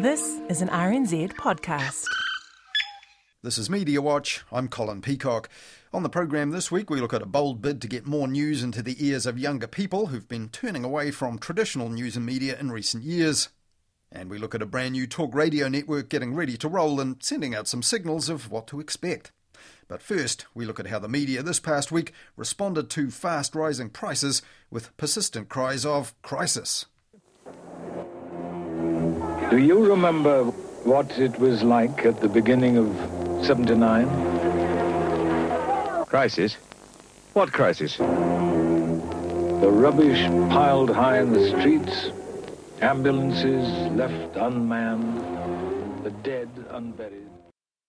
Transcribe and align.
This 0.00 0.40
is 0.48 0.62
an 0.62 0.70
RNZ 0.70 1.34
podcast. 1.34 2.06
This 3.42 3.58
is 3.58 3.68
Media 3.68 4.00
Watch. 4.00 4.42
I'm 4.50 4.66
Colin 4.66 5.02
Peacock. 5.02 5.50
On 5.92 6.02
the 6.02 6.08
program 6.08 6.52
this 6.52 6.72
week, 6.72 6.88
we 6.88 7.02
look 7.02 7.12
at 7.12 7.20
a 7.20 7.26
bold 7.26 7.60
bid 7.60 7.82
to 7.82 7.86
get 7.86 8.06
more 8.06 8.26
news 8.26 8.62
into 8.62 8.82
the 8.82 8.96
ears 9.06 9.26
of 9.26 9.38
younger 9.38 9.66
people 9.66 10.06
who've 10.06 10.26
been 10.26 10.48
turning 10.48 10.84
away 10.84 11.10
from 11.10 11.38
traditional 11.38 11.90
news 11.90 12.16
and 12.16 12.24
media 12.24 12.58
in 12.58 12.72
recent 12.72 13.04
years. 13.04 13.50
And 14.10 14.30
we 14.30 14.38
look 14.38 14.54
at 14.54 14.62
a 14.62 14.66
brand 14.66 14.92
new 14.92 15.06
talk 15.06 15.34
radio 15.34 15.68
network 15.68 16.08
getting 16.08 16.34
ready 16.34 16.56
to 16.56 16.68
roll 16.68 16.98
and 16.98 17.22
sending 17.22 17.54
out 17.54 17.68
some 17.68 17.82
signals 17.82 18.30
of 18.30 18.50
what 18.50 18.66
to 18.68 18.80
expect. 18.80 19.32
But 19.86 20.00
first, 20.00 20.46
we 20.54 20.64
look 20.64 20.80
at 20.80 20.86
how 20.86 20.98
the 20.98 21.10
media 21.10 21.42
this 21.42 21.60
past 21.60 21.92
week 21.92 22.14
responded 22.38 22.88
to 22.88 23.10
fast 23.10 23.54
rising 23.54 23.90
prices 23.90 24.40
with 24.70 24.96
persistent 24.96 25.50
cries 25.50 25.84
of 25.84 26.14
crisis. 26.22 26.86
Do 29.50 29.58
you 29.58 29.84
remember 29.84 30.44
what 30.84 31.18
it 31.18 31.40
was 31.40 31.64
like 31.64 32.06
at 32.06 32.20
the 32.20 32.28
beginning 32.28 32.76
of 32.76 32.86
79? 33.44 34.06
Crisis? 36.06 36.56
What 37.32 37.52
crisis? 37.52 37.96
The 37.96 38.04
rubbish 39.68 40.24
piled 40.50 40.90
high 40.90 41.18
in 41.18 41.32
the 41.32 41.48
streets, 41.48 42.12
ambulances 42.80 43.66
left 43.96 44.36
unmanned, 44.36 46.04
the 46.04 46.10
dead 46.10 46.48
unburied. 46.70 47.29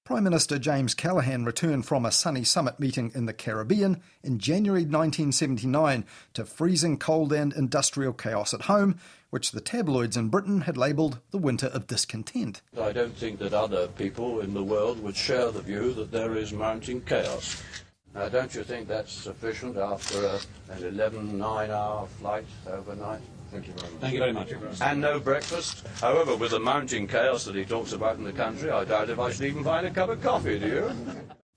Prime 0.03 0.23
Minister 0.23 0.57
James 0.57 0.95
Callaghan 0.95 1.45
returned 1.45 1.85
from 1.85 2.07
a 2.07 2.11
sunny 2.11 2.43
summit 2.43 2.79
meeting 2.79 3.11
in 3.13 3.27
the 3.27 3.33
Caribbean 3.33 4.01
in 4.23 4.39
January 4.39 4.81
1979 4.81 6.05
to 6.33 6.43
freezing 6.43 6.97
cold 6.97 7.31
and 7.31 7.53
industrial 7.53 8.11
chaos 8.11 8.51
at 8.51 8.63
home, 8.63 8.97
which 9.29 9.51
the 9.51 9.61
tabloids 9.61 10.17
in 10.17 10.29
Britain 10.29 10.61
had 10.61 10.75
labelled 10.75 11.19
the 11.29 11.37
winter 11.37 11.67
of 11.67 11.85
discontent. 11.85 12.63
I 12.81 12.91
don't 12.91 13.15
think 13.15 13.37
that 13.39 13.53
other 13.53 13.87
people 13.89 14.39
in 14.39 14.55
the 14.55 14.63
world 14.63 15.01
would 15.03 15.15
share 15.15 15.51
the 15.51 15.61
view 15.61 15.93
that 15.93 16.11
there 16.11 16.35
is 16.35 16.51
mounting 16.51 17.01
chaos. 17.01 17.61
Now, 18.13 18.27
don't 18.27 18.53
you 18.53 18.63
think 18.63 18.87
that's 18.87 19.11
sufficient 19.11 19.77
after 19.77 20.25
a, 20.25 20.39
an 20.73 20.83
11, 20.83 21.37
9 21.37 21.71
hour 21.71 22.07
flight 22.19 22.45
overnight? 22.67 23.21
Thank 23.51 23.67
you 23.67 23.73
very 23.73 23.91
much. 23.91 24.01
Thank 24.01 24.13
you 24.13 24.19
very 24.19 24.33
much. 24.33 24.81
And 24.81 25.01
no 25.01 25.19
breakfast. 25.19 25.85
However, 25.99 26.35
with 26.35 26.51
the 26.51 26.59
mounting 26.59 27.07
chaos 27.07 27.45
that 27.45 27.55
he 27.55 27.65
talks 27.65 27.93
about 27.93 28.17
in 28.17 28.23
the 28.23 28.33
country, 28.33 28.69
I 28.69 28.83
doubt 28.85 29.09
if 29.09 29.19
I 29.19 29.31
should 29.31 29.45
even 29.45 29.63
find 29.63 29.85
a 29.85 29.91
cup 29.91 30.09
of 30.09 30.21
coffee, 30.21 30.59
do 30.59 30.67
you? 30.67 30.91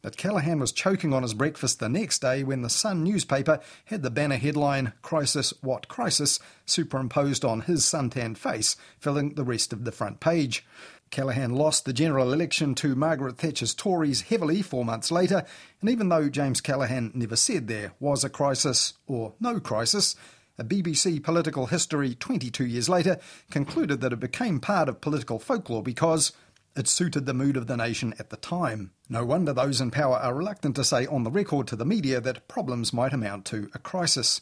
But 0.03 0.19
Callaghan 0.19 0.61
was 0.61 0.71
choking 0.71 1.15
on 1.15 1.23
his 1.23 1.33
breakfast 1.33 1.81
the 1.81 1.89
next 1.89 2.19
day 2.19 2.45
when 2.45 2.61
the 2.61 2.69
Sun 2.69 3.03
newspaper 3.05 3.59
had 3.87 4.03
the 4.03 4.11
banner 4.11 4.37
headline, 4.37 4.93
Crisis, 5.01 5.55
What 5.63 5.89
Crisis, 5.89 6.39
superimposed 6.67 7.43
on 7.43 7.63
his 7.63 7.87
suntanned 7.87 8.37
face, 8.37 8.77
filling 8.99 9.35
the 9.35 9.45
rest 9.45 9.73
of 9.73 9.85
the 9.85 9.93
front 9.93 10.21
page. 10.21 10.67
Callaghan 11.11 11.55
lost 11.55 11.85
the 11.85 11.93
general 11.93 12.33
election 12.33 12.75
to 12.77 12.95
Margaret 12.95 13.39
Thatcher's 13.39 13.75
Tories 13.75 14.23
heavily 14.23 14.63
four 14.63 14.85
months 14.85 15.11
later, 15.11 15.45
and 15.81 15.91
even 15.91 16.09
though 16.09 16.29
James 16.29 16.61
Callaghan 16.61 17.13
never 17.15 17.37
said 17.37 17.69
there 17.69 17.93
was 18.01 18.25
a 18.25 18.29
crisis 18.29 18.95
or 19.07 19.35
no 19.41 19.61
crisis, 19.61 20.17
a 20.59 20.65
BBC 20.65 21.23
political 21.23 21.67
history 21.67 22.15
22 22.15 22.67
years 22.67 22.89
later 22.89 23.19
concluded 23.51 24.01
that 24.01 24.13
it 24.13 24.21
became 24.21 24.61
part 24.61 24.89
of 24.89 25.01
political 25.01 25.39
folklore 25.39 25.83
because 25.83 26.33
it 26.77 26.89
suited 26.89 27.27
the 27.27 27.35
mood 27.35 27.57
of 27.57 27.67
the 27.67 27.77
nation 27.77 28.15
at 28.19 28.31
the 28.31 28.37
time. 28.37 28.91
No 29.09 29.25
wonder 29.25 29.53
those 29.53 29.81
in 29.81 29.91
power 29.91 30.17
are 30.17 30.35
reluctant 30.35 30.77
to 30.77 30.85
say 30.85 31.07
on 31.07 31.23
the 31.23 31.31
record 31.31 31.67
to 31.69 31.77
the 31.77 31.85
media 31.85 32.21
that 32.21 32.49
problems 32.49 32.93
might 32.93 33.13
amount 33.13 33.45
to 33.47 33.71
a 33.75 33.79
crisis. 33.79 34.41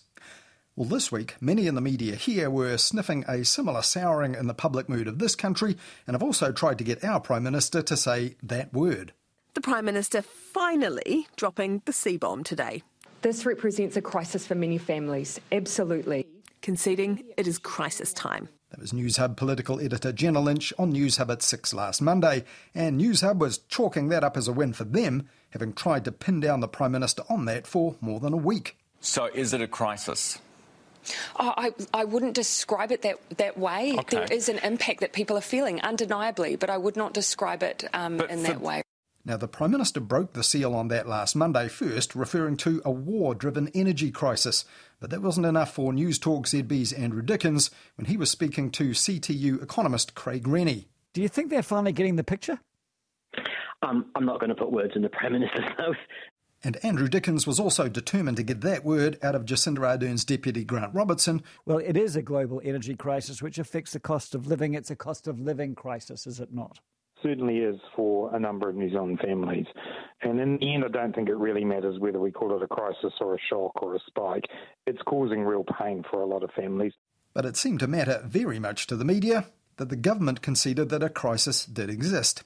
Well, 0.74 0.88
this 0.88 1.12
week, 1.12 1.36
many 1.38 1.66
in 1.66 1.74
the 1.74 1.82
media 1.82 2.16
here 2.16 2.48
were 2.48 2.78
sniffing 2.78 3.26
a 3.28 3.44
similar 3.44 3.82
souring 3.82 4.34
in 4.34 4.46
the 4.46 4.54
public 4.54 4.88
mood 4.88 5.06
of 5.06 5.18
this 5.18 5.36
country 5.36 5.76
and 6.06 6.14
have 6.14 6.22
also 6.22 6.50
tried 6.50 6.78
to 6.78 6.84
get 6.84 7.04
our 7.04 7.20
Prime 7.20 7.42
Minister 7.42 7.82
to 7.82 7.94
say 7.94 8.36
that 8.42 8.72
word. 8.72 9.12
The 9.52 9.60
Prime 9.60 9.84
Minister 9.84 10.22
finally 10.22 11.26
dropping 11.36 11.82
the 11.84 11.92
C 11.92 12.16
bomb 12.16 12.42
today. 12.42 12.82
This 13.20 13.44
represents 13.44 13.98
a 13.98 14.00
crisis 14.00 14.46
for 14.46 14.54
many 14.54 14.78
families, 14.78 15.38
absolutely. 15.52 16.26
Conceding 16.62 17.22
it 17.36 17.46
is 17.46 17.58
crisis 17.58 18.14
time. 18.14 18.48
That 18.70 18.80
was 18.80 18.92
Newshub 18.92 19.36
political 19.36 19.78
editor 19.78 20.10
Jenna 20.10 20.40
Lynch 20.40 20.72
on 20.78 20.94
Newshub 20.94 21.30
at 21.30 21.42
6 21.42 21.74
last 21.74 22.00
Monday, 22.00 22.44
and 22.74 22.98
Newshub 22.98 23.36
was 23.36 23.58
chalking 23.58 24.08
that 24.08 24.24
up 24.24 24.38
as 24.38 24.48
a 24.48 24.52
win 24.54 24.72
for 24.72 24.84
them, 24.84 25.28
having 25.50 25.74
tried 25.74 26.06
to 26.06 26.12
pin 26.12 26.40
down 26.40 26.60
the 26.60 26.66
Prime 26.66 26.92
Minister 26.92 27.24
on 27.28 27.44
that 27.44 27.66
for 27.66 27.96
more 28.00 28.20
than 28.20 28.32
a 28.32 28.38
week. 28.38 28.78
So, 29.00 29.26
is 29.34 29.52
it 29.52 29.60
a 29.60 29.68
crisis? 29.68 30.38
Oh, 31.38 31.52
I, 31.56 31.72
I 31.92 32.04
wouldn't 32.04 32.34
describe 32.34 32.92
it 32.92 33.02
that, 33.02 33.16
that 33.38 33.58
way. 33.58 33.96
Okay. 33.98 34.16
There 34.16 34.32
is 34.32 34.48
an 34.48 34.58
impact 34.58 35.00
that 35.00 35.12
people 35.12 35.36
are 35.36 35.42
feeling, 35.42 35.80
undeniably, 35.80 36.56
but 36.56 36.70
I 36.70 36.78
would 36.78 36.96
not 36.96 37.12
describe 37.12 37.62
it 37.62 37.84
um, 37.92 38.20
in 38.20 38.40
for- 38.40 38.46
that 38.48 38.60
way. 38.60 38.82
Now, 39.24 39.36
the 39.36 39.46
Prime 39.46 39.70
Minister 39.70 40.00
broke 40.00 40.32
the 40.32 40.42
seal 40.42 40.74
on 40.74 40.88
that 40.88 41.06
last 41.06 41.36
Monday, 41.36 41.68
first 41.68 42.16
referring 42.16 42.56
to 42.58 42.82
a 42.84 42.90
war 42.90 43.36
driven 43.36 43.68
energy 43.68 44.10
crisis. 44.10 44.64
But 44.98 45.10
that 45.10 45.22
wasn't 45.22 45.46
enough 45.46 45.72
for 45.72 45.92
News 45.92 46.18
Talk 46.18 46.46
ZB's 46.46 46.92
Andrew 46.92 47.22
Dickens 47.22 47.70
when 47.96 48.06
he 48.06 48.16
was 48.16 48.32
speaking 48.32 48.70
to 48.72 48.90
CTU 48.90 49.62
economist 49.62 50.16
Craig 50.16 50.48
Renney. 50.48 50.86
Do 51.12 51.22
you 51.22 51.28
think 51.28 51.50
they're 51.50 51.62
finally 51.62 51.92
getting 51.92 52.16
the 52.16 52.24
picture? 52.24 52.58
Um, 53.82 54.06
I'm 54.16 54.24
not 54.24 54.40
going 54.40 54.50
to 54.50 54.56
put 54.56 54.72
words 54.72 54.92
in 54.96 55.02
the 55.02 55.08
Prime 55.08 55.32
Minister's 55.34 55.64
mouth. 55.78 55.96
And 56.64 56.82
Andrew 56.84 57.08
Dickens 57.08 57.46
was 57.46 57.58
also 57.58 57.88
determined 57.88 58.36
to 58.36 58.42
get 58.42 58.60
that 58.60 58.84
word 58.84 59.18
out 59.22 59.34
of 59.34 59.44
Jacinda 59.44 59.80
Ardern's 59.80 60.24
deputy 60.24 60.64
Grant 60.64 60.94
Robertson, 60.94 61.42
Well, 61.66 61.78
it 61.78 61.96
is 61.96 62.14
a 62.14 62.22
global 62.22 62.60
energy 62.64 62.94
crisis 62.94 63.42
which 63.42 63.58
affects 63.58 63.92
the 63.92 64.00
cost 64.00 64.34
of 64.34 64.46
living. 64.46 64.74
It's 64.74 64.90
a 64.90 64.96
cost 64.96 65.26
of 65.26 65.40
living 65.40 65.74
crisis, 65.74 66.26
is 66.26 66.38
it 66.40 66.52
not? 66.52 66.78
certainly 67.22 67.58
is 67.58 67.76
for 67.94 68.34
a 68.34 68.38
number 68.40 68.68
of 68.68 68.74
New 68.74 68.90
Zealand 68.90 69.20
families. 69.24 69.66
And 70.22 70.40
in 70.40 70.58
the 70.58 70.74
end, 70.74 70.84
I 70.84 70.88
don't 70.88 71.14
think 71.14 71.28
it 71.28 71.36
really 71.36 71.64
matters 71.64 71.98
whether 72.00 72.18
we 72.18 72.32
call 72.32 72.56
it 72.56 72.62
a 72.62 72.66
crisis 72.66 73.12
or 73.20 73.34
a 73.34 73.38
shock 73.48 73.80
or 73.82 73.94
a 73.94 74.00
spike. 74.06 74.44
It's 74.86 75.00
causing 75.06 75.44
real 75.44 75.64
pain 75.78 76.04
for 76.10 76.20
a 76.20 76.26
lot 76.26 76.42
of 76.42 76.50
families. 76.50 76.92
but 77.32 77.46
it 77.46 77.56
seemed 77.56 77.80
to 77.80 77.86
matter 77.86 78.22
very 78.26 78.58
much 78.58 78.86
to 78.88 78.96
the 78.96 79.04
media 79.04 79.46
that 79.76 79.88
the 79.88 79.96
government 79.96 80.42
conceded 80.42 80.88
that 80.90 81.02
a 81.02 81.08
crisis 81.08 81.64
did 81.64 81.88
exist. 81.88 82.42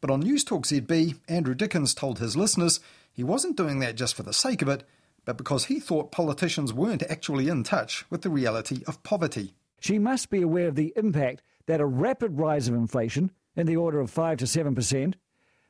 But 0.00 0.10
on 0.10 0.20
News 0.20 0.44
Talk 0.44 0.64
ZB, 0.64 1.18
Andrew 1.28 1.54
Dickens 1.54 1.92
told 1.94 2.18
his 2.18 2.36
listeners 2.36 2.80
he 3.14 3.22
wasn't 3.24 3.56
doing 3.56 3.78
that 3.78 3.94
just 3.94 4.14
for 4.14 4.24
the 4.24 4.32
sake 4.32 4.60
of 4.60 4.68
it, 4.68 4.82
but 5.24 5.38
because 5.38 5.66
he 5.66 5.80
thought 5.80 6.12
politicians 6.12 6.74
weren't 6.74 7.04
actually 7.04 7.48
in 7.48 7.62
touch 7.62 8.04
with 8.10 8.22
the 8.22 8.28
reality 8.28 8.82
of 8.86 9.02
poverty. 9.04 9.54
She 9.80 9.98
must 9.98 10.30
be 10.30 10.42
aware 10.42 10.68
of 10.68 10.74
the 10.74 10.92
impact 10.96 11.42
that 11.66 11.80
a 11.80 11.86
rapid 11.86 12.38
rise 12.38 12.68
of 12.68 12.74
inflation, 12.74 13.30
in 13.56 13.66
the 13.66 13.76
order 13.76 14.00
of 14.00 14.10
5 14.10 14.38
to 14.38 14.44
7%, 14.44 15.14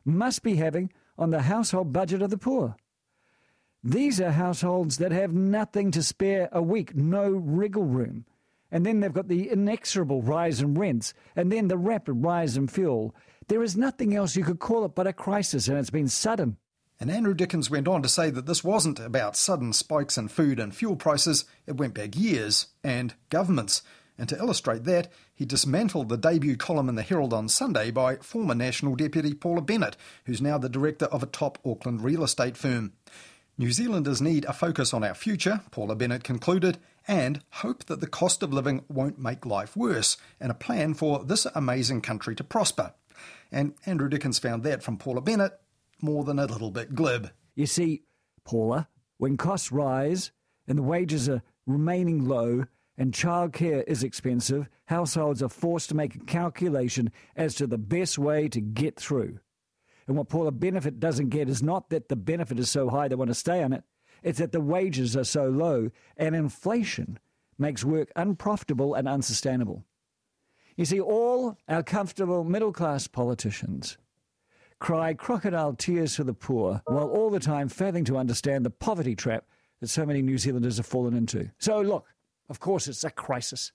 must 0.04 0.42
be 0.42 0.56
having 0.56 0.90
on 1.18 1.30
the 1.30 1.42
household 1.42 1.92
budget 1.92 2.22
of 2.22 2.30
the 2.30 2.38
poor. 2.38 2.76
These 3.82 4.20
are 4.22 4.30
households 4.30 4.96
that 4.96 5.12
have 5.12 5.34
nothing 5.34 5.90
to 5.90 6.02
spare 6.02 6.48
a 6.50 6.62
week, 6.62 6.96
no 6.96 7.28
wriggle 7.28 7.84
room. 7.84 8.24
And 8.70 8.86
then 8.86 9.00
they've 9.00 9.12
got 9.12 9.28
the 9.28 9.50
inexorable 9.50 10.22
rise 10.22 10.62
in 10.62 10.74
rents, 10.74 11.12
and 11.36 11.52
then 11.52 11.68
the 11.68 11.76
rapid 11.76 12.14
rise 12.14 12.56
in 12.56 12.66
fuel. 12.66 13.14
There 13.48 13.62
is 13.62 13.76
nothing 13.76 14.16
else 14.16 14.36
you 14.36 14.42
could 14.42 14.58
call 14.58 14.86
it 14.86 14.94
but 14.94 15.06
a 15.06 15.12
crisis, 15.12 15.68
and 15.68 15.76
it's 15.76 15.90
been 15.90 16.08
sudden. 16.08 16.56
And 17.00 17.10
Andrew 17.10 17.34
Dickens 17.34 17.70
went 17.70 17.88
on 17.88 18.02
to 18.02 18.08
say 18.08 18.30
that 18.30 18.46
this 18.46 18.62
wasn't 18.62 19.00
about 19.00 19.36
sudden 19.36 19.72
spikes 19.72 20.16
in 20.16 20.28
food 20.28 20.60
and 20.60 20.74
fuel 20.74 20.96
prices, 20.96 21.44
it 21.66 21.76
went 21.76 21.94
back 21.94 22.16
years, 22.16 22.68
and 22.84 23.14
governments. 23.30 23.82
And 24.16 24.28
to 24.28 24.38
illustrate 24.38 24.84
that, 24.84 25.08
he 25.34 25.44
dismantled 25.44 26.08
the 26.08 26.16
debut 26.16 26.56
column 26.56 26.88
in 26.88 26.94
the 26.94 27.02
Herald 27.02 27.32
on 27.32 27.48
Sunday 27.48 27.90
by 27.90 28.16
former 28.16 28.54
National 28.54 28.94
Deputy 28.94 29.34
Paula 29.34 29.60
Bennett, 29.60 29.96
who's 30.26 30.40
now 30.40 30.56
the 30.56 30.68
director 30.68 31.06
of 31.06 31.22
a 31.22 31.26
top 31.26 31.58
Auckland 31.66 32.02
real 32.02 32.22
estate 32.22 32.56
firm. 32.56 32.92
New 33.58 33.72
Zealanders 33.72 34.20
need 34.20 34.44
a 34.44 34.52
focus 34.52 34.94
on 34.94 35.04
our 35.04 35.14
future, 35.14 35.62
Paula 35.72 35.96
Bennett 35.96 36.24
concluded, 36.24 36.78
and 37.06 37.42
hope 37.50 37.84
that 37.86 38.00
the 38.00 38.06
cost 38.06 38.42
of 38.42 38.52
living 38.52 38.84
won't 38.88 39.18
make 39.18 39.44
life 39.44 39.76
worse, 39.76 40.16
and 40.40 40.50
a 40.50 40.54
plan 40.54 40.94
for 40.94 41.24
this 41.24 41.46
amazing 41.54 42.00
country 42.00 42.34
to 42.36 42.44
prosper. 42.44 42.94
And 43.52 43.74
Andrew 43.86 44.08
Dickens 44.08 44.38
found 44.38 44.62
that 44.62 44.82
from 44.82 44.96
Paula 44.96 45.20
Bennett 45.20 45.60
more 46.02 46.24
than 46.24 46.38
a 46.38 46.46
little 46.46 46.70
bit 46.70 46.94
glib. 46.94 47.30
You 47.54 47.66
see, 47.66 48.02
Paula, 48.44 48.88
when 49.18 49.36
costs 49.36 49.72
rise 49.72 50.32
and 50.66 50.78
the 50.78 50.82
wages 50.82 51.28
are 51.28 51.42
remaining 51.66 52.26
low 52.26 52.64
and 52.96 53.12
childcare 53.12 53.84
is 53.86 54.02
expensive, 54.02 54.68
households 54.86 55.42
are 55.42 55.48
forced 55.48 55.88
to 55.88 55.96
make 55.96 56.14
a 56.14 56.20
calculation 56.20 57.10
as 57.36 57.54
to 57.56 57.66
the 57.66 57.78
best 57.78 58.18
way 58.18 58.48
to 58.48 58.60
get 58.60 58.96
through. 58.96 59.38
And 60.06 60.16
what 60.16 60.28
Paula 60.28 60.52
Benefit 60.52 61.00
doesn't 61.00 61.30
get 61.30 61.48
is 61.48 61.62
not 61.62 61.90
that 61.90 62.08
the 62.08 62.16
benefit 62.16 62.58
is 62.58 62.70
so 62.70 62.90
high 62.90 63.08
they 63.08 63.14
want 63.14 63.30
to 63.30 63.34
stay 63.34 63.62
on 63.62 63.72
it, 63.72 63.84
it's 64.22 64.38
that 64.38 64.52
the 64.52 64.60
wages 64.60 65.16
are 65.16 65.24
so 65.24 65.48
low 65.48 65.90
and 66.16 66.34
inflation 66.34 67.18
makes 67.58 67.84
work 67.84 68.10
unprofitable 68.16 68.94
and 68.94 69.08
unsustainable. 69.08 69.84
You 70.76 70.84
see, 70.84 71.00
all 71.00 71.56
our 71.68 71.82
comfortable 71.82 72.42
middle 72.42 72.72
class 72.72 73.06
politicians 73.06 73.96
cry 74.78 75.14
crocodile 75.14 75.74
tears 75.74 76.16
for 76.16 76.24
the 76.24 76.34
poor, 76.34 76.82
while 76.86 77.08
all 77.08 77.30
the 77.30 77.40
time 77.40 77.68
failing 77.68 78.04
to 78.04 78.16
understand 78.16 78.64
the 78.64 78.70
poverty 78.70 79.14
trap 79.14 79.44
that 79.80 79.88
so 79.88 80.06
many 80.06 80.22
New 80.22 80.38
Zealanders 80.38 80.76
have 80.76 80.86
fallen 80.86 81.14
into. 81.14 81.50
So, 81.58 81.80
look, 81.80 82.06
of 82.48 82.60
course, 82.60 82.88
it's 82.88 83.04
a 83.04 83.10
crisis, 83.10 83.72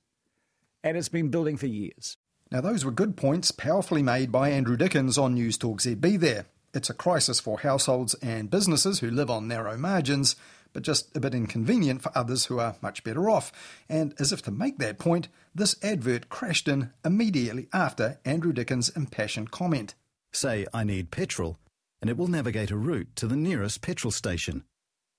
and 0.83 0.97
it's 0.97 1.09
been 1.09 1.29
building 1.29 1.57
for 1.57 1.67
years. 1.67 2.17
Now, 2.51 2.61
those 2.61 2.83
were 2.83 2.91
good 2.91 3.15
points, 3.15 3.51
powerfully 3.51 4.01
made 4.01 4.31
by 4.31 4.49
Andrew 4.49 4.75
Dickens 4.75 5.17
on 5.17 5.35
News 5.35 5.57
Talk 5.57 5.81
ZB 5.81 6.19
there. 6.19 6.45
It's 6.73 6.89
a 6.89 6.95
crisis 6.95 7.39
for 7.39 7.59
households 7.59 8.13
and 8.15 8.49
businesses 8.49 8.99
who 8.99 9.09
live 9.09 9.29
on 9.29 9.47
narrow 9.47 9.77
margins, 9.77 10.35
but 10.73 10.83
just 10.83 11.15
a 11.15 11.19
bit 11.19 11.33
inconvenient 11.33 12.01
for 12.01 12.11
others 12.15 12.45
who 12.45 12.59
are 12.59 12.75
much 12.81 13.03
better 13.03 13.29
off. 13.29 13.51
And 13.87 14.13
as 14.19 14.31
if 14.31 14.41
to 14.43 14.51
make 14.51 14.77
that 14.77 14.99
point, 14.99 15.27
this 15.53 15.75
advert 15.83 16.29
crashed 16.29 16.67
in 16.67 16.91
immediately 17.03 17.67
after 17.73 18.19
Andrew 18.23 18.53
Dickens' 18.53 18.89
impassioned 18.89 19.51
comment. 19.51 19.95
Say, 20.31 20.67
I 20.73 20.83
need 20.83 21.11
petrol, 21.11 21.57
and 22.01 22.09
it 22.09 22.17
will 22.17 22.27
navigate 22.27 22.71
a 22.71 22.77
route 22.77 23.09
to 23.15 23.27
the 23.27 23.35
nearest 23.35 23.81
petrol 23.81 24.11
station. 24.11 24.63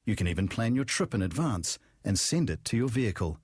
You 0.05 0.17
can 0.17 0.27
even 0.27 0.49
plan 0.49 0.75
your 0.75 0.85
trip 0.85 1.15
in 1.15 1.23
advance 1.23 1.79
and 2.05 2.19
send 2.19 2.49
it 2.51 2.65
to 2.67 2.77
your 2.77 2.89
vehicle. 2.89 3.39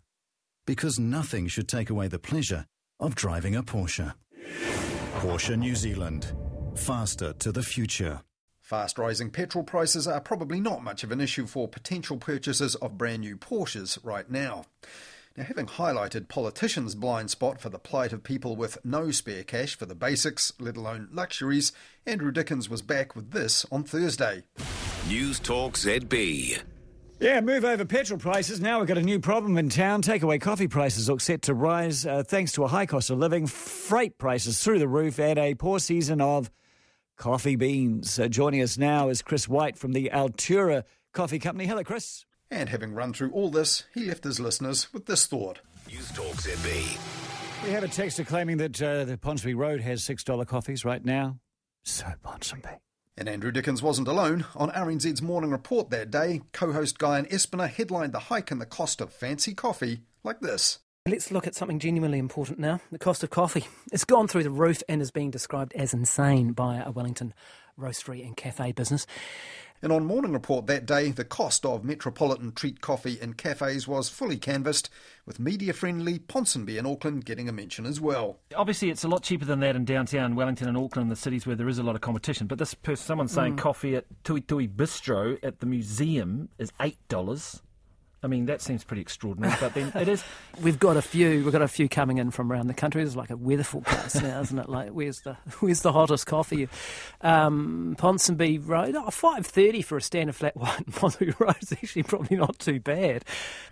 Because 0.66 0.98
nothing 0.98 1.46
should 1.48 1.68
take 1.68 1.90
away 1.90 2.08
the 2.08 2.18
pleasure 2.18 2.66
of 2.98 3.14
driving 3.14 3.54
a 3.54 3.62
Porsche. 3.62 4.14
Porsche 5.16 5.56
New 5.58 5.74
Zealand. 5.74 6.32
Faster 6.74 7.32
to 7.34 7.52
the 7.52 7.62
future. 7.62 8.22
Fast 8.60 8.98
rising 8.98 9.30
petrol 9.30 9.62
prices 9.62 10.08
are 10.08 10.20
probably 10.20 10.60
not 10.60 10.82
much 10.82 11.04
of 11.04 11.12
an 11.12 11.20
issue 11.20 11.46
for 11.46 11.68
potential 11.68 12.16
purchasers 12.16 12.74
of 12.76 12.98
brand 12.98 13.20
new 13.20 13.36
Porsches 13.36 13.98
right 14.02 14.28
now. 14.28 14.64
Now, 15.36 15.44
having 15.44 15.66
highlighted 15.66 16.28
politicians' 16.28 16.94
blind 16.94 17.30
spot 17.30 17.60
for 17.60 17.68
the 17.68 17.78
plight 17.78 18.14
of 18.14 18.22
people 18.22 18.56
with 18.56 18.78
no 18.82 19.10
spare 19.10 19.44
cash 19.44 19.76
for 19.76 19.84
the 19.84 19.94
basics, 19.94 20.50
let 20.58 20.78
alone 20.78 21.08
luxuries, 21.12 21.72
Andrew 22.06 22.32
Dickens 22.32 22.70
was 22.70 22.80
back 22.80 23.14
with 23.14 23.32
this 23.32 23.66
on 23.70 23.84
Thursday. 23.84 24.44
News 25.08 25.38
Talk 25.38 25.74
ZB. 25.74 26.62
Yeah, 27.20 27.40
move 27.42 27.66
over 27.66 27.84
petrol 27.84 28.18
prices. 28.18 28.60
Now 28.60 28.78
we've 28.78 28.88
got 28.88 28.98
a 28.98 29.02
new 29.02 29.20
problem 29.20 29.58
in 29.58 29.68
town. 29.68 30.00
Takeaway 30.00 30.40
coffee 30.40 30.68
prices 30.68 31.08
look 31.08 31.20
set 31.20 31.42
to 31.42 31.54
rise 31.54 32.06
uh, 32.06 32.22
thanks 32.22 32.52
to 32.52 32.64
a 32.64 32.68
high 32.68 32.86
cost 32.86 33.10
of 33.10 33.18
living, 33.18 33.46
freight 33.46 34.16
prices 34.18 34.62
through 34.62 34.78
the 34.78 34.88
roof, 34.88 35.18
and 35.18 35.38
a 35.38 35.54
poor 35.54 35.78
season 35.78 36.22
of 36.22 36.50
coffee 37.16 37.56
beans. 37.56 38.18
Uh, 38.18 38.28
joining 38.28 38.62
us 38.62 38.76
now 38.78 39.08
is 39.10 39.22
Chris 39.22 39.48
White 39.48 39.76
from 39.78 39.92
the 39.92 40.10
Altura 40.12 40.84
Coffee 41.12 41.38
Company. 41.38 41.66
Hello, 41.66 41.84
Chris. 41.84 42.25
And 42.50 42.69
having 42.69 42.94
run 42.94 43.12
through 43.12 43.32
all 43.32 43.50
this, 43.50 43.84
he 43.93 44.04
left 44.04 44.25
his 44.25 44.38
listeners 44.38 44.93
with 44.93 45.06
this 45.06 45.26
thought. 45.26 45.60
News 45.88 46.10
Talk 46.12 46.37
ZB. 46.37 46.98
We 47.64 47.70
have 47.70 47.84
a 47.84 47.88
texter 47.88 48.26
claiming 48.26 48.58
that 48.58 48.81
uh, 48.81 49.04
the 49.04 49.16
Ponsonby 49.16 49.56
Road 49.56 49.81
has 49.81 50.02
$6 50.02 50.46
coffees 50.46 50.84
right 50.84 51.04
now. 51.04 51.38
So 51.82 52.06
Ponsonby. 52.25 52.78
And 53.16 53.28
Andrew 53.28 53.50
Dickens 53.50 53.82
wasn't 53.82 54.08
alone. 54.08 54.44
On 54.54 54.70
RNZ's 54.70 55.22
morning 55.22 55.50
report 55.50 55.90
that 55.90 56.10
day, 56.10 56.43
co 56.52 56.72
host 56.72 56.98
Guyon 56.98 57.25
Espiner 57.26 57.69
headlined 57.69 58.12
the 58.12 58.20
hike 58.20 58.50
in 58.50 58.58
the 58.58 58.66
cost 58.66 59.00
of 59.00 59.12
fancy 59.12 59.54
coffee 59.54 60.02
like 60.22 60.40
this. 60.40 60.81
Let's 61.08 61.31
look 61.31 61.46
at 61.46 61.54
something 61.54 61.78
genuinely 61.78 62.19
important 62.19 62.58
now 62.58 62.81
the 62.90 62.99
cost 62.99 63.22
of 63.22 63.31
coffee. 63.31 63.66
It's 63.92 64.04
gone 64.04 64.28
through 64.28 64.42
the 64.42 64.50
roof 64.50 64.82
and 64.88 65.00
is 65.00 65.12
being 65.12 65.31
described 65.31 65.72
as 65.75 65.94
insane 65.94 66.52
by 66.52 66.82
a 66.84 66.90
Wellington 66.90 67.32
roastery 67.78 68.26
and 68.26 68.37
cafe 68.37 68.72
business. 68.72 69.06
And 69.82 69.93
on 69.93 70.05
Morning 70.06 70.32
Report 70.32 70.67
that 70.67 70.87
day, 70.87 71.11
the 71.11 71.25
cost 71.25 71.64
of 71.67 71.84
metropolitan 71.84 72.52
treat 72.52 72.81
coffee 72.81 73.19
in 73.20 73.34
cafes 73.34 73.87
was 73.87 74.08
fully 74.08 74.37
canvassed, 74.38 74.88
with 75.26 75.38
media 75.38 75.73
friendly 75.73 76.19
Ponsonby 76.19 76.78
in 76.78 76.87
Auckland 76.87 77.25
getting 77.25 77.49
a 77.49 77.52
mention 77.52 77.84
as 77.84 78.00
well. 78.00 78.38
Obviously, 78.55 78.90
it's 78.90 79.05
a 79.05 79.08
lot 79.08 79.23
cheaper 79.23 79.44
than 79.44 79.61
that 79.61 79.76
in 79.76 79.84
downtown 79.84 80.34
Wellington 80.34 80.69
and 80.69 80.78
Auckland, 80.78 81.11
the 81.11 81.17
cities 81.17 81.46
where 81.46 81.56
there 81.56 81.69
is 81.69 81.78
a 81.78 81.82
lot 81.82 81.94
of 81.94 82.00
competition. 82.00 82.46
But 82.46 82.58
this 82.58 82.75
person, 82.75 83.05
someone's 83.05 83.32
saying 83.32 83.56
Mm. 83.56 83.58
coffee 83.58 83.96
at 83.96 84.06
Tui 84.25 84.40
Tui 84.40 84.67
Bistro 84.69 85.38
at 85.43 85.61
the 85.61 85.67
museum 85.67 86.49
is 86.58 86.73
$8. 86.81 87.61
I 88.26 88.28
mean, 88.28 88.46
that 88.46 88.61
seems 88.61 88.82
pretty 88.82 89.02
extraordinary, 89.02 89.55
but 89.61 89.73
then 89.75 89.93
it 89.94 90.08
is. 90.08 90.25
We've 90.61 90.81
got 90.81 90.96
a 90.96 91.02
few. 91.02 91.44
We've 91.44 91.52
got 91.52 91.62
a 91.62 91.69
few 91.69 91.88
coming 91.88 92.19
in 92.19 92.32
from 92.32 92.50
around 92.50 92.67
the 92.67 92.75
country. 92.75 93.05
It's 93.05 93.14
like 93.14 93.31
a 93.31 93.37
weather 93.37 93.62
forecast 93.62 94.20
now, 94.20 94.40
isn't 94.40 94.58
it? 94.58 94.69
Like, 94.69 94.88
where's 94.88 95.20
the 95.20 95.34
where's 95.61 95.82
the 95.82 95.93
hottest 95.93 96.26
coffee? 96.26 96.69
Um, 97.20 97.94
Ponsonby 97.96 98.67
Road, 98.67 98.96
oh, 98.96 99.11
five 99.11 99.46
thirty 99.46 99.81
for 99.81 99.96
a 99.96 100.02
standard 100.02 100.34
flat 100.34 100.56
white. 100.56 100.87
Ponsonby 100.87 101.38
Road 101.38 101.55
is 101.61 101.73
actually 101.73 102.02
probably 102.02 102.37
not 102.37 102.58
too 102.58 102.81
bad. 102.81 103.25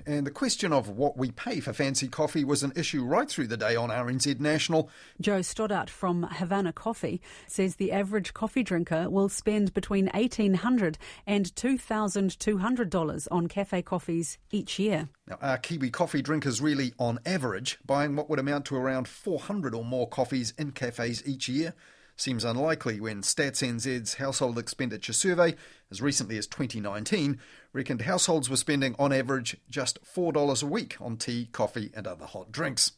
And 0.06 0.24
the 0.24 0.30
question 0.30 0.72
of 0.72 0.88
what 0.88 1.16
we 1.16 1.32
pay 1.32 1.58
for 1.58 1.72
fancy 1.72 2.06
coffee 2.06 2.44
was 2.44 2.62
an 2.62 2.72
issue 2.76 3.02
right 3.02 3.28
through 3.28 3.48
the 3.48 3.56
day 3.56 3.74
on 3.74 3.88
RNZ 3.88 4.38
National. 4.38 4.88
Joe 5.20 5.42
Stoddart 5.42 5.90
from 5.90 6.22
Havana 6.22 6.72
Coffee 6.72 7.20
says 7.48 7.74
the 7.74 7.90
average 7.90 8.34
coffee 8.34 8.62
drinker 8.62 9.10
will 9.10 9.28
spend 9.28 9.74
between 9.74 10.06
$1,800 10.10 10.94
and 11.26 11.46
$2,200 11.56 13.28
on 13.32 13.48
cafe 13.48 13.82
coffees 13.82 14.38
each 14.50 14.78
year. 14.78 15.08
Now, 15.26 15.38
are 15.40 15.58
Kiwi 15.58 15.90
coffee 15.90 16.22
drinkers 16.22 16.60
really, 16.60 16.92
on 16.98 17.18
average, 17.26 17.78
buying 17.84 18.16
what 18.16 18.28
would 18.28 18.38
amount 18.38 18.66
to 18.66 18.76
around 18.76 19.08
400 19.08 19.74
or 19.74 19.84
more 19.84 20.08
coffees 20.08 20.54
in 20.58 20.72
cafes 20.72 21.22
each 21.26 21.48
year? 21.48 21.74
Seems 22.16 22.44
unlikely 22.44 23.00
when 23.00 23.22
Stats 23.22 23.66
NZ's 23.66 24.14
household 24.14 24.56
expenditure 24.56 25.12
survey, 25.12 25.56
as 25.90 26.00
recently 26.00 26.38
as 26.38 26.46
2019, 26.46 27.40
reckoned 27.72 28.02
households 28.02 28.48
were 28.48 28.56
spending 28.56 28.94
on 28.98 29.12
average 29.12 29.56
just 29.68 29.98
$4 30.04 30.62
a 30.62 30.66
week 30.66 30.96
on 31.00 31.16
tea, 31.16 31.48
coffee, 31.50 31.90
and 31.94 32.06
other 32.06 32.26
hot 32.26 32.52
drinks. 32.52 32.92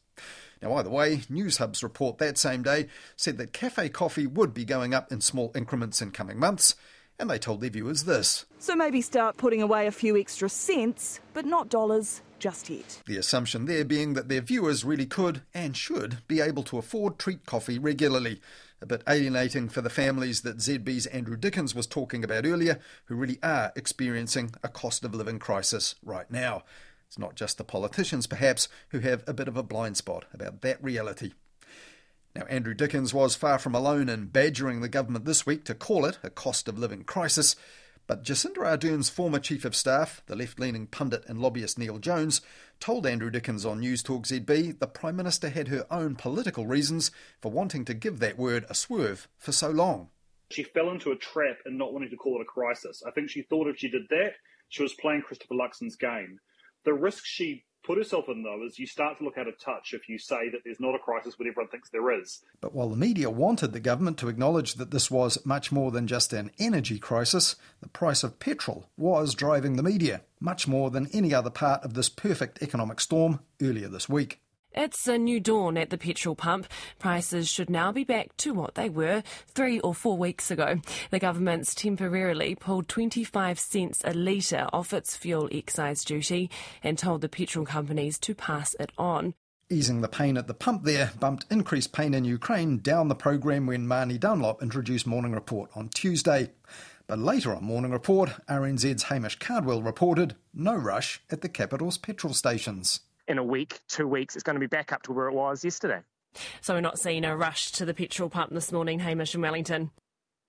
Now, 0.62 0.75
either 0.75 0.90
way, 0.90 1.22
News 1.28 1.58
Hub's 1.58 1.82
report 1.82 2.19
that 2.19 2.38
same 2.38 2.62
day 2.62 2.88
said 3.16 3.38
that 3.38 3.52
cafe 3.52 3.88
coffee 3.88 4.26
would 4.26 4.52
be 4.52 4.64
going 4.64 4.94
up 4.94 5.10
in 5.10 5.20
small 5.20 5.50
increments 5.54 6.02
in 6.02 6.10
coming 6.10 6.38
months, 6.38 6.75
and 7.18 7.30
they 7.30 7.38
told 7.38 7.60
their 7.60 7.70
viewers 7.70 8.04
this. 8.04 8.46
So 8.58 8.74
maybe 8.74 9.00
start 9.00 9.36
putting 9.36 9.62
away 9.62 9.86
a 9.86 9.92
few 9.92 10.16
extra 10.16 10.48
cents, 10.48 11.20
but 11.34 11.46
not 11.46 11.68
dollars 11.68 12.22
just 12.38 12.68
yet. 12.68 13.02
The 13.06 13.16
assumption 13.16 13.64
there 13.64 13.84
being 13.84 14.14
that 14.14 14.28
their 14.28 14.40
viewers 14.40 14.84
really 14.84 15.06
could 15.06 15.42
and 15.54 15.76
should 15.76 16.18
be 16.28 16.40
able 16.40 16.62
to 16.64 16.78
afford 16.78 17.18
treat 17.18 17.46
coffee 17.46 17.78
regularly. 17.78 18.40
A 18.82 18.86
bit 18.86 19.02
alienating 19.08 19.70
for 19.70 19.80
the 19.80 19.88
families 19.88 20.42
that 20.42 20.58
ZB's 20.58 21.06
Andrew 21.06 21.36
Dickens 21.36 21.74
was 21.74 21.86
talking 21.86 22.22
about 22.22 22.44
earlier, 22.44 22.78
who 23.06 23.14
really 23.14 23.38
are 23.42 23.72
experiencing 23.74 24.52
a 24.62 24.69
cost 24.69 25.04
of 25.04 25.14
living 25.14 25.38
crisis 25.38 25.94
right 26.02 26.30
now. 26.30 26.62
It's 27.06 27.19
not 27.19 27.36
just 27.36 27.56
the 27.56 27.64
politicians, 27.64 28.26
perhaps, 28.26 28.69
who 28.90 28.98
have 28.98 29.24
a 29.26 29.32
bit 29.32 29.48
of 29.48 29.56
a 29.56 29.62
blind 29.62 29.96
spot 29.96 30.26
about 30.34 30.60
that 30.60 30.82
reality. 30.82 31.32
Now, 32.36 32.44
Andrew 32.50 32.74
Dickens 32.74 33.14
was 33.14 33.34
far 33.34 33.58
from 33.58 33.74
alone 33.74 34.10
in 34.10 34.26
badgering 34.26 34.82
the 34.82 34.90
government 34.90 35.24
this 35.24 35.46
week 35.46 35.64
to 35.64 35.74
call 35.74 36.04
it 36.04 36.18
a 36.22 36.28
cost 36.28 36.68
of 36.68 36.78
living 36.78 37.02
crisis. 37.02 37.56
But 38.06 38.24
Jacinda 38.24 38.58
Ardern's 38.58 39.08
former 39.08 39.38
chief 39.38 39.64
of 39.64 39.74
staff, 39.74 40.20
the 40.26 40.36
left 40.36 40.60
leaning 40.60 40.86
pundit 40.86 41.24
and 41.26 41.40
lobbyist 41.40 41.78
Neale 41.78 41.98
Jones, 41.98 42.42
told 42.78 43.06
Andrew 43.06 43.30
Dickens 43.30 43.64
on 43.64 43.80
News 43.80 44.02
Talk 44.02 44.24
ZB 44.26 44.78
the 44.78 44.86
Prime 44.86 45.16
Minister 45.16 45.48
had 45.48 45.68
her 45.68 45.86
own 45.90 46.14
political 46.14 46.66
reasons 46.66 47.10
for 47.40 47.50
wanting 47.50 47.86
to 47.86 47.94
give 47.94 48.18
that 48.18 48.36
word 48.36 48.66
a 48.68 48.74
swerve 48.74 49.28
for 49.38 49.52
so 49.52 49.70
long. 49.70 50.10
She 50.50 50.62
fell 50.62 50.90
into 50.90 51.12
a 51.12 51.16
trap 51.16 51.56
in 51.64 51.78
not 51.78 51.94
wanting 51.94 52.10
to 52.10 52.16
call 52.16 52.38
it 52.38 52.43
a 52.43 52.44
crisis. 52.44 53.02
I 53.06 53.12
think 53.12 53.31
she 53.31 53.40
thought 53.40 53.66
if 53.66 53.78
she 53.78 53.88
did 53.88 54.10
that, 54.10 54.32
she 54.69 54.82
was 54.82 54.93
playing 54.93 55.22
Christopher 55.22 55.55
Luxon's 55.55 55.96
game. 55.96 56.38
The 56.84 56.93
risk 56.93 57.24
she 57.24 57.64
put 57.86 57.98
herself 57.98 58.28
in, 58.28 58.43
though, 58.43 58.64
is 58.64 58.78
you 58.78 58.86
start 58.86 59.19
to 59.19 59.24
look 59.24 59.38
out 59.38 59.46
of 59.46 59.58
touch 59.58 59.94
if 59.94 60.08
you 60.08 60.19
say 60.19 60.50
that 60.50 60.62
there's 60.64 60.81
not 60.81 60.94
a 60.94 60.98
crisis 60.98 61.38
when 61.38 61.48
everyone 61.48 61.70
thinks 61.70 61.88
there 61.88 62.10
is. 62.20 62.43
But 62.60 62.74
while 62.74 62.88
the 62.88 62.96
media 62.96 63.31
wanted 63.31 63.72
the 63.72 63.81
government 63.81 64.19
to 64.19 64.28
acknowledge 64.28 64.74
that 64.74 64.90
this 64.90 65.10
was 65.10 65.44
much 65.46 65.70
more 65.70 65.90
than 65.90 66.06
just 66.06 66.32
an 66.32 66.50
energy 66.58 66.98
crisis, 66.98 67.55
the 67.81 67.88
price 67.88 68.24
of 68.24 68.40
petrol 68.40 68.88
was 68.96 69.34
driving 69.34 69.76
the 69.76 69.82
media, 69.82 70.22
much 70.40 70.66
more 70.66 70.90
than 70.90 71.08
any 71.12 71.32
other 71.32 71.50
part 71.50 71.84
of 71.84 71.94
this 71.94 72.08
perfect 72.08 72.60
economic 72.62 73.00
storm 73.00 73.40
earlier 73.62 73.88
this 73.88 74.08
week. 74.08 74.40
It's 74.78 75.08
a 75.08 75.16
new 75.16 75.40
dawn 75.40 75.78
at 75.78 75.88
the 75.88 75.96
petrol 75.96 76.34
pump. 76.34 76.66
Prices 76.98 77.48
should 77.48 77.70
now 77.70 77.92
be 77.92 78.04
back 78.04 78.36
to 78.36 78.52
what 78.52 78.74
they 78.74 78.90
were 78.90 79.22
three 79.48 79.80
or 79.80 79.94
four 79.94 80.18
weeks 80.18 80.50
ago. 80.50 80.80
The 81.10 81.18
government's 81.18 81.74
temporarily 81.74 82.54
pulled 82.54 82.86
25 82.86 83.58
cents 83.58 84.02
a 84.04 84.12
litre 84.12 84.68
off 84.74 84.92
its 84.92 85.16
fuel 85.16 85.48
excise 85.50 86.04
duty 86.04 86.50
and 86.82 86.98
told 86.98 87.22
the 87.22 87.28
petrol 87.30 87.64
companies 87.64 88.18
to 88.18 88.34
pass 88.34 88.74
it 88.78 88.92
on. 88.98 89.32
Easing 89.70 90.02
the 90.02 90.08
pain 90.08 90.36
at 90.36 90.46
the 90.46 90.52
pump 90.52 90.84
there 90.84 91.10
bumped 91.18 91.46
increased 91.50 91.94
pain 91.94 92.12
in 92.12 92.26
Ukraine 92.26 92.76
down 92.76 93.08
the 93.08 93.14
programme 93.14 93.66
when 93.66 93.86
Māni 93.86 94.20
Dunlop 94.20 94.62
introduced 94.62 95.06
Morning 95.06 95.32
Report 95.32 95.70
on 95.74 95.88
Tuesday. 95.88 96.50
But 97.06 97.18
later 97.18 97.56
on 97.56 97.64
Morning 97.64 97.92
Report, 97.92 98.30
RNZ's 98.46 99.04
Hamish 99.04 99.38
Cardwell 99.38 99.80
reported 99.80 100.36
no 100.52 100.74
rush 100.74 101.22
at 101.30 101.40
the 101.40 101.48
capital's 101.48 101.96
petrol 101.96 102.34
stations. 102.34 103.00
In 103.28 103.38
a 103.38 103.44
week, 103.44 103.80
two 103.88 104.06
weeks, 104.06 104.36
it's 104.36 104.42
going 104.44 104.54
to 104.54 104.60
be 104.60 104.66
back 104.66 104.92
up 104.92 105.02
to 105.02 105.12
where 105.12 105.26
it 105.28 105.34
was 105.34 105.64
yesterday. 105.64 106.00
So 106.60 106.74
we're 106.74 106.80
not 106.80 106.98
seeing 106.98 107.24
a 107.24 107.36
rush 107.36 107.72
to 107.72 107.84
the 107.84 107.94
petrol 107.94 108.28
pump 108.28 108.52
this 108.52 108.70
morning, 108.70 109.00
Hamish 109.00 109.34
in 109.34 109.40
Wellington. 109.40 109.90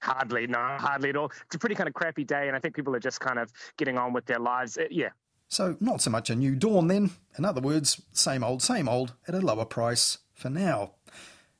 Hardly, 0.01 0.45
no, 0.45 0.59
hardly 0.59 1.09
at 1.09 1.15
all. 1.15 1.31
It's 1.45 1.55
a 1.55 1.59
pretty 1.59 1.75
kind 1.75 1.87
of 1.87 1.95
crappy 1.95 2.23
day, 2.23 2.47
and 2.47 2.55
I 2.55 2.59
think 2.59 2.75
people 2.75 2.95
are 2.95 2.99
just 2.99 3.19
kind 3.19 3.39
of 3.39 3.51
getting 3.77 3.97
on 3.97 4.13
with 4.13 4.25
their 4.25 4.39
lives. 4.39 4.77
It, 4.77 4.91
yeah. 4.91 5.09
So, 5.49 5.75
not 5.79 6.01
so 6.01 6.11
much 6.11 6.29
a 6.29 6.35
new 6.35 6.55
dawn 6.55 6.87
then. 6.87 7.11
In 7.37 7.45
other 7.45 7.61
words, 7.61 8.01
same 8.11 8.43
old, 8.43 8.61
same 8.61 8.87
old 8.87 9.13
at 9.27 9.33
a 9.33 9.39
lower 9.39 9.65
price 9.65 10.19
for 10.33 10.49
now. 10.49 10.91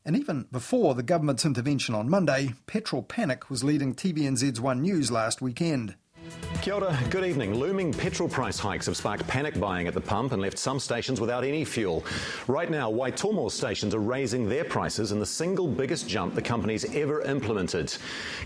And 0.05 0.15
even 0.15 0.47
before 0.51 0.93
the 0.93 1.03
government's 1.03 1.45
intervention 1.45 1.95
on 1.95 2.09
Monday, 2.09 2.53
petrol 2.67 3.01
panic 3.01 3.49
was 3.49 3.63
leading 3.63 3.95
TVNZ's 3.95 4.61
One 4.61 4.81
News 4.81 5.09
last 5.09 5.41
weekend. 5.41 5.95
Kia 6.61 6.73
ora, 6.73 6.99
good 7.09 7.23
evening. 7.23 7.53
Looming 7.53 7.93
petrol 7.93 8.27
price 8.27 8.59
hikes 8.59 8.87
have 8.87 8.97
sparked 8.97 9.25
panic 9.27 9.59
buying 9.59 9.87
at 9.87 9.93
the 9.93 10.01
pump 10.01 10.33
and 10.33 10.41
left 10.41 10.57
some 10.57 10.79
stations 10.79 11.21
without 11.21 11.43
any 11.43 11.63
fuel. 11.63 12.03
Right 12.47 12.69
now, 12.69 12.91
Waitomo 12.91 13.49
stations 13.49 13.95
are 13.95 13.99
raising 13.99 14.49
their 14.49 14.65
prices 14.65 15.11
in 15.11 15.19
the 15.19 15.25
single 15.25 15.67
biggest 15.67 16.09
jump 16.09 16.35
the 16.35 16.41
company's 16.41 16.83
ever 16.93 17.21
implemented. 17.21 17.95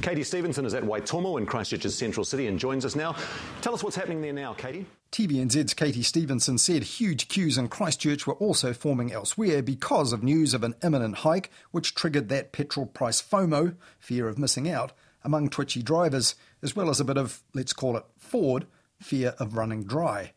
Katie 0.01 0.23
Stevenson 0.23 0.65
is 0.65 0.73
at 0.73 0.83
Waitomo 0.83 1.39
in 1.39 1.45
Christchurch's 1.45 1.97
central 1.97 2.23
city 2.23 2.47
and 2.47 2.59
joins 2.59 2.85
us 2.85 2.95
now. 2.95 3.15
Tell 3.61 3.73
us 3.73 3.83
what's 3.83 3.95
happening 3.95 4.21
there 4.21 4.33
now, 4.33 4.53
Katie. 4.53 4.85
TVNZ's 5.11 5.73
Katie 5.73 6.03
Stevenson 6.03 6.57
said 6.57 6.83
huge 6.83 7.27
queues 7.27 7.57
in 7.57 7.69
Christchurch 7.69 8.27
were 8.27 8.35
also 8.35 8.71
forming 8.71 9.11
elsewhere 9.11 9.63
because 9.63 10.13
of 10.13 10.21
news 10.21 10.53
of 10.53 10.63
an 10.63 10.75
imminent 10.83 11.15
hike, 11.15 11.49
which 11.71 11.95
triggered 11.95 12.29
that 12.29 12.51
petrol 12.51 12.85
price 12.85 13.21
FOMO, 13.21 13.75
fear 13.99 14.27
of 14.27 14.37
missing 14.37 14.69
out, 14.69 14.93
among 15.23 15.49
twitchy 15.49 15.83
drivers, 15.83 16.35
as 16.63 16.75
well 16.75 16.89
as 16.89 16.99
a 16.99 17.05
bit 17.05 17.17
of, 17.17 17.41
let's 17.53 17.73
call 17.73 17.97
it, 17.97 18.05
Ford, 18.17 18.65
fear 18.99 19.33
of 19.39 19.55
running 19.55 19.83
dry. 19.83 20.33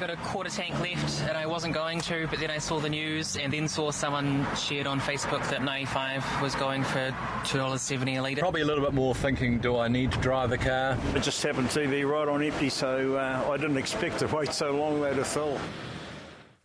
Got 0.00 0.10
a 0.10 0.16
quarter 0.16 0.50
tank 0.50 0.80
left, 0.80 1.22
and 1.28 1.36
I 1.36 1.46
wasn't 1.46 1.74
going 1.74 2.00
to, 2.00 2.26
but 2.28 2.40
then 2.40 2.50
I 2.50 2.58
saw 2.58 2.80
the 2.80 2.88
news 2.88 3.36
and 3.36 3.52
then 3.52 3.68
saw 3.68 3.90
someone 3.92 4.44
shared 4.56 4.86
on 4.86 4.98
Facebook 4.98 5.48
that 5.50 5.62
95 5.62 6.42
was 6.42 6.54
going 6.56 6.82
for 6.82 7.14
$2.70 7.44 8.18
a 8.18 8.20
litre. 8.20 8.40
Probably 8.40 8.62
a 8.62 8.64
little 8.64 8.82
bit 8.84 8.94
more 8.94 9.14
thinking, 9.14 9.58
do 9.58 9.78
I 9.78 9.86
need 9.88 10.10
to 10.12 10.18
drive 10.18 10.50
the 10.50 10.58
car? 10.58 10.98
It 11.14 11.22
just 11.22 11.40
happened 11.42 11.70
to 11.70 11.86
be 11.86 12.04
right 12.04 12.26
on 12.26 12.42
empty, 12.42 12.68
so 12.68 13.16
uh, 13.16 13.48
I 13.48 13.56
didn't 13.58 13.76
expect 13.76 14.18
to 14.20 14.26
wait 14.26 14.52
so 14.52 14.72
long 14.72 15.00
though 15.00 15.14
to 15.14 15.24
fill. 15.24 15.58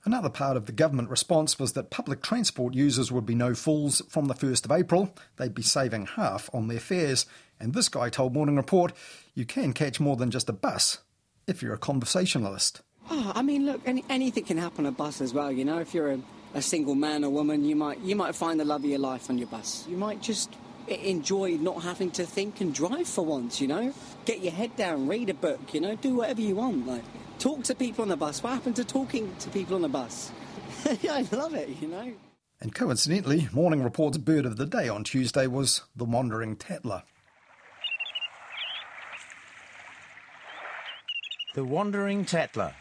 Another 0.07 0.29
part 0.29 0.55
of 0.55 0.67
the 0.67 0.71
government 0.71 1.09
response 1.09 1.59
was 1.59 1.73
that 1.73 1.89
public 1.89 2.21
transport 2.21 2.73
users 2.73 3.11
would 3.11 3.25
be 3.25 3.35
no 3.35 3.53
fools 3.53 4.01
from 4.07 4.27
the 4.27 4.33
1st 4.33 4.63
of 4.63 4.71
April. 4.71 5.13
They'd 5.35 5.53
be 5.53 5.61
saving 5.61 6.05
half 6.05 6.49
on 6.53 6.69
their 6.69 6.79
fares. 6.79 7.25
And 7.59 7.73
this 7.73 7.89
guy 7.89 8.07
told 8.07 8.33
Morning 8.33 8.55
Report 8.55 8.93
you 9.35 9.43
can 9.43 9.73
catch 9.73 9.99
more 9.99 10.15
than 10.15 10.31
just 10.31 10.47
a 10.47 10.53
bus 10.53 10.99
if 11.45 11.61
you're 11.61 11.73
a 11.73 11.77
conversationalist. 11.77 12.79
Oh, 13.11 13.33
I 13.35 13.41
mean, 13.41 13.65
look, 13.65 13.81
any, 13.85 14.05
anything 14.09 14.45
can 14.45 14.57
happen 14.57 14.85
on 14.85 14.93
a 14.93 14.95
bus 14.95 15.19
as 15.19 15.33
well. 15.33 15.51
You 15.51 15.65
know, 15.65 15.79
if 15.79 15.93
you're 15.93 16.13
a, 16.13 16.19
a 16.53 16.61
single 16.61 16.95
man 16.95 17.25
or 17.25 17.29
woman, 17.29 17.65
you 17.65 17.75
might 17.75 17.99
you 17.99 18.15
might 18.15 18.33
find 18.33 18.61
the 18.61 18.65
love 18.65 18.85
of 18.85 18.89
your 18.89 18.99
life 18.99 19.29
on 19.29 19.37
your 19.37 19.47
bus. 19.47 19.85
You 19.89 19.97
might 19.97 20.21
just 20.21 20.49
enjoy 20.87 21.57
not 21.57 21.83
having 21.83 22.11
to 22.11 22.25
think 22.25 22.61
and 22.61 22.73
drive 22.73 23.09
for 23.09 23.25
once. 23.25 23.59
You 23.59 23.67
know, 23.67 23.93
get 24.23 24.39
your 24.39 24.53
head 24.53 24.73
down, 24.77 25.09
read 25.09 25.29
a 25.29 25.33
book. 25.33 25.73
You 25.73 25.81
know, 25.81 25.95
do 25.95 26.15
whatever 26.15 26.39
you 26.39 26.55
want. 26.55 26.87
Like, 26.87 27.03
talk 27.38 27.63
to 27.63 27.75
people 27.75 28.03
on 28.03 28.10
the 28.10 28.17
bus. 28.17 28.44
What 28.44 28.53
happened 28.53 28.75
to 28.77 28.84
talking 28.84 29.34
to 29.39 29.50
people 29.50 29.75
on 29.75 29.82
the 29.82 29.89
bus? 29.89 30.32
I 30.86 31.27
love 31.32 31.53
it. 31.53 31.70
You 31.82 31.88
know. 31.88 32.13
And 32.60 32.74
coincidentally, 32.74 33.48
Morning 33.51 33.84
Report's 33.84 34.17
bird 34.17 34.46
of 34.46 34.58
the 34.58 34.65
day 34.65 34.89
on 34.89 35.03
Tuesday 35.03 35.46
was 35.48 35.84
the 35.96 36.06
wandering 36.06 36.56
tattler. 36.56 37.03
The 41.53 41.63
wandering 41.63 42.25
tattler. 42.25 42.74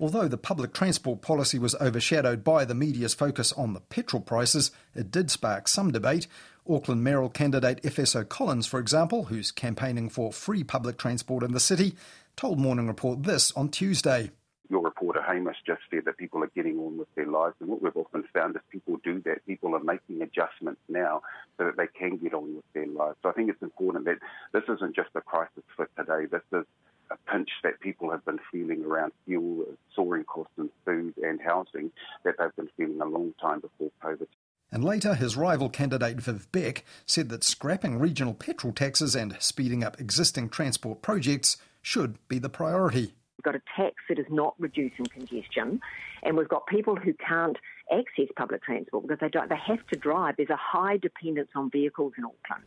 Although 0.00 0.28
the 0.28 0.38
public 0.38 0.72
transport 0.72 1.20
policy 1.20 1.58
was 1.58 1.74
overshadowed 1.74 2.42
by 2.42 2.64
the 2.64 2.74
media's 2.74 3.12
focus 3.12 3.52
on 3.52 3.74
the 3.74 3.80
petrol 3.80 4.22
prices, 4.22 4.70
it 4.94 5.10
did 5.10 5.30
spark 5.30 5.68
some 5.68 5.92
debate. 5.92 6.26
Auckland 6.68 7.04
mayoral 7.04 7.28
candidate 7.28 7.82
Efeso 7.82 8.26
Collins, 8.26 8.66
for 8.66 8.80
example, 8.80 9.24
who's 9.24 9.52
campaigning 9.52 10.08
for 10.08 10.32
free 10.32 10.64
public 10.64 10.96
transport 10.96 11.42
in 11.42 11.52
the 11.52 11.60
city, 11.60 11.94
told 12.40 12.58
Morning 12.58 12.86
Report 12.86 13.22
this 13.22 13.52
on 13.52 13.68
Tuesday. 13.68 14.30
Your 14.70 14.80
reporter 14.80 15.20
Hamish 15.20 15.58
just 15.66 15.82
said 15.90 16.06
that 16.06 16.16
people 16.16 16.42
are 16.42 16.50
getting 16.56 16.78
on 16.78 16.96
with 16.96 17.14
their 17.14 17.26
lives, 17.26 17.54
and 17.60 17.68
what 17.68 17.82
we've 17.82 17.94
often 17.94 18.24
found 18.32 18.56
is 18.56 18.62
people 18.70 18.98
do 19.04 19.20
that. 19.26 19.44
People 19.46 19.74
are 19.74 19.84
making 19.84 20.22
adjustments 20.22 20.80
now 20.88 21.20
so 21.58 21.66
that 21.66 21.76
they 21.76 21.86
can 21.86 22.16
get 22.16 22.32
on 22.32 22.56
with 22.56 22.64
their 22.72 22.86
lives. 22.86 23.16
So 23.22 23.28
I 23.28 23.32
think 23.32 23.50
it's 23.50 23.60
important 23.60 24.06
that 24.06 24.20
this 24.54 24.62
isn't 24.74 24.96
just 24.96 25.10
a 25.14 25.20
crisis 25.20 25.64
for 25.76 25.86
today. 25.98 26.24
This 26.32 26.40
is 26.50 26.64
a 27.10 27.30
pinch 27.30 27.50
that 27.62 27.78
people 27.80 28.10
have 28.10 28.24
been 28.24 28.38
feeling 28.50 28.86
around 28.86 29.12
fuel, 29.26 29.66
soaring 29.94 30.24
costs 30.24 30.54
in 30.56 30.70
food 30.86 31.12
and 31.22 31.42
housing 31.42 31.92
that 32.24 32.36
they've 32.38 32.56
been 32.56 32.70
feeling 32.74 33.02
a 33.02 33.04
long 33.04 33.34
time 33.38 33.60
before 33.60 33.90
COVID. 34.02 34.28
And 34.72 34.82
later, 34.82 35.14
his 35.14 35.36
rival 35.36 35.68
candidate 35.68 36.22
Viv 36.22 36.50
Beck 36.52 36.86
said 37.04 37.28
that 37.28 37.44
scrapping 37.44 37.98
regional 37.98 38.32
petrol 38.32 38.72
taxes 38.72 39.14
and 39.14 39.36
speeding 39.40 39.84
up 39.84 40.00
existing 40.00 40.48
transport 40.48 41.02
projects 41.02 41.58
should 41.82 42.16
be 42.28 42.38
the 42.38 42.48
priority. 42.48 43.14
We've 43.38 43.44
got 43.44 43.54
a 43.54 43.62
tax 43.74 43.94
that 44.08 44.18
is 44.18 44.26
not 44.28 44.54
reducing 44.58 45.06
congestion, 45.06 45.80
and 46.22 46.36
we've 46.36 46.48
got 46.48 46.66
people 46.66 46.96
who 46.96 47.14
can't 47.14 47.56
access 47.90 48.26
public 48.36 48.62
transport 48.62 49.04
because 49.04 49.18
they 49.20 49.30
don't. 49.30 49.48
They 49.48 49.56
have 49.66 49.86
to 49.88 49.98
drive. 49.98 50.34
There's 50.36 50.50
a 50.50 50.56
high 50.56 50.98
dependence 50.98 51.48
on 51.54 51.70
vehicles 51.70 52.12
in 52.18 52.24
Auckland. 52.24 52.66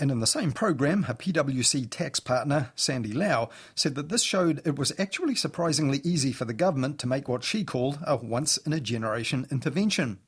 And 0.00 0.10
in 0.12 0.20
the 0.20 0.26
same 0.26 0.52
program, 0.52 1.06
a 1.08 1.14
PwC 1.14 1.90
tax 1.90 2.20
partner, 2.20 2.70
Sandy 2.76 3.12
Lau, 3.12 3.50
said 3.74 3.96
that 3.96 4.08
this 4.08 4.22
showed 4.22 4.62
it 4.64 4.78
was 4.78 4.92
actually 4.98 5.34
surprisingly 5.34 6.00
easy 6.04 6.32
for 6.32 6.44
the 6.44 6.54
government 6.54 7.00
to 7.00 7.08
make 7.08 7.28
what 7.28 7.42
she 7.42 7.64
called 7.64 7.98
a 8.06 8.16
once 8.16 8.58
in 8.58 8.72
a 8.72 8.80
generation 8.80 9.46
intervention. 9.50 10.20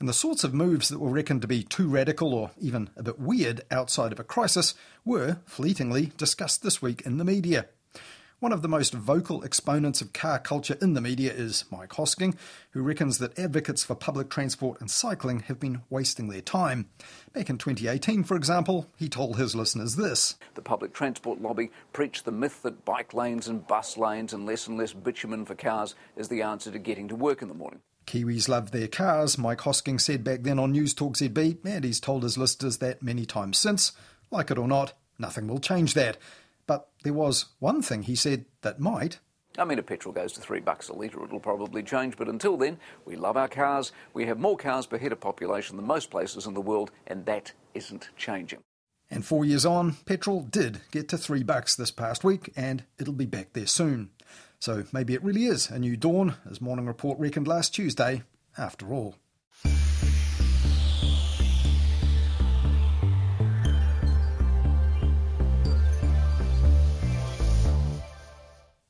And 0.00 0.08
the 0.08 0.14
sorts 0.14 0.44
of 0.44 0.54
moves 0.54 0.88
that 0.88 0.98
were 0.98 1.10
reckoned 1.10 1.42
to 1.42 1.48
be 1.48 1.62
too 1.62 1.86
radical 1.86 2.32
or 2.32 2.52
even 2.58 2.88
a 2.96 3.02
bit 3.02 3.18
weird 3.18 3.60
outside 3.70 4.12
of 4.12 4.18
a 4.18 4.24
crisis 4.24 4.74
were, 5.04 5.40
fleetingly, 5.44 6.12
discussed 6.16 6.62
this 6.62 6.80
week 6.80 7.02
in 7.02 7.18
the 7.18 7.24
media. 7.24 7.66
One 8.38 8.52
of 8.52 8.62
the 8.62 8.68
most 8.68 8.94
vocal 8.94 9.42
exponents 9.42 10.00
of 10.00 10.14
car 10.14 10.38
culture 10.38 10.78
in 10.80 10.94
the 10.94 11.02
media 11.02 11.30
is 11.30 11.66
Mike 11.70 11.90
Hosking, 11.90 12.34
who 12.70 12.80
reckons 12.80 13.18
that 13.18 13.38
advocates 13.38 13.84
for 13.84 13.94
public 13.94 14.30
transport 14.30 14.80
and 14.80 14.90
cycling 14.90 15.40
have 15.40 15.60
been 15.60 15.82
wasting 15.90 16.28
their 16.28 16.40
time. 16.40 16.88
Back 17.34 17.50
in 17.50 17.58
2018, 17.58 18.24
for 18.24 18.36
example, 18.36 18.88
he 18.96 19.10
told 19.10 19.36
his 19.36 19.54
listeners 19.54 19.96
this 19.96 20.36
The 20.54 20.62
public 20.62 20.94
transport 20.94 21.42
lobby 21.42 21.70
preached 21.92 22.24
the 22.24 22.32
myth 22.32 22.62
that 22.62 22.86
bike 22.86 23.12
lanes 23.12 23.48
and 23.48 23.66
bus 23.66 23.98
lanes 23.98 24.32
and 24.32 24.46
less 24.46 24.66
and 24.66 24.78
less 24.78 24.94
bitumen 24.94 25.44
for 25.44 25.54
cars 25.54 25.94
is 26.16 26.28
the 26.28 26.40
answer 26.40 26.70
to 26.70 26.78
getting 26.78 27.08
to 27.08 27.14
work 27.16 27.42
in 27.42 27.48
the 27.48 27.54
morning. 27.54 27.82
Kiwis 28.10 28.48
love 28.48 28.72
their 28.72 28.88
cars, 28.88 29.38
Mike 29.38 29.60
Hosking 29.60 30.00
said 30.00 30.24
back 30.24 30.42
then 30.42 30.58
on 30.58 30.72
News 30.72 30.94
Talk 30.94 31.14
ZB, 31.14 31.58
and 31.64 31.84
he's 31.84 32.00
told 32.00 32.24
his 32.24 32.36
listeners 32.36 32.78
that 32.78 33.04
many 33.04 33.24
times 33.24 33.56
since. 33.56 33.92
Like 34.32 34.50
it 34.50 34.58
or 34.58 34.66
not, 34.66 34.94
nothing 35.16 35.46
will 35.46 35.60
change 35.60 35.94
that. 35.94 36.18
But 36.66 36.88
there 37.04 37.12
was 37.12 37.46
one 37.60 37.82
thing 37.82 38.02
he 38.02 38.16
said 38.16 38.46
that 38.62 38.80
might. 38.80 39.20
I 39.56 39.64
mean, 39.64 39.78
if 39.78 39.86
petrol 39.86 40.12
goes 40.12 40.32
to 40.32 40.40
three 40.40 40.58
bucks 40.58 40.88
a 40.88 40.92
litre, 40.92 41.22
it'll 41.22 41.38
probably 41.38 41.84
change. 41.84 42.16
But 42.16 42.28
until 42.28 42.56
then, 42.56 42.78
we 43.04 43.14
love 43.14 43.36
our 43.36 43.46
cars. 43.46 43.92
We 44.12 44.26
have 44.26 44.40
more 44.40 44.56
cars 44.56 44.86
per 44.86 44.98
head 44.98 45.12
of 45.12 45.20
population 45.20 45.76
than 45.76 45.86
most 45.86 46.10
places 46.10 46.46
in 46.46 46.54
the 46.54 46.60
world, 46.60 46.90
and 47.06 47.26
that 47.26 47.52
isn't 47.74 48.08
changing. 48.16 48.58
And 49.08 49.24
four 49.24 49.44
years 49.44 49.64
on, 49.64 49.92
petrol 50.04 50.40
did 50.40 50.80
get 50.90 51.08
to 51.10 51.18
three 51.18 51.44
bucks 51.44 51.76
this 51.76 51.92
past 51.92 52.24
week, 52.24 52.52
and 52.56 52.82
it'll 52.98 53.12
be 53.12 53.26
back 53.26 53.52
there 53.52 53.68
soon. 53.68 54.10
So 54.60 54.84
maybe 54.92 55.14
it 55.14 55.24
really 55.24 55.46
is 55.46 55.70
a 55.70 55.78
new 55.78 55.96
dawn, 55.96 56.34
as 56.48 56.60
Morning 56.60 56.84
Report 56.84 57.18
reckoned 57.18 57.48
last 57.48 57.74
Tuesday, 57.74 58.24
after 58.58 58.92
all. 58.92 59.14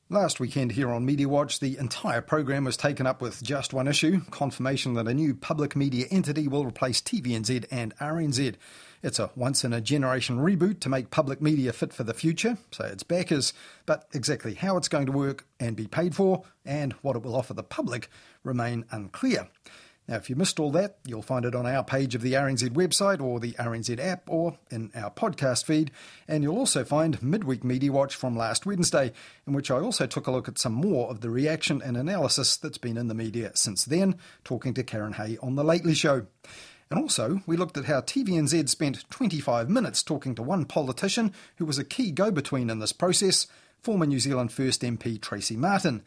Last 0.09 0.41
weekend 0.41 0.73
here 0.73 0.89
on 0.89 1.05
Media 1.05 1.29
Watch, 1.29 1.61
the 1.61 1.77
entire 1.77 2.19
program 2.19 2.65
was 2.65 2.75
taken 2.75 3.07
up 3.07 3.21
with 3.21 3.41
just 3.41 3.73
one 3.73 3.87
issue 3.87 4.19
confirmation 4.29 4.95
that 4.95 5.07
a 5.07 5.13
new 5.13 5.33
public 5.33 5.73
media 5.73 6.05
entity 6.11 6.49
will 6.49 6.65
replace 6.65 6.99
TVNZ 6.99 7.67
and 7.71 7.95
RNZ. 7.95 8.55
It's 9.03 9.19
a 9.19 9.31
once 9.35 9.63
in 9.63 9.73
a 9.73 9.81
generation 9.81 10.39
reboot 10.39 10.79
to 10.81 10.89
make 10.89 11.09
public 11.09 11.41
media 11.41 11.73
fit 11.73 11.91
for 11.91 12.03
the 12.03 12.13
future, 12.13 12.57
so 12.71 12.85
its 12.85 13.03
backers, 13.03 13.53
but 13.85 14.07
exactly 14.13 14.53
how 14.53 14.77
it's 14.77 14.87
going 14.87 15.07
to 15.07 15.11
work 15.11 15.45
and 15.59 15.75
be 15.75 15.87
paid 15.87 16.15
for, 16.15 16.43
and 16.65 16.93
what 17.01 17.15
it 17.15 17.23
will 17.23 17.35
offer 17.35 17.53
the 17.53 17.63
public, 17.63 18.09
remain 18.43 18.85
unclear. 18.91 19.47
Now, 20.07 20.17
if 20.17 20.29
you 20.29 20.35
missed 20.35 20.59
all 20.59 20.71
that, 20.71 20.97
you'll 21.05 21.21
find 21.21 21.45
it 21.45 21.55
on 21.55 21.65
our 21.65 21.83
page 21.83 22.15
of 22.15 22.21
the 22.21 22.33
RNZ 22.33 22.69
website 22.71 23.21
or 23.21 23.39
the 23.39 23.53
RNZ 23.53 23.99
app 23.99 24.23
or 24.27 24.57
in 24.69 24.91
our 24.93 25.09
podcast 25.09 25.63
feed. 25.63 25.89
And 26.27 26.43
you'll 26.43 26.57
also 26.57 26.83
find 26.83 27.21
Midweek 27.23 27.63
Media 27.63 27.91
Watch 27.91 28.15
from 28.15 28.35
last 28.35 28.65
Wednesday, 28.65 29.13
in 29.47 29.53
which 29.53 29.71
I 29.71 29.79
also 29.79 30.07
took 30.07 30.27
a 30.27 30.31
look 30.31 30.47
at 30.47 30.57
some 30.57 30.73
more 30.73 31.09
of 31.09 31.21
the 31.21 31.29
reaction 31.29 31.81
and 31.81 31.95
analysis 31.95 32.57
that's 32.57 32.79
been 32.79 32.97
in 32.97 33.07
the 33.07 33.13
media 33.13 33.51
since 33.53 33.85
then, 33.85 34.17
talking 34.43 34.73
to 34.73 34.83
Karyn 34.83 35.15
Hay 35.15 35.37
on 35.41 35.55
The 35.55 35.63
Lately 35.63 35.93
Show. 35.93 36.25
And 36.91 36.99
also, 36.99 37.41
we 37.47 37.55
looked 37.55 37.77
at 37.77 37.85
how 37.85 38.01
TVNZ 38.01 38.67
spent 38.67 39.09
25 39.09 39.69
minutes 39.69 40.03
talking 40.03 40.35
to 40.35 40.43
one 40.43 40.65
politician 40.65 41.33
who 41.55 41.65
was 41.65 41.79
a 41.79 41.85
key 41.85 42.11
go 42.11 42.31
between 42.31 42.69
in 42.69 42.79
this 42.79 42.91
process, 42.91 43.47
former 43.81 44.05
New 44.05 44.19
Zealand 44.19 44.51
First 44.51 44.81
MP 44.81 45.19
Tracey 45.19 45.55
Martin. 45.55 46.03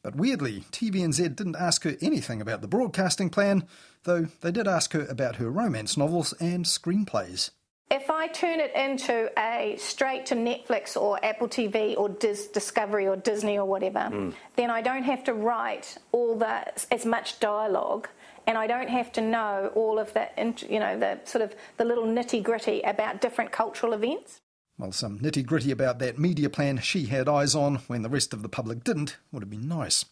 But 0.00 0.14
weirdly, 0.14 0.64
TVNZ 0.70 1.34
didn't 1.34 1.56
ask 1.56 1.82
her 1.82 1.96
anything 2.00 2.40
about 2.40 2.60
the 2.60 2.68
broadcasting 2.68 3.30
plan, 3.30 3.66
though 4.04 4.28
they 4.40 4.52
did 4.52 4.68
ask 4.68 4.92
her 4.92 5.04
about 5.06 5.36
her 5.36 5.50
romance 5.50 5.96
novels 5.96 6.32
and 6.34 6.64
screenplays. 6.64 7.50
If 7.90 8.08
I 8.08 8.28
turn 8.28 8.60
it 8.60 8.72
into 8.76 9.32
a 9.36 9.74
straight 9.78 10.26
to 10.26 10.36
Netflix 10.36 10.96
or 10.96 11.18
Apple 11.24 11.48
TV 11.48 11.96
or 11.96 12.10
Dis- 12.10 12.46
Discovery 12.46 13.08
or 13.08 13.16
Disney 13.16 13.58
or 13.58 13.64
whatever, 13.64 14.10
mm. 14.12 14.34
then 14.54 14.70
I 14.70 14.82
don't 14.82 15.04
have 15.04 15.24
to 15.24 15.34
write 15.34 15.96
all 16.12 16.36
the 16.36 16.64
as 16.92 17.04
much 17.04 17.40
dialogue, 17.40 18.08
and 18.48 18.56
I 18.56 18.66
don't 18.66 18.88
have 18.88 19.12
to 19.12 19.20
know 19.20 19.70
all 19.74 19.98
of 19.98 20.14
the 20.14 20.26
you 20.68 20.80
know 20.80 20.98
the 20.98 21.20
sort 21.24 21.42
of 21.42 21.54
the 21.76 21.84
little 21.84 22.06
nitty 22.06 22.42
gritty 22.42 22.80
about 22.80 23.20
different 23.20 23.52
cultural 23.52 23.92
events. 23.92 24.40
Well, 24.78 24.90
some 24.90 25.18
nitty 25.18 25.44
gritty 25.44 25.70
about 25.70 25.98
that 25.98 26.18
media 26.18 26.48
plan 26.48 26.78
she 26.78 27.06
had 27.06 27.28
eyes 27.28 27.54
on 27.54 27.76
when 27.88 28.02
the 28.02 28.08
rest 28.08 28.32
of 28.32 28.42
the 28.42 28.48
public 28.48 28.82
didn't 28.82 29.18
would 29.30 29.42
have 29.42 29.50
been 29.50 29.68
nice. 29.68 30.06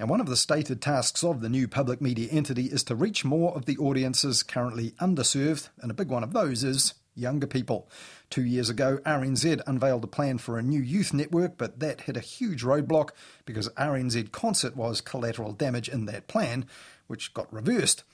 Now, 0.00 0.06
one 0.06 0.20
of 0.20 0.28
the 0.28 0.36
stated 0.36 0.80
tasks 0.80 1.22
of 1.22 1.42
the 1.42 1.50
new 1.50 1.68
public 1.68 2.00
media 2.00 2.28
entity 2.30 2.66
is 2.66 2.82
to 2.84 2.96
reach 2.96 3.24
more 3.24 3.54
of 3.54 3.66
the 3.66 3.76
audiences 3.76 4.42
currently 4.42 4.92
underserved, 4.92 5.68
and 5.80 5.90
a 5.90 5.94
big 5.94 6.08
one 6.08 6.24
of 6.24 6.32
those 6.32 6.64
is 6.64 6.94
younger 7.14 7.46
people. 7.46 7.88
Two 8.30 8.44
years 8.44 8.70
ago, 8.70 8.98
RNZ 9.04 9.60
unveiled 9.66 10.04
a 10.04 10.08
plan 10.08 10.38
for 10.38 10.58
a 10.58 10.62
new 10.62 10.80
youth 10.80 11.12
network, 11.12 11.58
but 11.58 11.80
that 11.80 12.02
hit 12.02 12.16
a 12.16 12.20
huge 12.20 12.62
roadblock 12.62 13.10
because 13.44 13.68
RNZ 13.70 14.32
Concert 14.32 14.74
was 14.74 15.02
collateral 15.02 15.52
damage 15.52 15.88
in 15.88 16.06
that 16.06 16.28
plan, 16.28 16.64
which 17.12 17.34
got 17.34 17.52
reversed. 17.52 18.04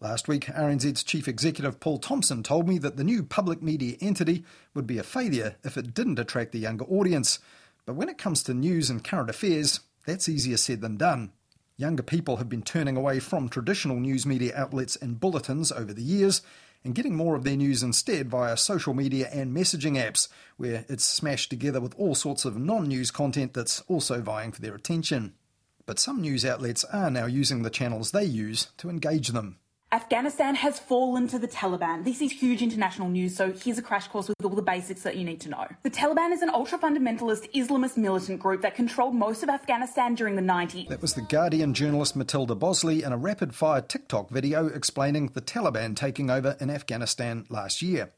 Last 0.00 0.26
week, 0.26 0.46
RNZ's 0.46 1.04
chief 1.04 1.28
executive 1.28 1.78
Paul 1.78 1.98
Thompson 1.98 2.42
told 2.42 2.68
me 2.68 2.76
that 2.78 2.96
the 2.96 3.04
new 3.04 3.22
public 3.22 3.62
media 3.62 3.96
entity 4.00 4.44
would 4.74 4.86
be 4.86 4.98
a 4.98 5.04
failure 5.04 5.54
if 5.62 5.76
it 5.76 5.94
didn't 5.94 6.18
attract 6.18 6.50
the 6.50 6.58
younger 6.58 6.84
audience. 6.86 7.38
But 7.86 7.94
when 7.94 8.08
it 8.08 8.18
comes 8.18 8.42
to 8.42 8.54
news 8.54 8.90
and 8.90 9.02
current 9.02 9.30
affairs, 9.30 9.78
that's 10.06 10.28
easier 10.28 10.56
said 10.56 10.80
than 10.80 10.96
done. 10.96 11.30
Younger 11.76 12.02
people 12.02 12.38
have 12.38 12.48
been 12.48 12.62
turning 12.62 12.96
away 12.96 13.20
from 13.20 13.48
traditional 13.48 14.00
news 14.00 14.26
media 14.26 14.52
outlets 14.56 14.96
and 14.96 15.20
bulletins 15.20 15.70
over 15.70 15.94
the 15.94 16.02
years 16.02 16.42
and 16.82 16.96
getting 16.96 17.14
more 17.14 17.36
of 17.36 17.44
their 17.44 17.56
news 17.56 17.84
instead 17.84 18.28
via 18.28 18.56
social 18.56 18.92
media 18.92 19.28
and 19.32 19.56
messaging 19.56 19.96
apps, 19.96 20.26
where 20.56 20.84
it's 20.88 21.04
smashed 21.04 21.48
together 21.50 21.80
with 21.80 21.94
all 21.96 22.16
sorts 22.16 22.44
of 22.44 22.58
non 22.58 22.88
news 22.88 23.12
content 23.12 23.54
that's 23.54 23.82
also 23.82 24.20
vying 24.20 24.50
for 24.50 24.60
their 24.60 24.74
attention. 24.74 25.34
But 25.88 25.98
some 25.98 26.20
news 26.20 26.44
outlets 26.44 26.84
are 26.84 27.10
now 27.10 27.24
using 27.24 27.62
the 27.62 27.70
channels 27.70 28.10
they 28.10 28.26
use 28.26 28.66
to 28.76 28.90
engage 28.90 29.28
them. 29.28 29.56
Afghanistan 29.90 30.54
has 30.54 30.78
fallen 30.78 31.28
to 31.28 31.38
the 31.38 31.48
Taliban. 31.48 32.04
This 32.04 32.20
is 32.20 32.30
huge 32.30 32.60
international 32.60 33.08
news, 33.08 33.34
so 33.34 33.52
here's 33.52 33.78
a 33.78 33.82
crash 33.82 34.06
course 34.08 34.28
with 34.28 34.36
all 34.44 34.50
the 34.50 34.60
basics 34.60 35.02
that 35.02 35.16
you 35.16 35.24
need 35.24 35.40
to 35.40 35.48
know. 35.48 35.66
The 35.82 35.88
Taliban 35.88 36.30
is 36.30 36.42
an 36.42 36.50
ultra 36.50 36.78
fundamentalist 36.78 37.50
Islamist 37.54 37.96
militant 37.96 38.38
group 38.38 38.60
that 38.60 38.74
controlled 38.74 39.14
most 39.14 39.42
of 39.42 39.48
Afghanistan 39.48 40.14
during 40.14 40.36
the 40.36 40.42
90s. 40.42 40.88
That 40.88 41.00
was 41.00 41.14
the 41.14 41.22
Guardian 41.22 41.72
journalist 41.72 42.16
Matilda 42.16 42.54
Boseley 42.54 43.02
in 43.02 43.14
a 43.14 43.16
rapid 43.16 43.54
fire 43.54 43.80
TikTok 43.80 44.28
video 44.28 44.66
explaining 44.66 45.28
the 45.28 45.40
Taliban 45.40 45.96
taking 45.96 46.28
over 46.28 46.54
in 46.60 46.68
Afghanistan 46.68 47.46
last 47.48 47.80
year. 47.80 48.12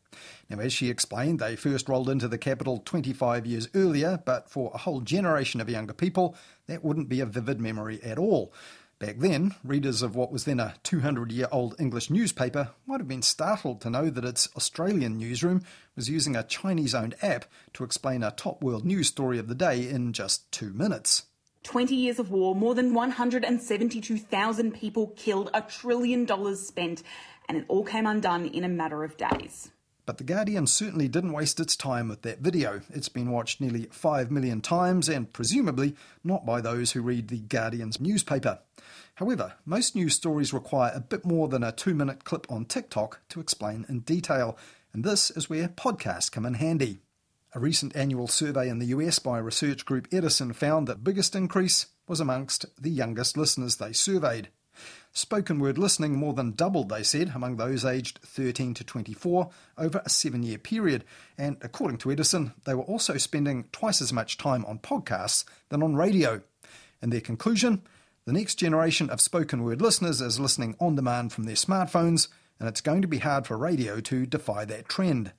Now, 0.48 0.58
as 0.58 0.72
she 0.72 0.90
explained, 0.90 1.38
they 1.38 1.54
first 1.54 1.88
rolled 1.88 2.10
into 2.10 2.26
the 2.26 2.36
capital 2.36 2.78
25 2.84 3.46
years 3.46 3.68
earlier, 3.76 4.20
but 4.24 4.50
for 4.50 4.72
a 4.74 4.78
whole 4.78 5.02
generation 5.02 5.60
of 5.60 5.70
younger 5.70 5.92
people, 5.92 6.34
that 6.66 6.84
wouldn't 6.84 7.08
be 7.08 7.20
a 7.20 7.26
vivid 7.26 7.60
memory 7.60 8.02
at 8.02 8.18
all. 8.18 8.52
Back 9.00 9.16
then, 9.16 9.54
readers 9.64 10.02
of 10.02 10.14
what 10.14 10.30
was 10.30 10.44
then 10.44 10.60
a 10.60 10.74
200 10.82 11.32
year 11.32 11.48
old 11.50 11.74
English 11.80 12.10
newspaper 12.10 12.72
might 12.86 13.00
have 13.00 13.08
been 13.08 13.22
startled 13.22 13.80
to 13.80 13.88
know 13.88 14.10
that 14.10 14.26
its 14.26 14.50
Australian 14.56 15.16
newsroom 15.16 15.64
was 15.96 16.10
using 16.10 16.36
a 16.36 16.42
Chinese 16.42 16.94
owned 16.94 17.14
app 17.22 17.46
to 17.72 17.82
explain 17.82 18.22
a 18.22 18.30
top 18.30 18.62
world 18.62 18.84
news 18.84 19.08
story 19.08 19.38
of 19.38 19.48
the 19.48 19.54
day 19.54 19.88
in 19.88 20.12
just 20.12 20.52
two 20.52 20.74
minutes. 20.74 21.24
20 21.62 21.94
years 21.94 22.18
of 22.18 22.30
war, 22.30 22.54
more 22.54 22.74
than 22.74 22.92
172,000 22.92 24.74
people 24.74 25.06
killed, 25.16 25.48
a 25.54 25.62
trillion 25.62 26.26
dollars 26.26 26.60
spent, 26.60 27.02
and 27.48 27.56
it 27.56 27.64
all 27.68 27.84
came 27.84 28.06
undone 28.06 28.44
in 28.44 28.64
a 28.64 28.68
matter 28.68 29.02
of 29.02 29.16
days. 29.16 29.70
But 30.10 30.18
The 30.18 30.24
Guardian 30.24 30.66
certainly 30.66 31.08
didn't 31.08 31.32
waste 31.32 31.60
its 31.60 31.76
time 31.76 32.08
with 32.08 32.22
that 32.22 32.40
video. 32.40 32.80
It's 32.90 33.08
been 33.08 33.30
watched 33.30 33.60
nearly 33.60 33.84
5 33.92 34.30
million 34.30 34.60
times 34.60 35.08
and 35.08 35.32
presumably 35.32 35.94
not 36.24 36.44
by 36.44 36.60
those 36.60 36.90
who 36.90 37.00
read 37.00 37.28
The 37.28 37.38
Guardian's 37.38 38.00
newspaper. 38.00 38.58
However, 39.20 39.52
most 39.66 39.94
news 39.94 40.14
stories 40.14 40.54
require 40.54 40.92
a 40.94 41.00
bit 41.00 41.26
more 41.26 41.46
than 41.46 41.62
a 41.62 41.72
two 41.72 41.94
minute 41.94 42.24
clip 42.24 42.46
on 42.50 42.64
TikTok 42.64 43.20
to 43.28 43.40
explain 43.40 43.84
in 43.86 44.00
detail, 44.00 44.56
and 44.94 45.04
this 45.04 45.30
is 45.30 45.50
where 45.50 45.68
podcasts 45.68 46.32
come 46.32 46.46
in 46.46 46.54
handy. 46.54 47.00
A 47.54 47.60
recent 47.60 47.94
annual 47.94 48.28
survey 48.28 48.70
in 48.70 48.78
the 48.78 48.86
US 48.86 49.18
by 49.18 49.36
research 49.36 49.84
group 49.84 50.08
Edison 50.10 50.54
found 50.54 50.88
that 50.88 51.04
biggest 51.04 51.36
increase 51.36 51.88
was 52.08 52.18
amongst 52.18 52.64
the 52.80 52.88
youngest 52.88 53.36
listeners 53.36 53.76
they 53.76 53.92
surveyed. 53.92 54.48
Spoken 55.12 55.58
word 55.58 55.76
listening 55.76 56.16
more 56.16 56.32
than 56.32 56.52
doubled, 56.52 56.88
they 56.88 57.02
said, 57.02 57.32
among 57.34 57.56
those 57.56 57.84
aged 57.84 58.20
13 58.20 58.72
to 58.72 58.84
24 58.84 59.50
over 59.76 60.00
a 60.02 60.08
seven 60.08 60.42
year 60.42 60.56
period. 60.56 61.04
And 61.36 61.58
according 61.60 61.98
to 61.98 62.10
Edison, 62.10 62.54
they 62.64 62.72
were 62.72 62.84
also 62.84 63.18
spending 63.18 63.64
twice 63.70 64.00
as 64.00 64.14
much 64.14 64.38
time 64.38 64.64
on 64.64 64.78
podcasts 64.78 65.44
than 65.68 65.82
on 65.82 65.94
radio. 65.94 66.40
And 67.02 67.12
their 67.12 67.20
conclusion 67.20 67.82
the 68.26 68.32
next 68.32 68.56
generation 68.56 69.08
of 69.08 69.20
spoken 69.20 69.64
word 69.64 69.80
listeners 69.80 70.20
is 70.20 70.38
listening 70.38 70.76
on 70.78 70.94
demand 70.94 71.32
from 71.32 71.44
their 71.44 71.54
smartphones, 71.54 72.28
and 72.58 72.68
it's 72.68 72.82
going 72.82 73.00
to 73.00 73.08
be 73.08 73.18
hard 73.18 73.46
for 73.46 73.56
radio 73.56 74.00
to 74.00 74.26
defy 74.26 74.66
that 74.66 74.88
trend. 74.88 75.32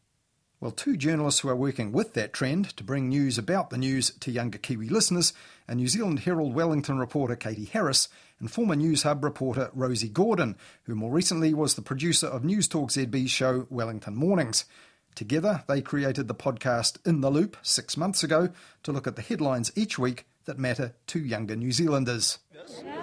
Well, 0.60 0.72
two 0.72 0.98
journalists 0.98 1.42
who 1.42 1.50
are 1.50 1.56
working 1.56 1.92
with 1.92 2.14
that 2.14 2.34
trend 2.34 2.76
to 2.78 2.84
bring 2.84 3.10
news 3.10 3.38
about 3.38 3.70
the 3.70 3.78
news 3.78 4.12
to 4.20 4.32
younger 4.32 4.58
Kiwi 4.58 4.90
listeners 4.90 5.34
are 5.68 5.76
New 5.76 5.88
Zealand 5.88 6.20
Herald 6.22 6.54
Wellington 6.54 6.98
reporter 6.98 7.36
Katie 7.36 7.66
Harris 7.66 8.10
and 8.40 8.52
former 8.52 8.76
News 8.76 9.04
Hub 9.04 9.24
reporter 9.24 9.70
Rosie 9.74 10.10
Gordon, 10.10 10.56
who 10.84 10.96
more 10.96 11.12
recently 11.12 11.54
was 11.54 11.76
the 11.76 11.82
producer 11.82 12.28
of 12.28 12.44
News 12.44 12.68
Talk 12.68 12.90
ZB's 12.90 13.32
show 13.32 13.68
Wellington 13.70 14.16
Mornings. 14.16 14.66
Together, 15.14 15.64
they 15.68 15.82
created 15.82 16.28
the 16.28 16.36
podcast 16.36 16.98
In 17.06 17.22
the 17.22 17.30
Loop 17.30 17.58
six 17.62 17.96
months 17.96 18.24
ago 18.24 18.50
to 18.84 18.92
look 18.92 19.08
at 19.08 19.16
the 19.16 19.22
headlines 19.22 19.72
each 19.76 20.00
week 20.00 20.26
that 20.46 20.60
matter 20.60 20.94
to 21.08 21.20
younger 21.20 21.56
New 21.56 21.72
Zealanders. 21.72 22.40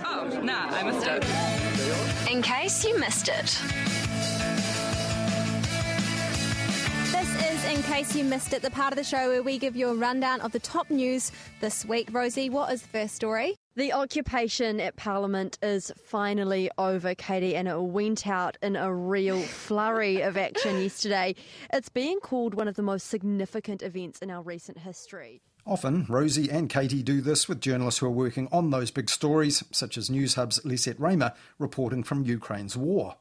Oh, 0.04 0.40
nah, 0.42 0.68
I 0.70 0.82
missed 0.90 1.06
it. 1.06 1.24
In 2.30 2.42
case 2.42 2.84
you 2.84 2.98
missed 2.98 3.28
it. 3.28 3.58
This 7.12 7.52
is 7.52 7.64
In 7.76 7.82
case 7.84 8.14
you 8.14 8.24
missed 8.24 8.52
it, 8.52 8.62
the 8.62 8.70
part 8.70 8.92
of 8.92 8.96
the 8.96 9.04
show 9.04 9.28
where 9.28 9.42
we 9.42 9.58
give 9.58 9.76
you 9.76 9.88
a 9.88 9.94
rundown 9.94 10.40
of 10.40 10.52
the 10.52 10.58
top 10.58 10.90
news 10.90 11.32
this 11.60 11.84
week. 11.84 12.08
Rosie, 12.12 12.50
what 12.50 12.72
is 12.72 12.82
the 12.82 12.88
first 12.88 13.14
story? 13.14 13.56
The 13.76 13.92
occupation 13.92 14.80
at 14.80 14.96
Parliament 14.96 15.58
is 15.62 15.92
finally 16.04 16.70
over, 16.78 17.14
Katie, 17.14 17.54
and 17.54 17.68
it 17.68 17.80
went 17.80 18.26
out 18.26 18.56
in 18.62 18.74
a 18.74 18.92
real 18.92 19.40
flurry 19.40 20.20
of 20.20 20.36
action 20.36 20.80
yesterday. 20.80 21.34
It's 21.72 21.88
being 21.88 22.18
called 22.20 22.54
one 22.54 22.68
of 22.68 22.74
the 22.74 22.82
most 22.82 23.06
significant 23.08 23.82
events 23.82 24.18
in 24.18 24.30
our 24.30 24.42
recent 24.42 24.78
history. 24.78 25.40
Often, 25.68 26.06
Rosie 26.08 26.50
and 26.50 26.70
Katie 26.70 27.02
do 27.02 27.20
this 27.20 27.46
with 27.46 27.60
journalists 27.60 28.00
who 28.00 28.06
are 28.06 28.10
working 28.10 28.48
on 28.50 28.70
those 28.70 28.90
big 28.90 29.10
stories, 29.10 29.62
such 29.70 29.98
as 29.98 30.08
News 30.08 30.32
Hub's 30.32 30.64
Lisette 30.64 30.98
Reymer 30.98 31.34
reporting 31.58 32.02
from 32.02 32.24
Ukraine's 32.24 32.74
war 32.74 33.16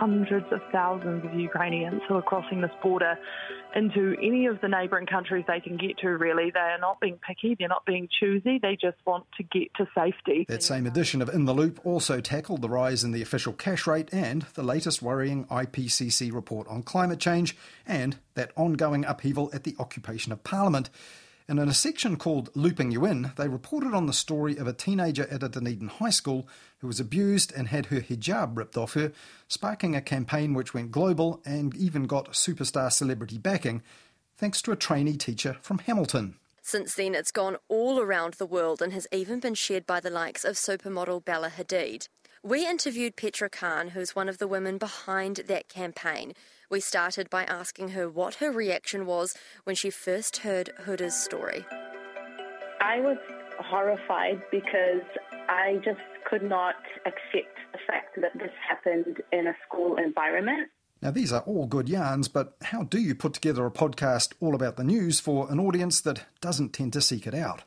hundreds 0.00 0.46
of 0.50 0.60
thousands 0.72 1.22
of 1.24 1.34
Ukrainians 1.38 2.00
who 2.08 2.14
are 2.14 2.22
crossing 2.22 2.62
this 2.62 2.70
border 2.82 3.18
into 3.74 4.16
any 4.22 4.46
of 4.46 4.58
the 4.62 4.68
neighbouring 4.68 5.06
countries 5.06 5.44
they 5.46 5.60
can 5.60 5.76
get 5.76 5.98
to, 5.98 6.08
really. 6.08 6.50
They 6.50 6.58
are 6.58 6.78
not 6.78 7.00
being 7.00 7.18
picky, 7.18 7.54
they're 7.58 7.68
not 7.68 7.84
being 7.84 8.08
choosy, 8.18 8.58
they 8.58 8.78
just 8.80 8.96
want 9.06 9.26
to 9.36 9.42
get 9.42 9.74
to 9.74 9.86
safety. 9.94 10.46
That 10.48 10.62
same 10.62 10.86
edition 10.86 11.20
of 11.20 11.28
In 11.28 11.44
the 11.44 11.52
Loop 11.52 11.84
also 11.84 12.20
tackled 12.20 12.62
the 12.62 12.68
rise 12.70 13.04
in 13.04 13.12
the 13.12 13.20
official 13.20 13.52
cash 13.52 13.86
rate 13.86 14.08
and 14.12 14.42
the 14.54 14.62
latest 14.62 15.02
worrying 15.02 15.44
IPCC 15.46 16.32
report 16.32 16.66
on 16.68 16.82
climate 16.82 17.20
change 17.20 17.56
and 17.86 18.16
that 18.34 18.52
ongoing 18.56 19.04
upheaval 19.04 19.50
at 19.52 19.64
the 19.64 19.76
occupation 19.78 20.32
of 20.32 20.42
Parliament. 20.44 20.88
And 21.50 21.58
in 21.58 21.68
a 21.68 21.74
section 21.74 22.14
called 22.14 22.48
Looping 22.54 22.92
You 22.92 23.04
In, 23.04 23.32
they 23.34 23.48
reported 23.48 23.92
on 23.92 24.06
the 24.06 24.12
story 24.12 24.56
of 24.56 24.68
a 24.68 24.72
teenager 24.72 25.26
at 25.32 25.42
a 25.42 25.48
Dunedin 25.48 25.88
high 25.88 26.10
school 26.10 26.46
who 26.78 26.86
was 26.86 27.00
abused 27.00 27.52
and 27.52 27.66
had 27.66 27.86
her 27.86 28.00
hijab 28.00 28.56
ripped 28.56 28.76
off 28.76 28.94
her, 28.94 29.10
sparking 29.48 29.96
a 29.96 30.00
campaign 30.00 30.54
which 30.54 30.74
went 30.74 30.92
global 30.92 31.42
and 31.44 31.74
even 31.74 32.04
got 32.04 32.34
superstar 32.34 32.92
celebrity 32.92 33.36
backing, 33.36 33.82
thanks 34.36 34.62
to 34.62 34.70
a 34.70 34.76
trainee 34.76 35.16
teacher 35.16 35.56
from 35.60 35.78
Hamilton. 35.78 36.36
Since 36.62 36.94
then, 36.94 37.16
it's 37.16 37.32
gone 37.32 37.56
all 37.66 37.98
around 37.98 38.34
the 38.34 38.46
world 38.46 38.80
and 38.80 38.92
has 38.92 39.08
even 39.10 39.40
been 39.40 39.54
shared 39.54 39.88
by 39.88 39.98
the 39.98 40.08
likes 40.08 40.44
of 40.44 40.54
supermodel 40.54 41.24
Bella 41.24 41.50
Hadid. 41.50 42.06
We 42.44 42.64
interviewed 42.64 43.16
Petra 43.16 43.50
Khan, 43.50 43.88
who's 43.88 44.14
one 44.14 44.28
of 44.28 44.38
the 44.38 44.46
women 44.46 44.78
behind 44.78 45.38
that 45.48 45.68
campaign. 45.68 46.32
We 46.70 46.78
started 46.78 47.28
by 47.28 47.42
asking 47.44 47.90
her 47.90 48.08
what 48.08 48.36
her 48.36 48.52
reaction 48.52 49.04
was 49.04 49.34
when 49.64 49.74
she 49.74 49.90
first 49.90 50.38
heard 50.38 50.70
Huda's 50.86 51.20
story. 51.20 51.66
I 52.80 53.00
was 53.00 53.16
horrified 53.58 54.40
because 54.52 55.02
I 55.48 55.80
just 55.84 55.98
could 56.24 56.44
not 56.44 56.76
accept 57.06 57.58
the 57.72 57.78
fact 57.88 58.20
that 58.20 58.38
this 58.38 58.52
happened 58.68 59.20
in 59.32 59.48
a 59.48 59.56
school 59.66 59.96
environment. 59.96 60.68
Now, 61.02 61.10
these 61.10 61.32
are 61.32 61.40
all 61.40 61.66
good 61.66 61.88
yarns, 61.88 62.28
but 62.28 62.56
how 62.62 62.84
do 62.84 63.00
you 63.00 63.16
put 63.16 63.32
together 63.32 63.66
a 63.66 63.70
podcast 63.72 64.34
all 64.38 64.54
about 64.54 64.76
the 64.76 64.84
news 64.84 65.18
for 65.18 65.50
an 65.50 65.58
audience 65.58 66.00
that 66.02 66.24
doesn't 66.40 66.72
tend 66.72 66.92
to 66.92 67.00
seek 67.00 67.26
it 67.26 67.34
out? 67.34 67.64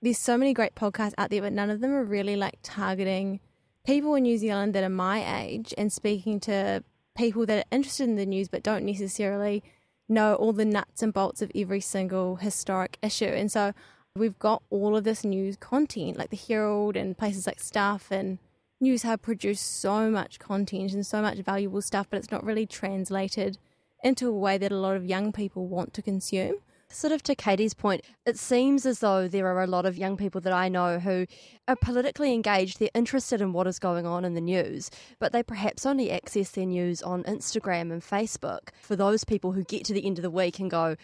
There's 0.00 0.18
so 0.18 0.38
many 0.38 0.54
great 0.54 0.74
podcasts 0.74 1.14
out 1.18 1.28
there, 1.28 1.42
but 1.42 1.52
none 1.52 1.68
of 1.68 1.80
them 1.80 1.92
are 1.92 2.04
really 2.04 2.36
like 2.36 2.58
targeting 2.62 3.40
people 3.84 4.14
in 4.14 4.22
New 4.22 4.38
Zealand 4.38 4.74
that 4.74 4.84
are 4.84 4.88
my 4.88 5.42
age 5.42 5.74
and 5.76 5.92
speaking 5.92 6.40
to 6.40 6.82
people 7.16 7.46
that 7.46 7.58
are 7.58 7.68
interested 7.76 8.04
in 8.04 8.16
the 8.16 8.26
news 8.26 8.48
but 8.48 8.62
don't 8.62 8.84
necessarily 8.84 9.62
know 10.08 10.34
all 10.34 10.52
the 10.52 10.64
nuts 10.64 11.02
and 11.02 11.12
bolts 11.12 11.42
of 11.42 11.50
every 11.54 11.80
single 11.80 12.36
historic 12.36 12.98
issue. 13.02 13.24
And 13.24 13.50
so 13.50 13.72
we've 14.14 14.38
got 14.38 14.62
all 14.70 14.96
of 14.96 15.04
this 15.04 15.24
news 15.24 15.56
content, 15.56 16.16
like 16.16 16.30
the 16.30 16.36
Herald 16.36 16.96
and 16.96 17.16
places 17.16 17.46
like 17.46 17.60
Stuff 17.60 18.10
and 18.10 18.38
News 18.80 19.02
Hub 19.04 19.22
produce 19.22 19.60
so 19.60 20.10
much 20.10 20.38
content 20.38 20.92
and 20.92 21.06
so 21.06 21.22
much 21.22 21.38
valuable 21.38 21.80
stuff, 21.80 22.08
but 22.10 22.18
it's 22.18 22.30
not 22.30 22.44
really 22.44 22.66
translated 22.66 23.58
into 24.04 24.28
a 24.28 24.32
way 24.32 24.58
that 24.58 24.70
a 24.70 24.76
lot 24.76 24.96
of 24.96 25.06
young 25.06 25.32
people 25.32 25.66
want 25.66 25.94
to 25.94 26.02
consume. 26.02 26.56
Sort 26.88 27.12
of 27.12 27.22
to 27.24 27.34
Katie's 27.34 27.74
point, 27.74 28.04
it 28.24 28.38
seems 28.38 28.86
as 28.86 29.00
though 29.00 29.26
there 29.26 29.46
are 29.48 29.62
a 29.62 29.66
lot 29.66 29.86
of 29.86 29.98
young 29.98 30.16
people 30.16 30.40
that 30.42 30.52
I 30.52 30.68
know 30.68 30.98
who 30.98 31.26
are 31.66 31.76
politically 31.76 32.32
engaged. 32.32 32.78
They're 32.78 32.88
interested 32.94 33.40
in 33.40 33.52
what 33.52 33.66
is 33.66 33.78
going 33.78 34.06
on 34.06 34.24
in 34.24 34.34
the 34.34 34.40
news, 34.40 34.90
but 35.18 35.32
they 35.32 35.42
perhaps 35.42 35.84
only 35.84 36.10
access 36.10 36.52
their 36.52 36.64
news 36.64 37.02
on 37.02 37.24
Instagram 37.24 37.92
and 37.92 38.02
Facebook. 38.02 38.68
For 38.82 38.94
those 38.96 39.24
people 39.24 39.52
who 39.52 39.64
get 39.64 39.84
to 39.86 39.92
the 39.92 40.06
end 40.06 40.18
of 40.18 40.22
the 40.22 40.30
week 40.30 40.58
and 40.60 40.70
go, 40.70 40.96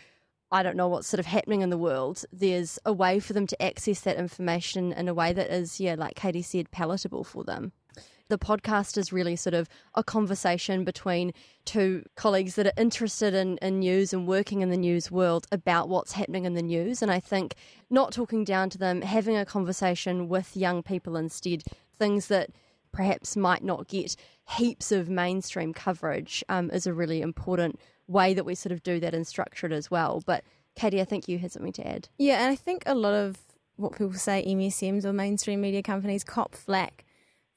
I 0.52 0.62
don't 0.62 0.76
know 0.76 0.88
what's 0.88 1.08
sort 1.08 1.18
of 1.20 1.26
happening 1.26 1.62
in 1.62 1.70
the 1.70 1.78
world, 1.78 2.24
there's 2.32 2.78
a 2.86 2.92
way 2.92 3.18
for 3.18 3.32
them 3.32 3.46
to 3.48 3.62
access 3.62 4.00
that 4.02 4.16
information 4.16 4.92
in 4.92 5.08
a 5.08 5.14
way 5.14 5.32
that 5.32 5.50
is, 5.50 5.80
yeah, 5.80 5.96
like 5.98 6.14
Katie 6.14 6.42
said, 6.42 6.70
palatable 6.70 7.24
for 7.24 7.42
them 7.42 7.72
the 8.32 8.38
podcast 8.38 8.96
is 8.96 9.12
really 9.12 9.36
sort 9.36 9.52
of 9.52 9.68
a 9.94 10.02
conversation 10.02 10.84
between 10.84 11.34
two 11.66 12.02
colleagues 12.16 12.54
that 12.54 12.66
are 12.66 12.72
interested 12.78 13.34
in, 13.34 13.58
in 13.58 13.78
news 13.78 14.14
and 14.14 14.26
working 14.26 14.62
in 14.62 14.70
the 14.70 14.76
news 14.76 15.10
world 15.10 15.46
about 15.52 15.90
what's 15.90 16.12
happening 16.12 16.46
in 16.46 16.54
the 16.54 16.62
news. 16.62 17.02
And 17.02 17.10
I 17.10 17.20
think 17.20 17.54
not 17.90 18.10
talking 18.10 18.42
down 18.42 18.70
to 18.70 18.78
them, 18.78 19.02
having 19.02 19.36
a 19.36 19.44
conversation 19.44 20.30
with 20.30 20.56
young 20.56 20.82
people 20.82 21.14
instead, 21.14 21.62
things 21.94 22.28
that 22.28 22.48
perhaps 22.90 23.36
might 23.36 23.62
not 23.62 23.86
get 23.86 24.16
heaps 24.56 24.90
of 24.90 25.10
mainstream 25.10 25.74
coverage 25.74 26.42
um, 26.48 26.70
is 26.70 26.86
a 26.86 26.94
really 26.94 27.20
important 27.20 27.78
way 28.08 28.32
that 28.32 28.44
we 28.44 28.54
sort 28.54 28.72
of 28.72 28.82
do 28.82 28.98
that 28.98 29.12
and 29.12 29.26
structure 29.26 29.66
it 29.66 29.72
as 29.72 29.90
well. 29.90 30.22
But 30.24 30.42
Katie, 30.74 31.02
I 31.02 31.04
think 31.04 31.28
you 31.28 31.38
had 31.38 31.52
something 31.52 31.72
to 31.74 31.86
add. 31.86 32.08
Yeah, 32.16 32.42
and 32.42 32.50
I 32.50 32.56
think 32.56 32.82
a 32.86 32.94
lot 32.94 33.12
of 33.12 33.36
what 33.76 33.92
people 33.92 34.14
say 34.14 34.42
MSMs 34.46 35.04
or 35.04 35.12
mainstream 35.12 35.60
media 35.60 35.82
companies 35.82 36.24
cop 36.24 36.54
flack 36.54 37.04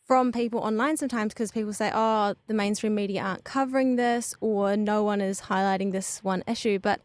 from 0.05 0.31
people 0.31 0.59
online 0.59 0.97
sometimes 0.97 1.33
because 1.33 1.51
people 1.51 1.73
say, 1.73 1.91
oh, 1.93 2.35
the 2.47 2.53
mainstream 2.53 2.95
media 2.95 3.21
aren't 3.21 3.43
covering 3.43 3.95
this 3.95 4.35
or 4.39 4.77
no 4.77 5.03
one 5.03 5.19
is 5.19 5.41
highlighting 5.41 5.91
this 5.91 6.23
one 6.23 6.43
issue. 6.47 6.77
But 6.77 7.01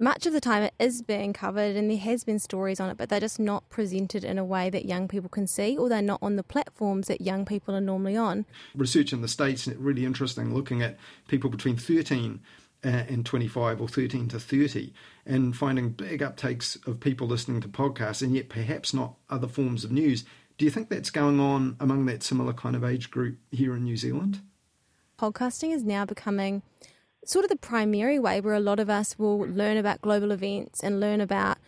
much 0.00 0.26
of 0.26 0.32
the 0.32 0.40
time 0.40 0.62
it 0.62 0.74
is 0.78 1.02
being 1.02 1.32
covered 1.32 1.76
and 1.76 1.90
there 1.90 1.98
has 1.98 2.24
been 2.24 2.38
stories 2.38 2.80
on 2.80 2.88
it, 2.88 2.96
but 2.96 3.10
they're 3.10 3.20
just 3.20 3.38
not 3.38 3.68
presented 3.68 4.24
in 4.24 4.38
a 4.38 4.44
way 4.44 4.70
that 4.70 4.86
young 4.86 5.08
people 5.08 5.28
can 5.28 5.46
see 5.46 5.76
or 5.76 5.88
they're 5.88 6.00
not 6.00 6.18
on 6.22 6.36
the 6.36 6.42
platforms 6.42 7.06
that 7.08 7.20
young 7.20 7.44
people 7.44 7.74
are 7.74 7.80
normally 7.80 8.16
on. 8.16 8.46
Research 8.74 9.12
in 9.12 9.20
the 9.20 9.28
States, 9.28 9.68
really 9.68 10.06
interesting, 10.06 10.54
looking 10.54 10.82
at 10.82 10.98
people 11.28 11.50
between 11.50 11.76
13 11.76 12.40
uh, 12.84 12.88
and 12.88 13.24
25 13.24 13.80
or 13.80 13.86
13 13.86 14.28
to 14.28 14.40
30 14.40 14.92
and 15.24 15.56
finding 15.56 15.90
big 15.90 16.20
uptakes 16.20 16.84
of 16.88 16.98
people 16.98 17.28
listening 17.28 17.60
to 17.60 17.68
podcasts 17.68 18.22
and 18.22 18.34
yet 18.34 18.48
perhaps 18.48 18.92
not 18.92 19.14
other 19.30 19.46
forms 19.46 19.84
of 19.84 19.92
news 19.92 20.24
do 20.62 20.66
you 20.66 20.70
think 20.70 20.90
that's 20.90 21.10
going 21.10 21.40
on 21.40 21.74
among 21.80 22.06
that 22.06 22.22
similar 22.22 22.52
kind 22.52 22.76
of 22.76 22.84
age 22.84 23.10
group 23.10 23.36
here 23.50 23.74
in 23.74 23.82
New 23.82 23.96
Zealand? 23.96 24.40
Podcasting 25.18 25.74
is 25.74 25.82
now 25.82 26.04
becoming 26.04 26.62
sort 27.24 27.44
of 27.44 27.48
the 27.48 27.56
primary 27.56 28.20
way 28.20 28.40
where 28.40 28.54
a 28.54 28.60
lot 28.60 28.78
of 28.78 28.88
us 28.88 29.18
will 29.18 29.40
learn 29.40 29.76
about 29.76 30.00
global 30.00 30.30
events 30.30 30.80
and 30.80 31.00
learn 31.00 31.20
about 31.20 31.58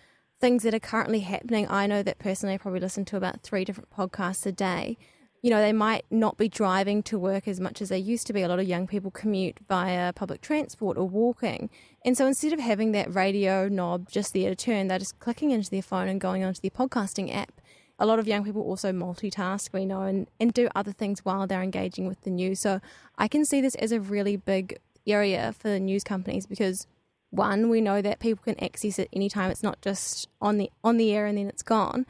things 0.41 0.63
that 0.63 0.75
are 0.75 0.79
currently 0.79 1.21
happening. 1.21 1.69
I 1.69 1.89
know 1.89 2.05
that 2.05 2.21
personally 2.21 2.55
I 2.55 2.59
probably 2.59 2.79
listen 2.79 3.05
to 3.07 3.17
about 3.17 3.41
three 3.41 3.65
different 3.65 3.91
podcasts 3.91 4.47
a 4.47 4.53
day. 4.53 4.97
You 5.43 5.51
know, 5.51 5.61
they 5.61 5.73
might 5.73 6.05
not 6.09 6.37
be 6.37 6.49
driving 6.49 7.03
to 7.03 7.19
work 7.19 7.49
as 7.49 7.59
much 7.59 7.83
as 7.83 7.89
they 7.89 7.99
used 7.99 8.29
to 8.29 8.33
be. 8.33 8.43
A 8.43 8.49
lot 8.49 8.61
of 8.61 8.69
young 8.69 8.87
people 8.87 9.11
commute 9.11 9.59
via 9.69 10.13
public 10.13 10.41
transport 10.41 10.97
or 10.97 11.09
walking. 11.09 11.69
And 12.05 12.17
so 12.17 12.29
instead 12.29 12.53
of 12.53 12.61
having 12.61 12.93
that 12.93 13.13
radio 13.13 13.69
knob 13.69 14.09
just 14.09 14.35
there 14.35 14.51
to 14.51 14.55
turn, 14.55 14.87
they're 14.87 15.01
just 15.01 15.19
clicking 15.19 15.51
into 15.51 15.69
their 15.69 15.83
phone 15.83 16.07
and 16.07 16.21
going 16.21 16.45
onto 16.45 16.61
their 16.61 16.71
podcasting 16.71 17.35
app 17.35 17.61
a 17.99 18.07
lot 18.07 18.19
of 18.19 18.27
young 18.27 18.45
people 18.45 18.63
also 18.63 18.93
multitask, 18.93 19.73
we 19.73 19.85
know, 19.85 20.03
and, 20.03 20.27
and 20.41 20.53
do 20.53 20.69
other 20.75 20.93
things 20.93 21.25
while 21.25 21.47
they're 21.47 21.63
engaging 21.63 22.07
with 22.07 22.21
the 22.23 22.31
news. 22.31 22.61
So 22.61 22.81
I 23.17 23.29
can 23.29 23.45
see 23.45 23.61
this 23.61 23.75
as 23.77 23.93
a 23.93 24.01
really 24.01 24.37
big 24.37 24.79
area 25.07 25.55
for 25.57 25.79
news 25.79 26.03
companies 26.03 26.47
because 26.47 26.87
one, 27.31 27.69
we 27.69 27.81
know 27.81 28.01
that 28.01 28.21
people 28.21 28.43
can 28.45 28.63
access 28.63 28.99
it 28.99 29.09
anytime. 29.13 29.51
It's 29.51 29.63
not 29.63 29.81
just 29.81 30.29
on 30.41 30.57
the 30.59 30.71
on 30.83 30.97
the 30.97 31.13
air 31.13 31.27
and 31.27 31.37
then 31.37 31.49
it's 31.49 31.63
gone. 31.63 32.07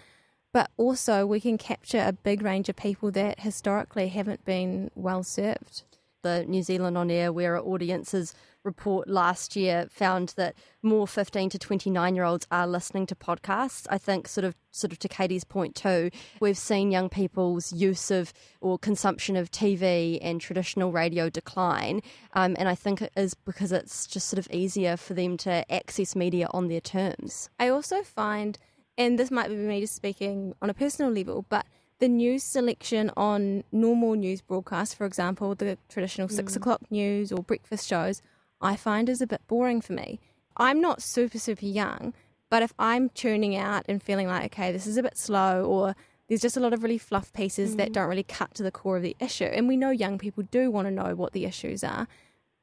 But 0.52 0.70
also 0.76 1.26
we 1.26 1.40
can 1.40 1.58
capture 1.58 2.04
a 2.06 2.12
big 2.12 2.42
range 2.42 2.68
of 2.68 2.76
people 2.76 3.10
that 3.12 3.40
historically 3.40 4.08
haven't 4.08 4.44
been 4.44 4.90
well 4.94 5.22
served. 5.22 5.82
The 6.24 6.44
New 6.48 6.62
Zealand 6.62 6.98
On 6.98 7.10
Air, 7.10 7.32
where 7.32 7.56
audiences 7.58 8.34
report 8.64 9.08
last 9.08 9.54
year 9.56 9.86
found 9.90 10.30
that 10.36 10.56
more 10.82 11.06
15 11.06 11.50
to 11.50 11.58
29 11.58 12.14
year 12.14 12.24
olds 12.24 12.46
are 12.50 12.66
listening 12.66 13.06
to 13.06 13.14
podcasts. 13.14 13.86
I 13.90 13.98
think 13.98 14.26
sort 14.26 14.44
of 14.46 14.56
sort 14.70 14.90
of 14.90 14.98
to 15.00 15.08
Katie's 15.08 15.44
point 15.44 15.74
too, 15.74 16.10
we've 16.40 16.56
seen 16.56 16.90
young 16.90 17.10
people's 17.10 17.72
use 17.72 18.10
of 18.10 18.32
or 18.62 18.78
consumption 18.78 19.36
of 19.36 19.50
TV 19.50 20.18
and 20.22 20.40
traditional 20.40 20.90
radio 20.90 21.28
decline. 21.28 22.00
Um, 22.32 22.56
and 22.58 22.68
I 22.68 22.74
think 22.74 23.02
it 23.02 23.12
is 23.16 23.34
because 23.34 23.70
it's 23.70 24.06
just 24.06 24.28
sort 24.28 24.38
of 24.38 24.50
easier 24.50 24.96
for 24.96 25.12
them 25.12 25.36
to 25.38 25.70
access 25.70 26.16
media 26.16 26.48
on 26.52 26.68
their 26.68 26.80
terms. 26.80 27.50
I 27.60 27.68
also 27.68 28.02
find, 28.02 28.58
and 28.96 29.18
this 29.18 29.30
might 29.30 29.48
be 29.48 29.56
me 29.56 29.82
just 29.82 29.94
speaking 29.94 30.54
on 30.62 30.70
a 30.70 30.74
personal 30.74 31.12
level, 31.12 31.44
but 31.50 31.66
the 32.00 32.08
news 32.08 32.42
selection 32.42 33.10
on 33.16 33.64
normal 33.72 34.14
news 34.14 34.40
broadcasts, 34.40 34.94
for 34.94 35.06
example, 35.06 35.54
the 35.54 35.78
traditional 35.88 36.28
six 36.28 36.52
mm. 36.52 36.56
o'clock 36.56 36.80
news 36.90 37.30
or 37.32 37.42
breakfast 37.42 37.88
shows, 37.88 38.20
I 38.60 38.76
find 38.76 39.08
is 39.08 39.20
a 39.20 39.26
bit 39.26 39.42
boring 39.46 39.80
for 39.80 39.92
me. 39.92 40.20
I'm 40.56 40.80
not 40.80 41.02
super, 41.02 41.38
super 41.38 41.64
young, 41.64 42.14
but 42.50 42.62
if 42.62 42.72
I'm 42.78 43.08
tuning 43.10 43.56
out 43.56 43.84
and 43.88 44.02
feeling 44.02 44.28
like, 44.28 44.44
okay, 44.46 44.72
this 44.72 44.86
is 44.86 44.96
a 44.96 45.02
bit 45.02 45.16
slow, 45.16 45.64
or 45.64 45.96
there's 46.28 46.40
just 46.40 46.56
a 46.56 46.60
lot 46.60 46.72
of 46.72 46.82
really 46.82 46.98
fluff 46.98 47.32
pieces 47.32 47.74
mm. 47.74 47.78
that 47.78 47.92
don't 47.92 48.08
really 48.08 48.22
cut 48.22 48.54
to 48.54 48.62
the 48.62 48.70
core 48.70 48.96
of 48.96 49.02
the 49.02 49.16
issue, 49.20 49.44
and 49.44 49.68
we 49.68 49.76
know 49.76 49.90
young 49.90 50.18
people 50.18 50.44
do 50.50 50.70
want 50.70 50.86
to 50.86 50.92
know 50.92 51.14
what 51.14 51.32
the 51.32 51.44
issues 51.44 51.84
are, 51.84 52.08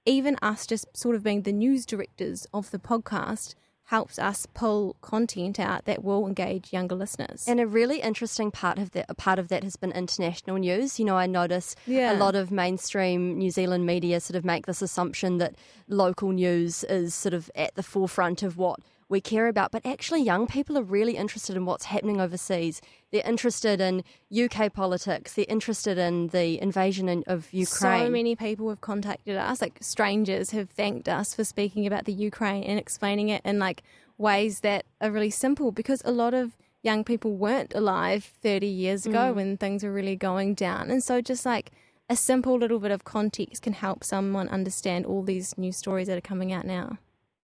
even 0.06 0.36
us 0.42 0.66
just 0.66 0.86
sort 0.96 1.16
of 1.16 1.24
being 1.24 1.44
the 1.44 1.52
news 1.52 1.86
directors 1.86 2.48
of 2.54 2.72
the 2.72 2.80
podcast 2.80 3.56
helps 3.86 4.18
us 4.18 4.48
pull 4.54 4.96
content 5.02 5.60
out 5.60 5.86
that 5.86 6.04
will 6.04 6.26
engage 6.26 6.72
younger 6.72 6.96
listeners. 6.96 7.46
And 7.48 7.60
a 7.60 7.68
really 7.68 8.00
interesting 8.00 8.50
part 8.50 8.80
of 8.80 8.92
that 8.92 9.18
part 9.18 9.38
of 9.38 9.50
that 9.50 9.64
has 9.64 9.76
been 9.76 9.92
international 9.92 10.58
news. 10.58 11.00
You 11.00 11.06
know, 11.06 11.18
I 11.18 11.28
notice 11.28 11.76
yeah. 11.86 12.14
a 12.14 12.18
lot 12.18 12.36
of 12.36 12.52
mainstream 12.52 13.38
New 13.38 13.52
Zealand 13.52 13.86
media 13.86 14.20
sort 14.20 14.38
of 14.38 14.46
make 14.46 14.66
this 14.66 14.82
assumption 14.82 15.40
that 15.40 15.56
local 15.88 16.32
news 16.32 16.84
is 16.86 17.14
sort 17.14 17.34
of 17.34 17.52
at 17.56 17.76
the 17.76 17.84
forefront 17.84 18.44
of 18.44 18.58
what 18.58 18.80
we 19.12 19.20
care 19.20 19.48
about, 19.48 19.72
but 19.72 19.86
actually, 19.86 20.24
young 20.24 20.48
people 20.48 20.78
are 20.78 20.84
really 20.84 21.18
interested 21.18 21.58
in 21.58 21.66
what's 21.66 21.86
happening 21.86 22.22
overseas. 22.22 22.82
They're 23.12 23.28
interested 23.28 23.82
in 23.82 24.06
UK 24.34 24.74
politics. 24.74 25.34
They're 25.34 25.46
interested 25.50 25.98
in 25.98 26.30
the 26.30 26.60
invasion 26.62 27.24
of 27.28 27.52
Ukraine. 27.52 28.06
So 28.06 28.10
many 28.10 28.38
people 28.38 28.70
have 28.70 28.80
contacted 28.80 29.36
us, 29.36 29.62
like 29.62 29.78
strangers 29.82 30.52
have 30.52 30.70
thanked 30.70 31.10
us 31.10 31.36
for 31.36 31.44
speaking 31.44 31.86
about 31.86 32.06
the 32.06 32.14
Ukraine 32.14 32.64
and 32.64 32.80
explaining 32.80 33.28
it 33.28 33.42
in 33.44 33.60
like 33.60 33.84
ways 34.18 34.62
that 34.62 34.86
are 35.02 35.12
really 35.12 35.30
simple 35.30 35.72
because 35.74 36.02
a 36.06 36.12
lot 36.12 36.34
of 36.34 36.56
young 36.82 37.04
people 37.04 37.36
weren't 37.36 37.76
alive 37.76 38.24
30 38.42 38.66
years 38.66 39.06
ago 39.06 39.34
mm. 39.34 39.36
when 39.36 39.58
things 39.58 39.84
were 39.84 39.92
really 39.92 40.16
going 40.16 40.54
down. 40.54 40.90
And 40.90 41.04
so 41.04 41.20
just 41.20 41.46
like 41.46 41.72
a 42.10 42.16
simple 42.16 42.58
little 42.58 42.80
bit 42.80 42.92
of 42.92 43.04
context 43.04 43.62
can 43.62 43.74
help 43.74 44.06
someone 44.06 44.48
understand 44.48 45.06
all 45.06 45.22
these 45.22 45.58
new 45.58 45.74
stories 45.74 46.08
that 46.08 46.18
are 46.18 46.22
coming 46.22 46.54
out 46.54 46.66
now 46.66 46.98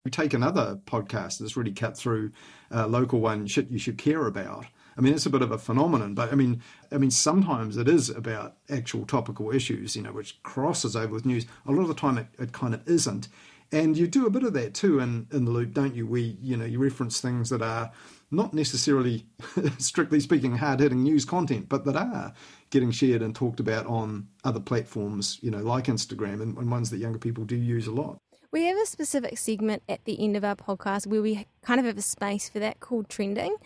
we 0.07 0.11
take 0.11 0.33
another 0.33 0.79
podcast 0.85 1.39
that's 1.39 1.57
really 1.57 1.73
cut 1.73 1.97
through 1.97 2.31
a 2.71 2.83
uh, 2.83 2.87
local 2.87 3.19
one, 3.19 3.45
shit 3.45 3.69
you 3.69 3.77
should 3.77 3.97
care 3.97 4.25
about. 4.25 4.65
I 4.97 5.01
mean, 5.01 5.13
it's 5.13 5.25
a 5.25 5.29
bit 5.29 5.41
of 5.41 5.51
a 5.51 5.57
phenomenon, 5.57 6.13
but 6.13 6.31
I 6.31 6.35
mean, 6.35 6.61
I 6.93 6.97
mean, 6.97 7.11
sometimes 7.11 7.75
it 7.75 7.89
is 7.89 8.09
about 8.09 8.55
actual 8.69 9.05
topical 9.05 9.53
issues, 9.53 9.97
you 9.97 10.01
know, 10.01 10.13
which 10.13 10.41
crosses 10.43 10.95
over 10.95 11.13
with 11.13 11.25
news. 11.25 11.45
A 11.65 11.73
lot 11.73 11.81
of 11.81 11.89
the 11.89 11.93
time, 11.93 12.17
it, 12.17 12.27
it 12.39 12.53
kind 12.53 12.73
of 12.73 12.87
isn't, 12.87 13.27
and 13.73 13.97
you 13.97 14.07
do 14.07 14.25
a 14.25 14.29
bit 14.29 14.43
of 14.43 14.53
that 14.53 14.73
too 14.73 14.99
in 14.99 15.27
in 15.33 15.43
the 15.43 15.51
loop, 15.51 15.73
don't 15.73 15.93
you? 15.93 16.07
We, 16.07 16.37
you 16.41 16.55
know, 16.55 16.63
you 16.63 16.79
reference 16.79 17.19
things 17.19 17.49
that 17.49 17.61
are 17.61 17.91
not 18.31 18.53
necessarily, 18.53 19.25
strictly 19.77 20.21
speaking, 20.21 20.55
hard 20.55 20.79
hitting 20.79 21.03
news 21.03 21.25
content, 21.25 21.67
but 21.67 21.83
that 21.83 21.97
are 21.97 22.31
getting 22.69 22.91
shared 22.91 23.21
and 23.21 23.35
talked 23.35 23.59
about 23.59 23.85
on 23.87 24.29
other 24.45 24.61
platforms, 24.61 25.37
you 25.41 25.51
know, 25.51 25.61
like 25.61 25.87
Instagram 25.87 26.41
and, 26.41 26.57
and 26.57 26.71
ones 26.71 26.91
that 26.91 26.99
younger 26.99 27.19
people 27.19 27.43
do 27.43 27.57
use 27.57 27.87
a 27.87 27.91
lot. 27.91 28.17
We 28.49 28.63
have 28.63 28.77
a 28.77 28.85
specific 28.85 29.37
segment 29.37 29.83
at 29.89 30.05
the 30.05 30.23
end 30.23 30.37
of 30.37 30.45
our 30.45 30.55
podcast 30.55 31.05
where 31.05 31.21
we 31.21 31.47
kind 31.61 31.79
of 31.79 31.85
have 31.85 31.97
a 31.97 32.01
space 32.01 32.47
for 32.47 32.59
that 32.59 32.79
called 32.79 33.09
trending. 33.09 33.57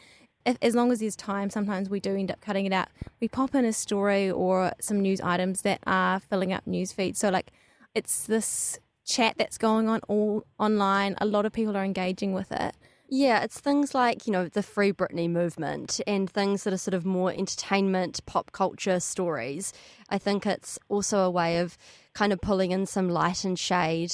If, 0.44 0.58
as 0.60 0.74
long 0.74 0.92
as 0.92 1.00
there's 1.00 1.16
time, 1.16 1.52
sometimes 1.52 1.88
we 1.88 2.00
do 2.00 2.16
end 2.16 2.32
up 2.32 2.42
cutting 2.42 2.66
it 2.66 2.74
out. 2.74 2.88
We 3.20 3.28
pop 3.28 3.54
in 3.54 3.64
a 3.64 3.74
story 3.74 4.32
or 4.32 4.72
some 4.82 5.00
news 5.00 5.22
items 5.22 5.62
that 5.62 5.82
are 5.86 6.20
filling 6.20 6.52
up 6.52 6.66
news 6.66 6.92
feeds. 6.92 7.20
So, 7.20 7.30
like, 7.30 7.52
it's 7.94 8.26
this 8.26 8.80
chat 9.06 9.36
that's 9.38 9.60
going 9.60 9.88
on 9.88 10.00
all 10.08 10.46
online. 10.58 11.16
A 11.22 11.26
lot 11.26 11.46
of 11.46 11.52
people 11.52 11.78
are 11.78 11.84
engaging 11.84 12.34
with 12.34 12.52
it. 12.52 12.76
Yeah, 13.08 13.44
it's 13.44 13.60
things 13.60 13.94
like, 13.94 14.26
you 14.26 14.32
know, 14.32 14.48
the 14.48 14.64
Free 14.64 14.94
Britney 14.94 15.30
movement 15.30 16.00
and 16.08 16.30
things 16.30 16.64
that 16.64 16.74
are 16.74 16.78
sort 16.78 16.94
of 16.94 17.06
more 17.06 17.32
entertainment, 17.32 18.26
pop 18.26 18.52
culture 18.54 19.00
stories. 19.02 19.74
I 20.10 20.18
think 20.18 20.46
it's 20.46 20.80
also 20.88 21.20
a 21.20 21.30
way 21.30 21.58
of 21.58 21.78
kind 22.14 22.34
of 22.34 22.42
pulling 22.42 22.72
in 22.72 22.86
some 22.86 23.10
light 23.10 23.44
and 23.44 23.58
shade 23.58 24.14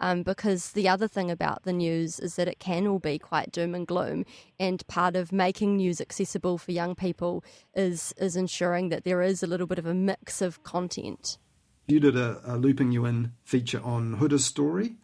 um, 0.00 0.22
because 0.22 0.72
the 0.72 0.88
other 0.88 1.08
thing 1.08 1.30
about 1.30 1.64
the 1.64 1.72
news 1.72 2.18
is 2.18 2.36
that 2.36 2.48
it 2.48 2.58
can 2.58 2.86
all 2.86 2.98
be 2.98 3.18
quite 3.18 3.52
doom 3.52 3.74
and 3.74 3.86
gloom. 3.86 4.24
And 4.58 4.86
part 4.86 5.16
of 5.16 5.32
making 5.32 5.76
news 5.76 6.00
accessible 6.00 6.58
for 6.58 6.72
young 6.72 6.94
people 6.94 7.44
is, 7.74 8.12
is 8.18 8.36
ensuring 8.36 8.90
that 8.90 9.04
there 9.04 9.22
is 9.22 9.42
a 9.42 9.46
little 9.46 9.66
bit 9.66 9.78
of 9.78 9.86
a 9.86 9.94
mix 9.94 10.42
of 10.42 10.62
content. 10.62 11.38
You 11.86 12.00
did 12.00 12.16
a, 12.16 12.40
a 12.44 12.56
Looping 12.56 12.92
You 12.92 13.06
In 13.06 13.32
feature 13.44 13.80
on 13.82 14.18
Huda's 14.18 14.44
story 14.44 14.96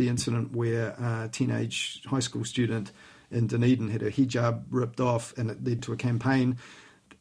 the 0.00 0.08
incident 0.08 0.56
where 0.56 0.90
a 0.98 1.28
teenage 1.30 2.02
high 2.06 2.20
school 2.20 2.44
student 2.44 2.90
in 3.30 3.46
Dunedin 3.46 3.90
had 3.90 4.00
her 4.00 4.10
hijab 4.10 4.64
ripped 4.70 4.98
off 4.98 5.36
and 5.36 5.50
it 5.50 5.62
led 5.62 5.82
to 5.82 5.92
a 5.92 5.96
campaign. 5.96 6.56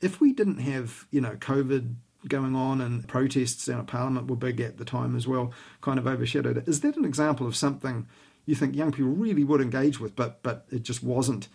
If 0.02 0.22
we 0.22 0.32
didn't 0.32 0.60
have, 0.60 1.06
you 1.12 1.22
know, 1.22 1.36
COVID 1.36 1.96
going 2.28 2.56
on 2.56 2.82
and 2.82 3.08
protests 3.08 3.66
down 3.66 3.80
at 3.80 3.88
Parliament 3.88 4.28
were 4.28 4.36
big 4.36 4.60
at 4.60 4.78
the 4.78 4.86
time 4.86 5.16
as 5.16 5.28
well, 5.28 5.54
kind 5.82 5.98
of 5.98 6.08
overshadowed 6.08 6.58
it. 6.58 6.68
Is 6.68 6.82
that 6.82 6.98
an 6.98 7.06
example 7.06 7.48
of 7.48 7.56
something 7.56 8.08
you 8.46 8.56
think 8.56 8.76
young 8.76 8.92
people 8.92 9.12
really 9.12 9.44
would 9.44 9.62
engage 9.62 10.00
with, 10.00 10.16
but 10.16 10.42
but 10.44 10.66
it 10.72 10.84
just 10.84 11.04
wasn't 11.04 11.48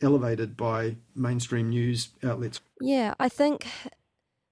elevated 0.00 0.56
by 0.56 0.96
mainstream 1.14 1.70
news 1.70 2.10
outlets? 2.22 2.60
Yeah, 2.80 3.14
I 3.20 3.28
think 3.28 3.66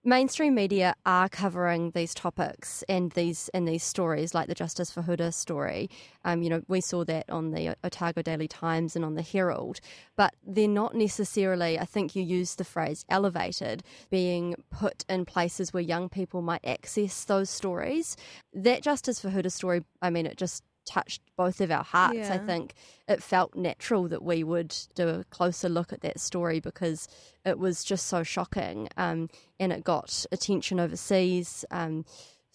mainstream 0.07 0.55
media 0.55 0.95
are 1.05 1.29
covering 1.29 1.91
these 1.91 2.15
topics 2.15 2.85
and 2.89 3.11
these 3.13 3.51
and 3.53 3.67
these 3.67 3.83
stories, 3.83 4.35
like 4.35 4.47
the 4.47 4.55
Justice 4.55 4.91
for 4.91 5.03
Huda 5.03 5.35
story. 5.35 5.91
Um, 6.25 6.43
you 6.43 6.49
know, 6.49 6.63
we 6.69 6.81
saw 6.81 7.05
that 7.05 7.29
on 7.29 7.51
the 7.51 7.77
Otago 7.85 8.23
Daily 8.23 8.49
Times 8.49 8.97
and 8.97 9.05
on 9.05 9.15
the 9.15 9.23
Herald, 9.23 9.81
but 10.17 10.35
they're 10.47 10.69
not 10.69 10.95
necessarily. 10.95 11.79
I 11.79 11.85
think 11.85 12.15
you 12.15 12.23
used 12.23 12.59
the 12.59 12.65
phrase 12.65 13.05
elevated, 13.09 13.83
being 14.09 14.55
put 14.71 15.05
in 15.09 15.25
places 15.25 15.75
where 15.75 15.83
young 15.83 16.09
people 16.09 16.41
might 16.41 16.65
access 16.65 17.25
those 17.25 17.51
stories. 17.51 18.17
That 18.55 18.83
Justice 18.83 19.21
for 19.21 19.31
Huda 19.31 19.51
story, 19.51 19.85
I 20.01 20.11
mean, 20.11 20.27
it 20.27 20.37
just 20.37 20.63
touched 20.87 21.21
both 21.37 21.61
of 21.61 21.71
our 21.71 21.85
hearts. 21.85 22.17
Yeah. 22.17 22.35
I 22.35 22.39
think 22.39 22.75
it 23.09 23.23
felt 23.23 23.55
natural 23.55 24.09
that 24.09 24.23
we 24.23 24.43
would 24.45 24.75
do 24.95 25.09
a 25.09 25.25
closer 25.25 25.69
look 25.69 25.93
at 25.93 26.01
that 26.01 26.21
story 26.21 26.61
because 26.61 27.09
it 27.45 27.59
was 27.59 27.85
just 27.85 28.07
so 28.07 28.23
shocking 28.23 28.89
um, 28.97 29.29
and 29.61 29.73
it 29.73 29.85
got 29.85 30.25
attention 30.33 30.81
overseas. 30.81 31.65
Um, 31.71 32.05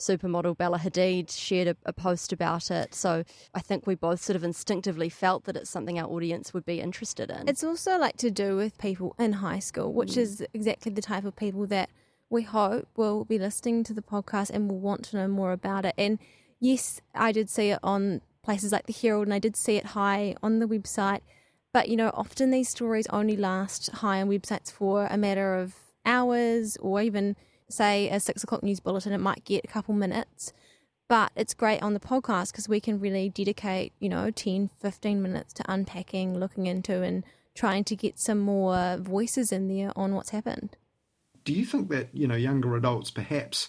supermodel 0.01 0.57
Bella 0.57 0.79
Hadid 0.79 1.29
shared 1.29 1.67
a, 1.67 1.77
a, 1.85 1.93
post 1.93 2.33
about 2.33 2.71
it. 2.71 2.95
So 2.95 3.23
I 3.53 3.59
think 3.59 3.85
we 3.85 3.93
both 3.93 4.19
sort 4.21 4.35
of 4.35 4.43
instinctively 4.43 5.09
felt 5.09 5.43
that 5.43 5.55
it's 5.55 5.69
something 5.69 5.99
our 5.99 6.09
audience 6.09 6.53
would 6.53 6.65
be 6.65 6.81
interested 6.81 7.29
in. 7.29 7.47
It's 7.47 7.63
also 7.63 7.99
like 7.99 8.17
to 8.17 8.31
do 8.31 8.57
with 8.57 8.79
people 8.79 9.15
in 9.19 9.33
high 9.33 9.59
school, 9.59 9.93
which 9.93 10.13
mm. 10.13 10.17
is 10.17 10.43
exactly 10.55 10.91
the 10.91 11.03
type 11.03 11.23
of 11.23 11.35
people 11.35 11.67
that 11.67 11.91
we 12.31 12.43
hope 12.43 12.87
will 12.95 13.25
be 13.25 13.37
listening 13.37 13.83
to 13.83 13.93
the 13.93 14.01
podcast 14.01 14.49
and 14.49 14.69
will 14.69 14.79
want 14.79 15.03
to 15.05 15.17
know 15.17 15.27
more 15.27 15.51
about 15.51 15.85
it. 15.85 15.93
And 15.97 16.17
yes, 16.61 17.01
I 17.13 17.33
did 17.33 17.49
see 17.49 17.71
it 17.71 17.79
on 17.83 18.21
places 18.43 18.71
like 18.71 18.85
the 18.85 18.93
Herald 18.93 19.27
and 19.27 19.33
I 19.33 19.39
did 19.39 19.57
see 19.57 19.75
it 19.75 19.87
high 19.87 20.35
on 20.41 20.59
the 20.59 20.67
website. 20.67 21.21
But, 21.73 21.89
you 21.89 21.97
know, 21.97 22.11
often 22.13 22.51
these 22.51 22.69
stories 22.69 23.07
only 23.07 23.35
last 23.35 23.89
high 23.91 24.21
on 24.21 24.29
websites 24.29 24.71
for 24.71 25.07
a 25.07 25.17
matter 25.17 25.55
of 25.55 25.75
hours 26.05 26.77
or 26.77 27.01
even, 27.01 27.35
say, 27.69 28.09
a 28.09 28.19
six 28.19 28.43
o'clock 28.43 28.63
news 28.63 28.79
bulletin. 28.79 29.13
It 29.13 29.19
might 29.19 29.43
get 29.43 29.65
a 29.65 29.67
couple 29.67 29.93
minutes. 29.93 30.53
But 31.07 31.31
it's 31.35 31.53
great 31.53 31.81
on 31.81 31.93
the 31.93 31.99
podcast 31.99 32.51
because 32.51 32.69
we 32.69 32.79
can 32.79 32.99
really 32.99 33.27
dedicate, 33.27 33.91
you 33.99 34.07
know, 34.07 34.31
10, 34.31 34.69
15 34.79 35.21
minutes 35.21 35.53
to 35.53 35.71
unpacking, 35.71 36.39
looking 36.39 36.67
into, 36.67 37.01
and 37.01 37.25
trying 37.53 37.83
to 37.85 37.97
get 37.97 38.17
some 38.17 38.39
more 38.39 38.97
voices 38.97 39.51
in 39.51 39.67
there 39.67 39.91
on 39.95 40.15
what's 40.15 40.29
happened. 40.29 40.77
Do 41.43 41.53
you 41.53 41.65
think 41.65 41.89
that, 41.89 42.09
you 42.13 42.27
know, 42.27 42.35
younger 42.35 42.75
adults 42.77 43.11
perhaps, 43.11 43.67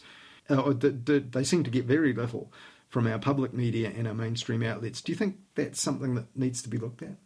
uh, 0.49 0.73
they 0.77 1.43
seem 1.43 1.65
to 1.65 1.71
get 1.71 1.85
very 1.85 2.13
little 2.13 2.53
from 2.93 3.07
our 3.07 3.19
public 3.19 3.55
media 3.55 3.91
and 3.97 4.07
our 4.07 4.13
mainstream 4.13 4.63
outlets. 4.63 5.01
Do 5.01 5.13
you 5.13 5.17
think 5.17 5.37
that's 5.55 5.81
something 5.81 6.15
that 6.15 6.27
needs 6.37 6.61
to 6.61 6.69
be 6.69 6.77
looked 6.77 7.01
at? 7.03 7.17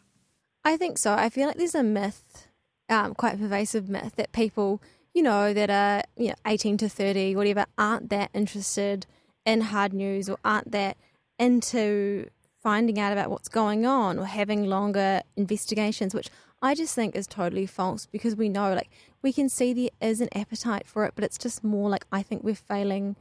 I 0.64 0.76
think 0.76 0.96
so. 0.96 1.12
I 1.12 1.29
feel 1.29 1.48
like 1.48 1.57
there's 1.57 1.74
a 1.74 1.83
myth, 1.83 2.46
um, 2.88 3.16
quite 3.16 3.37
pervasive 3.37 3.88
myth, 3.88 4.12
that 4.14 4.31
people, 4.31 4.81
you 5.12 5.24
know, 5.24 5.52
that 5.52 5.68
are 5.68 6.05
you 6.16 6.29
know 6.29 6.35
18 6.46 6.76
to 6.79 6.88
30, 6.88 7.35
whatever, 7.35 7.66
aren't 7.76 8.11
that 8.11 8.31
interested 8.33 9.07
in 9.44 9.61
hard 9.62 9.92
news 9.92 10.29
or 10.29 10.38
aren't 10.44 10.70
that 10.70 10.96
into 11.37 12.31
finding 12.62 13.00
out 13.00 13.12
about 13.12 13.29
what's 13.29 13.48
going 13.48 13.85
on 13.85 14.20
or 14.20 14.26
having 14.26 14.66
longer 14.66 15.22
investigations, 15.37 16.14
which 16.14 16.31
I 16.62 16.76
just 16.76 16.94
think 16.94 17.16
is 17.16 17.26
totally 17.26 17.66
false 17.66 18.07
because 18.07 18.37
we 18.37 18.48
know, 18.48 18.72
like, 18.72 18.90
we 19.20 19.33
can 19.33 19.48
see 19.48 19.72
there 19.72 20.11
is 20.11 20.20
an 20.20 20.29
appetite 20.33 20.87
for 20.87 21.07
it, 21.07 21.14
but 21.16 21.24
it's 21.24 21.38
just 21.38 21.64
more 21.64 21.90
like 21.90 22.07
I 22.12 22.22
think 22.22 22.44
we're 22.44 22.55
failing 22.55 23.16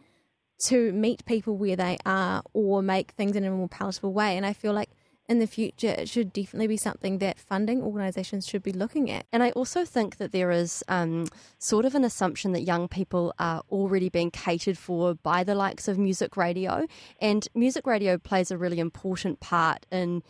to 0.58 0.92
meet 0.94 1.26
people 1.26 1.58
where 1.58 1.76
they 1.76 1.98
are 2.06 2.42
or 2.54 2.82
make 2.82 3.12
things 3.12 3.36
in 3.36 3.44
a 3.44 3.52
more 3.52 3.68
palatable 3.68 4.14
way. 4.14 4.38
And 4.38 4.46
I 4.46 4.54
feel 4.54 4.74
like 4.74 4.90
in 5.28 5.40
the 5.40 5.48
future, 5.48 5.90
it 5.90 6.08
should 6.08 6.32
definitely 6.32 6.68
be 6.68 6.78
something 6.78 7.18
that 7.18 7.40
funding 7.40 7.82
organisations 7.82 8.48
should 8.48 8.62
be 8.62 8.72
looking 8.72 9.10
at. 9.10 9.26
And 9.32 9.42
I 9.42 9.52
also 9.52 9.84
think 9.84 10.18
that 10.18 10.32
there 10.32 10.52
is 10.52 10.84
um, 10.88 11.28
sort 11.58 11.86
of 11.86 11.96
an 11.96 12.04
assumption 12.04 12.52
that 12.52 12.62
young 12.62 12.88
people 12.88 13.34
are 13.40 13.64
already 13.72 14.10
being 14.10 14.30
catered 14.30 14.78
for 14.78 15.16
by 15.16 15.44
the 15.44 15.56
likes 15.56 15.88
of 15.88 15.98
music 15.98 16.38
radio. 16.38 16.86
And 17.20 17.48
music 17.56 17.88
radio 17.88 18.18
plays 18.18 18.52
a 18.52 18.58
really 18.58 18.80
important 18.80 19.40
part 19.40 19.86
in 19.92 20.22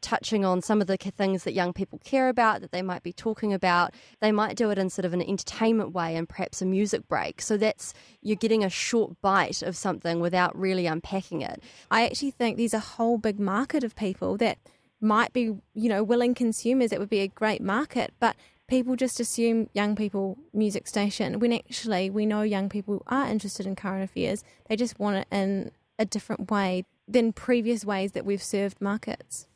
touching 0.00 0.44
on 0.44 0.62
some 0.62 0.80
of 0.80 0.86
the 0.86 0.96
things 0.96 1.44
that 1.44 1.52
young 1.52 1.72
people 1.72 1.98
care 2.04 2.28
about, 2.28 2.60
that 2.60 2.72
they 2.72 2.82
might 2.82 3.02
be 3.02 3.12
talking 3.12 3.52
about. 3.52 3.94
They 4.20 4.32
might 4.32 4.56
do 4.56 4.70
it 4.70 4.78
in 4.78 4.90
sort 4.90 5.04
of 5.04 5.12
an 5.12 5.22
entertainment 5.22 5.92
way 5.92 6.16
and 6.16 6.28
perhaps 6.28 6.62
a 6.62 6.66
music 6.66 7.08
break. 7.08 7.40
So 7.40 7.56
that's 7.56 7.94
you're 8.22 8.36
getting 8.36 8.64
a 8.64 8.70
short 8.70 9.20
bite 9.20 9.62
of 9.62 9.76
something 9.76 10.20
without 10.20 10.56
really 10.58 10.86
unpacking 10.86 11.42
it. 11.42 11.62
I 11.90 12.06
actually 12.06 12.32
think 12.32 12.56
there's 12.56 12.74
a 12.74 12.80
whole 12.80 13.18
big 13.18 13.38
market 13.38 13.84
of 13.84 13.94
people 13.96 14.36
that 14.38 14.58
might 15.00 15.32
be, 15.32 15.54
you 15.74 15.88
know, 15.88 16.02
willing 16.02 16.34
consumers. 16.34 16.92
It 16.92 16.98
would 16.98 17.10
be 17.10 17.20
a 17.20 17.28
great 17.28 17.62
market, 17.62 18.14
but 18.18 18.36
people 18.68 18.96
just 18.96 19.20
assume 19.20 19.68
young 19.74 19.94
people 19.94 20.38
music 20.52 20.88
station 20.88 21.38
when 21.38 21.52
actually 21.52 22.10
we 22.10 22.26
know 22.26 22.42
young 22.42 22.68
people 22.68 23.02
are 23.06 23.28
interested 23.28 23.66
in 23.66 23.76
current 23.76 24.04
affairs. 24.04 24.42
They 24.68 24.76
just 24.76 24.98
want 24.98 25.18
it 25.18 25.28
in 25.30 25.70
a 25.98 26.04
different 26.04 26.50
way 26.50 26.84
than 27.08 27.32
previous 27.32 27.84
ways 27.84 28.12
that 28.12 28.24
we've 28.24 28.42
served 28.42 28.80
markets. 28.80 29.46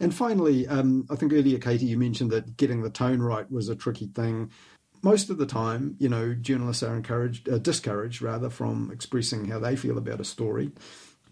And 0.00 0.14
finally, 0.14 0.66
um, 0.66 1.06
I 1.10 1.16
think 1.16 1.32
earlier, 1.32 1.58
Katie, 1.58 1.86
you 1.86 1.98
mentioned 1.98 2.30
that 2.30 2.56
getting 2.56 2.82
the 2.82 2.90
tone 2.90 3.20
right 3.20 3.50
was 3.50 3.68
a 3.68 3.76
tricky 3.76 4.06
thing. 4.06 4.50
Most 5.02 5.30
of 5.30 5.38
the 5.38 5.46
time, 5.46 5.96
you 5.98 6.08
know, 6.08 6.34
journalists 6.34 6.82
are 6.82 6.96
encouraged, 6.96 7.48
uh, 7.48 7.58
discouraged 7.58 8.20
rather, 8.20 8.50
from 8.50 8.90
expressing 8.92 9.46
how 9.46 9.58
they 9.58 9.76
feel 9.76 9.98
about 9.98 10.20
a 10.20 10.24
story. 10.24 10.72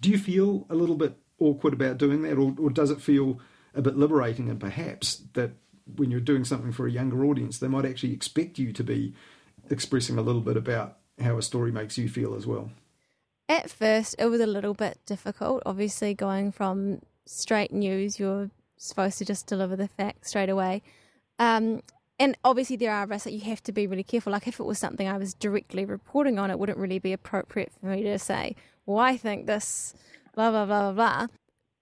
Do 0.01 0.11
you 0.11 0.19
feel 0.19 0.67
a 0.71 0.75
little 0.75 0.97
bit 0.97 1.17
awkward 1.39 1.73
about 1.73 1.99
doing 1.99 2.23
that, 2.23 2.39
or, 2.39 2.55
or 2.59 2.71
does 2.71 2.91
it 2.91 3.01
feel 3.01 3.41
a 3.75 3.83
bit 3.83 3.97
liberating 3.97 4.49
and 4.49 4.61
perhaps 4.61 5.23
that 5.35 5.53
when 5.97 6.11
you're 6.11 6.21
doing 6.21 6.45
something 6.45 6.73
for 6.73 6.87
a 6.87 6.91
younger 6.91 7.25
audience, 7.25 7.59
they 7.59 7.69
might 7.69 7.85
actually 7.85 8.13
expect 8.13 8.59
you 8.59 8.73
to 8.73 8.83
be 8.83 9.15
expressing 9.71 10.19
a 10.19 10.23
little 10.23 10.41
bit 10.41 10.57
about 10.57 10.99
how 11.21 11.39
a 11.39 11.43
story 11.43 11.73
makes 11.73 11.97
you 11.99 12.09
feel 12.09 12.35
as 12.35 12.47
well? 12.47 12.71
At 13.49 13.71
first, 13.71 14.17
it 14.19 14.27
was 14.27 14.41
a 14.41 14.47
little 14.47 14.75
bit 14.75 14.99
difficult, 15.07 15.63
obviously, 15.65 16.15
going 16.15 16.51
from 16.51 17.01
straight 17.27 17.73
news, 17.73 18.19
you're 18.19 18.51
supposed 18.77 19.19
to 19.19 19.25
just 19.25 19.47
deliver 19.47 19.77
the 19.77 19.89
facts 19.89 20.31
straight 20.31 20.49
away. 20.49 20.83
Um, 21.39 21.83
and 22.19 22.37
obviously, 22.45 22.77
there 22.77 22.93
are 22.93 23.07
risks 23.07 23.25
that 23.25 23.33
you 23.33 23.41
have 23.43 23.63
to 23.65 23.73
be 23.73 23.87
really 23.87 24.03
careful. 24.03 24.33
Like, 24.33 24.49
if 24.49 24.59
it 24.59 24.65
was 24.65 24.79
something 24.79 25.07
I 25.07 25.19
was 25.19 25.35
directly 25.35 25.85
reporting 25.85 26.39
on, 26.39 26.51
it 26.51 26.59
wouldn't 26.59 26.79
really 26.79 26.99
be 26.99 27.13
appropriate 27.13 27.73
for 27.79 27.87
me 27.87 28.03
to 28.05 28.19
say, 28.19 28.57
well, 28.87 28.99
I 28.99 29.17
think 29.17 29.47
this, 29.47 29.95
blah, 30.35 30.51
blah, 30.51 30.65
blah, 30.65 30.93
blah, 30.93 31.27
blah. 31.27 31.27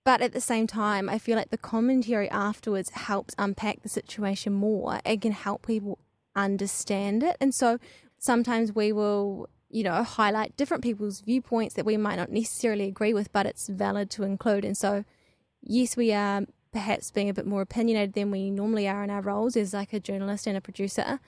But 0.04 0.20
at 0.20 0.32
the 0.32 0.40
same 0.40 0.66
time, 0.66 1.08
I 1.08 1.18
feel 1.18 1.36
like 1.36 1.50
the 1.50 1.58
commentary 1.58 2.28
afterwards 2.30 2.90
helps 2.90 3.34
unpack 3.38 3.82
the 3.82 3.88
situation 3.88 4.52
more 4.52 5.00
and 5.04 5.22
can 5.22 5.32
help 5.32 5.66
people 5.66 5.98
understand 6.34 7.22
it. 7.22 7.36
And 7.40 7.54
so 7.54 7.78
sometimes 8.18 8.74
we 8.74 8.92
will 8.92 9.48
you 9.74 9.82
know, 9.82 10.04
highlight 10.04 10.56
different 10.56 10.84
people's 10.84 11.20
viewpoints 11.20 11.74
that 11.74 11.84
we 11.84 11.96
might 11.96 12.14
not 12.14 12.30
necessarily 12.30 12.84
agree 12.84 13.12
with, 13.12 13.32
but 13.32 13.44
it's 13.44 13.66
valid 13.68 14.08
to 14.08 14.22
include. 14.22 14.64
And 14.64 14.76
so 14.76 15.04
yes, 15.64 15.96
we 15.96 16.12
are 16.12 16.42
perhaps 16.72 17.10
being 17.10 17.28
a 17.28 17.34
bit 17.34 17.46
more 17.46 17.62
opinionated 17.62 18.14
than 18.14 18.30
we 18.30 18.50
normally 18.50 18.88
are 18.88 19.04
in 19.04 19.10
our 19.10 19.20
roles 19.20 19.56
as 19.56 19.72
like 19.72 19.92
a 19.92 20.00
journalist 20.00 20.46
and 20.46 20.56
a 20.56 20.60
producer. 20.60 21.20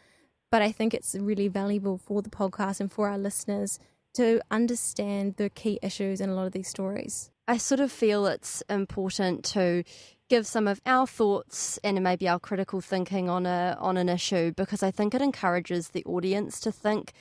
But 0.51 0.63
I 0.63 0.73
think 0.73 0.95
it's 0.95 1.15
really 1.15 1.49
valuable 1.49 1.99
for 1.99 2.23
the 2.23 2.31
podcast 2.31 2.81
and 2.81 2.91
for 2.91 3.09
our 3.09 3.19
listeners 3.19 3.79
to 4.15 4.41
understand 4.51 5.37
the 5.37 5.51
key 5.51 5.79
issues 5.83 6.21
in 6.21 6.31
a 6.31 6.35
lot 6.35 6.47
of 6.47 6.53
these 6.53 6.69
stories. 6.69 7.31
I 7.49 7.59
sort 7.59 7.81
of 7.81 7.93
feel 7.93 8.27
it's 8.27 8.63
important 8.69 9.45
to 9.47 9.85
give 10.29 10.47
some 10.47 10.67
of 10.67 10.81
our 10.85 11.07
thoughts 11.07 11.79
and 11.85 12.03
maybe 12.03 12.29
our 12.29 12.41
critical 12.41 12.81
thinking 12.81 13.29
on 13.29 13.47
a 13.47 13.77
on 13.79 13.97
an 13.97 14.09
issue 14.09 14.53
because 14.53 14.83
I 14.83 14.91
think 14.91 15.15
it 15.15 15.23
encourages 15.23 15.91
the 15.91 16.05
audience 16.05 16.59
to 16.61 16.73
think 16.73 17.13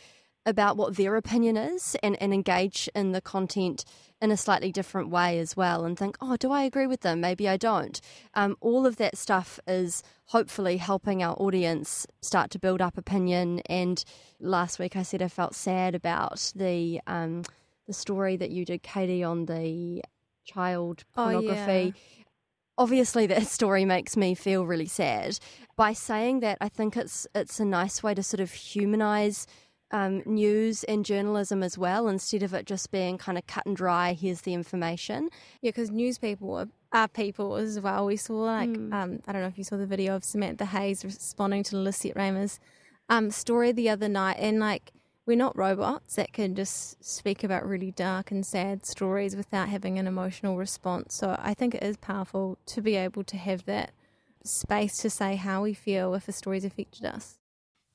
about 0.46 0.78
what 0.78 0.96
their 0.96 1.16
opinion 1.16 1.58
is 1.58 1.96
and, 2.02 2.20
and 2.22 2.34
engage 2.34 2.90
in 2.96 3.12
the 3.12 3.22
content 3.22 3.84
in 4.26 4.32
a 4.32 4.38
slightly 4.38 4.72
different 4.72 5.10
way 5.10 5.38
as 5.38 5.56
well 5.56 5.86
and 5.86 5.98
think, 5.98 6.18
oh, 6.20 6.36
do 6.36 6.52
I 6.52 6.64
agree 6.64 6.88
with 6.88 7.02
them? 7.02 7.22
Maybe 7.22 7.48
I 7.48 7.58
don't. 7.58 8.02
Um, 8.34 8.58
all 8.60 8.88
of 8.88 8.98
that 8.98 9.18
stuff 9.18 9.60
is 9.68 10.02
hopefully 10.26 10.78
helping 10.78 11.22
our 11.22 11.36
audience 11.36 12.08
start 12.22 12.50
to 12.52 12.60
build 12.60 12.82
up 12.82 12.98
opinion. 12.98 13.62
And 13.68 14.04
last 14.40 14.80
week 14.80 14.96
I 14.96 15.04
said 15.04 15.22
I 15.22 15.28
felt 15.28 15.54
sad 15.54 15.94
about 15.94 16.52
the 16.56 17.00
um, 17.06 17.44
the 17.86 17.94
story 17.94 18.36
that 18.36 18.50
you 18.50 18.66
did, 18.66 18.82
Katie, 18.82 19.24
on 19.24 19.46
the 19.46 20.04
child 20.44 21.04
pornography. 21.14 21.94
Oh, 21.96 22.00
yeah. 22.00 22.24
Obviously, 22.80 23.28
that 23.28 23.46
story 23.46 23.86
makes 23.86 24.18
me 24.18 24.34
feel 24.34 24.66
really 24.66 24.88
sad. 24.88 25.38
By 25.78 25.94
saying 25.94 26.40
that, 26.40 26.58
I 26.60 26.68
think 26.68 26.98
it's 26.98 27.28
it's 27.36 27.60
a 27.60 27.66
nice 27.66 28.02
way 28.02 28.16
to 28.16 28.24
sort 28.24 28.42
of 28.42 28.52
humanize 28.52 29.46
um, 29.96 30.24
news 30.26 30.84
and 30.84 31.06
journalism 31.06 31.64
as 31.64 31.78
well, 31.78 32.10
instead 32.10 32.44
of 32.44 32.54
it 32.54 32.66
just 32.66 32.92
being 32.92 33.18
kind 33.18 33.38
of 33.38 33.48
cut 33.48 33.66
and 33.66 33.78
dry, 33.78 34.12
here's 34.12 34.42
the 34.42 34.54
information. 34.54 35.30
Yeah, 35.62 35.70
because 35.70 35.90
news 35.90 36.18
people 36.18 36.58
are, 36.58 36.68
are 36.92 37.08
people 37.08 37.56
as 37.56 37.80
well. 37.80 38.06
We 38.06 38.18
saw 38.18 38.34
like 38.34 38.70
um, 38.70 39.22
I 39.26 39.32
don't 39.32 39.42
know 39.42 39.48
if 39.48 39.58
you 39.58 39.64
saw 39.64 39.78
the 39.78 39.86
video 39.86 40.14
of 40.14 40.26
Samantha 40.26 40.66
Hayes 40.66 41.06
responding 41.06 41.64
to 41.64 41.78
Lisette 41.78 42.16
Reymer's 42.16 42.60
um, 43.08 43.32
story 43.32 43.72
the 43.72 43.90
other 43.90 44.10
night, 44.10 44.36
and 44.38 44.60
like 44.60 44.92
we're 45.26 45.38
not 45.38 45.58
robots 45.58 46.16
that 46.16 46.34
can 46.34 46.56
just 46.56 47.02
speak 47.02 47.46
about 47.46 47.66
really 47.66 47.92
dark 47.92 48.32
and 48.32 48.46
sad 48.46 48.86
stories 48.86 49.34
without 49.34 49.70
having 49.70 49.98
an 49.98 50.08
emotional 50.08 50.58
response. 50.58 51.16
So 51.16 51.38
I 51.40 51.54
think 51.54 51.74
it 51.74 51.84
is 51.84 51.96
powerful 51.96 52.58
to 52.66 52.82
be 52.82 52.98
able 52.98 53.24
to 53.24 53.38
have 53.38 53.64
that 53.66 53.92
space 54.44 54.98
to 54.98 55.10
say 55.10 55.38
how 55.38 55.64
we 55.64 55.74
feel 55.74 56.14
if 56.16 56.28
a 56.28 56.34
story's 56.34 56.66
affected 56.66 57.06
us. 57.06 57.40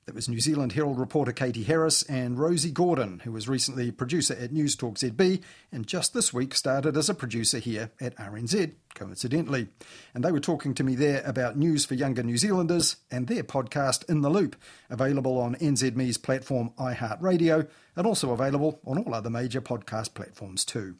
That 0.07 0.15
was 0.15 0.29
New 0.29 0.41
Zealand 0.41 0.73
Herald 0.73 0.99
reporter 0.99 1.33
Katie 1.33 1.63
Harris 1.63 2.03
and 2.05 2.39
Rosie 2.39 2.71
Gordon, 2.71 3.21
who 3.21 3.33
was 3.33 3.49
recently 3.49 3.91
producer 3.93 4.35
at 4.35 4.51
News 4.51 4.75
Talk 4.75 4.95
ZB 4.95 5.43
and 5.71 5.87
just 5.87 6.15
this 6.15 6.33
week 6.33 6.55
started 6.55 6.97
as 6.97 7.09
a 7.09 7.15
producer 7.15 7.59
here 7.59 7.91
at 8.01 8.17
RNZ, 8.17 8.73
coincidentally. 8.95 9.69
And 10.15 10.25
they 10.25 10.33
were 10.33 10.41
talking 10.41 10.75
to 10.75 10.83
me 10.83 10.95
there 10.97 11.23
about 11.25 11.57
news 11.57 11.85
for 11.85 11.95
younger 11.95 12.23
New 12.23 12.39
Zealanders 12.39 12.97
and 13.11 13.29
their 13.29 13.45
podcast 13.45 14.09
In 14.09 14.23
the 14.23 14.31
Loop, 14.31 14.57
available 14.89 15.39
on 15.39 15.55
NZME's 15.57 16.19
platform 16.19 16.73
iHeartRadio 16.79 17.69
and 17.95 18.07
also 18.07 18.33
available 18.33 18.81
on 18.87 18.99
all 18.99 19.15
other 19.15 19.31
major 19.31 19.61
podcast 19.61 20.15
platforms 20.15 20.65
too. 20.65 20.97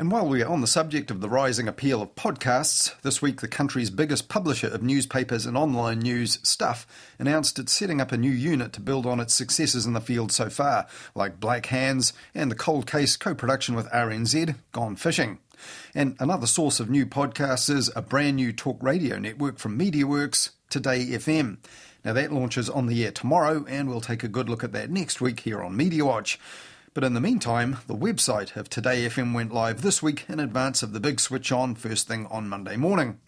And 0.00 0.10
while 0.10 0.26
we 0.26 0.42
are 0.42 0.48
on 0.48 0.62
the 0.62 0.66
subject 0.66 1.10
of 1.10 1.20
the 1.20 1.28
rising 1.28 1.68
appeal 1.68 2.00
of 2.00 2.14
podcasts, 2.14 2.98
this 3.02 3.20
week 3.20 3.42
the 3.42 3.46
country's 3.48 3.90
biggest 3.90 4.30
publisher 4.30 4.68
of 4.68 4.82
newspapers 4.82 5.44
and 5.44 5.58
online 5.58 5.98
news, 5.98 6.38
Stuff, 6.42 6.86
announced 7.18 7.58
it's 7.58 7.72
setting 7.72 8.00
up 8.00 8.10
a 8.10 8.16
new 8.16 8.30
unit 8.30 8.72
to 8.72 8.80
build 8.80 9.04
on 9.04 9.20
its 9.20 9.34
successes 9.34 9.84
in 9.84 9.92
the 9.92 10.00
field 10.00 10.32
so 10.32 10.48
far, 10.48 10.86
like 11.14 11.38
Black 11.38 11.66
Hands 11.66 12.10
and 12.34 12.50
the 12.50 12.54
Cold 12.54 12.86
Case 12.86 13.18
co 13.18 13.34
production 13.34 13.74
with 13.74 13.90
RNZ, 13.90 14.54
Gone 14.72 14.96
Fishing. 14.96 15.36
And 15.94 16.16
another 16.18 16.46
source 16.46 16.80
of 16.80 16.88
new 16.88 17.04
podcasts 17.04 17.68
is 17.68 17.90
a 17.94 18.00
brand 18.00 18.36
new 18.36 18.54
talk 18.54 18.82
radio 18.82 19.18
network 19.18 19.58
from 19.58 19.78
MediaWorks, 19.78 20.48
Today 20.70 21.04
FM. 21.08 21.58
Now 22.06 22.14
that 22.14 22.32
launches 22.32 22.70
on 22.70 22.86
the 22.86 23.04
air 23.04 23.12
tomorrow, 23.12 23.66
and 23.68 23.86
we'll 23.86 24.00
take 24.00 24.24
a 24.24 24.28
good 24.28 24.48
look 24.48 24.64
at 24.64 24.72
that 24.72 24.88
next 24.88 25.20
week 25.20 25.40
here 25.40 25.62
on 25.62 25.76
Media 25.76 26.06
Watch. 26.06 26.38
But 26.92 27.04
in 27.04 27.14
the 27.14 27.20
meantime, 27.20 27.78
the 27.86 27.94
website 27.94 28.56
of 28.56 28.68
Today 28.68 29.06
FM 29.06 29.32
went 29.32 29.52
live 29.52 29.82
this 29.82 30.02
week 30.02 30.24
in 30.28 30.40
advance 30.40 30.82
of 30.82 30.92
the 30.92 30.98
big 30.98 31.20
switch 31.20 31.52
on 31.52 31.76
first 31.76 32.08
thing 32.08 32.26
on 32.26 32.48
Monday 32.48 32.76
morning. 32.76 33.20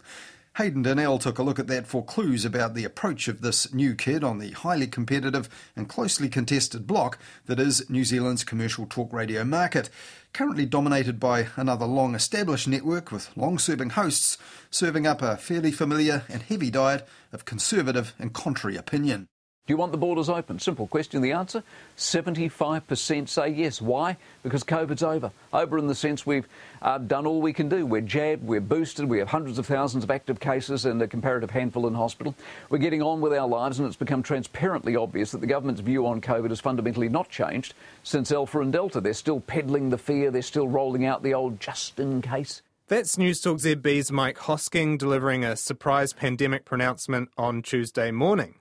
Hayden 0.57 0.83
Donnell 0.83 1.21
took 1.21 1.39
a 1.39 1.45
look 1.45 1.61
at 1.61 1.69
that 1.69 1.87
for 1.87 2.05
clues 2.05 2.45
about 2.45 2.75
the 2.75 2.85
approach 2.85 3.29
of 3.29 3.41
this 3.41 3.73
new 3.73 3.95
kid 3.95 4.25
on 4.25 4.39
the 4.39 4.51
highly 4.51 4.89
competitive 4.89 5.49
and 5.77 5.89
closely 5.89 6.29
contested 6.29 6.89
block 6.89 7.19
that 7.47 7.61
is 7.61 7.89
New 7.89 8.05
Zealand's 8.05 8.43
commercial 8.43 8.85
talk 8.85 9.13
radio 9.13 9.45
market, 9.45 9.89
currently 10.33 10.67
dominated 10.67 11.21
by 11.21 11.47
another 11.55 11.87
long 11.87 12.17
established 12.17 12.67
network 12.67 13.13
with 13.13 13.31
long 13.37 13.59
serving 13.59 13.91
hosts 13.91 14.37
serving 14.73 15.07
up 15.07 15.23
a 15.23 15.37
fairly 15.37 15.71
familiar 15.71 16.25
and 16.29 16.43
heavy 16.43 16.71
diet 16.71 17.07
of 17.33 17.45
conservative 17.45 18.13
and 18.19 18.35
contrary 18.35 18.77
opinion. 18.77 19.29
Do 19.65 19.73
you 19.73 19.77
want 19.77 19.93
the 19.93 19.99
borders 19.99 20.29
open? 20.29 20.59
Simple 20.59 20.89
question. 20.89 21.23
The 21.23 21.31
answer 21.31 21.63
75% 21.97 23.29
say 23.29 23.49
yes. 23.49 23.81
Why? 23.81 24.17
Because 24.43 24.65
COVID's 24.65 25.05
over. 25.05 25.31
Over 25.53 25.79
in 25.79 25.87
the 25.87 25.95
sense 25.95 26.27
we've 26.27 26.49
uh, 26.83 26.99
done 26.99 27.29
all 27.29 27.41
we 27.41 27.53
can 27.53 27.69
do. 27.69 27.87
We're 27.87 28.01
jabbed, 28.01 28.45
we're 28.45 28.61
boosted, 28.61 29.09
we 29.09 29.21
have 29.21 29.29
hundreds 29.29 29.61
of 29.61 29.67
thousands 29.67 30.03
of 30.03 30.11
active 30.11 30.41
cases 30.41 30.85
and 30.85 31.01
a 31.01 31.07
comparative 31.07 31.53
handful 31.53 31.87
in 31.87 31.95
hospital. 31.95 32.35
We're 32.71 32.79
getting 32.79 33.03
on 33.03 33.21
with 33.21 33.33
our 33.33 33.47
lives, 33.47 33.79
and 33.79 33.87
it's 33.87 33.95
become 33.95 34.25
transparently 34.25 34.97
obvious 34.97 35.31
that 35.31 35.41
the 35.41 35.47
government's 35.47 35.81
view 35.81 36.09
on 36.09 36.21
COVID 36.21 36.49
has 36.49 36.59
fundamentally 36.59 37.09
not 37.09 37.29
changed 37.29 37.75
since 38.03 38.33
Alpha 38.33 38.61
and 38.61 38.73
Delta. 38.73 39.01
They're 39.01 39.15
still 39.15 39.39
peddling 39.39 39.91
the 39.91 39.99
fear, 39.99 40.33
they're 40.33 40.43
still 40.43 40.67
rolling 40.67 41.07
out 41.07 41.23
the 41.23 41.35
old 41.35 41.61
just 41.61 42.01
in 42.01 42.21
case. 42.21 42.63
That's 42.89 43.17
News 43.17 43.41
Talk 43.41 43.59
ZB's 43.59 44.11
Mike 44.11 44.39
Hosking 44.39 44.99
delivering 44.99 45.45
a 45.45 45.55
surprise 45.55 46.13
pandemic 46.13 46.65
pronouncement 46.65 47.29
on 47.39 47.63
Tuesday 47.63 48.11
morning. 48.11 48.57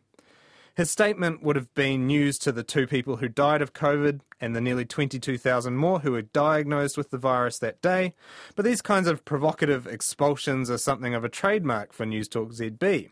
His 0.76 0.90
statement 0.90 1.44
would 1.44 1.58
have 1.58 1.74
been 1.74 2.08
news 2.08 2.38
to 2.40 2.52
the 2.52 2.64
two 2.64 2.88
people 2.88 3.18
who 3.18 3.28
died 3.28 3.62
of 3.62 3.74
COVID 3.74 4.22
and 4.40 4.56
the 4.56 4.62
nearly 4.62 4.86
22,000 4.86 5.76
more 5.76 6.00
who 6.00 6.14
were 6.14 6.22
diagnosed 6.22 6.98
with 6.98 7.12
the 7.12 7.18
virus 7.18 7.60
that 7.60 7.82
day, 7.82 8.14
but 8.56 8.64
these 8.64 8.82
kinds 8.82 9.08
of 9.08 9.26
provocative 9.26 9.86
expulsions 9.86 10.70
are 10.70 10.78
something 10.78 11.14
of 11.14 11.24
a 11.24 11.30
trademark 11.30 11.92
for 11.92 12.06
News 12.06 12.28
Talk 12.30 12.52
ZB. 12.52 13.10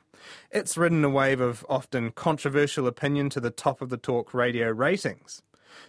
It's 0.51 0.77
ridden 0.77 1.03
a 1.03 1.09
wave 1.09 1.41
of 1.41 1.65
often 1.69 2.11
controversial 2.11 2.87
opinion 2.87 3.29
to 3.31 3.39
the 3.39 3.51
top 3.51 3.81
of 3.81 3.89
the 3.89 3.97
talk 3.97 4.33
radio 4.33 4.69
ratings. 4.69 5.41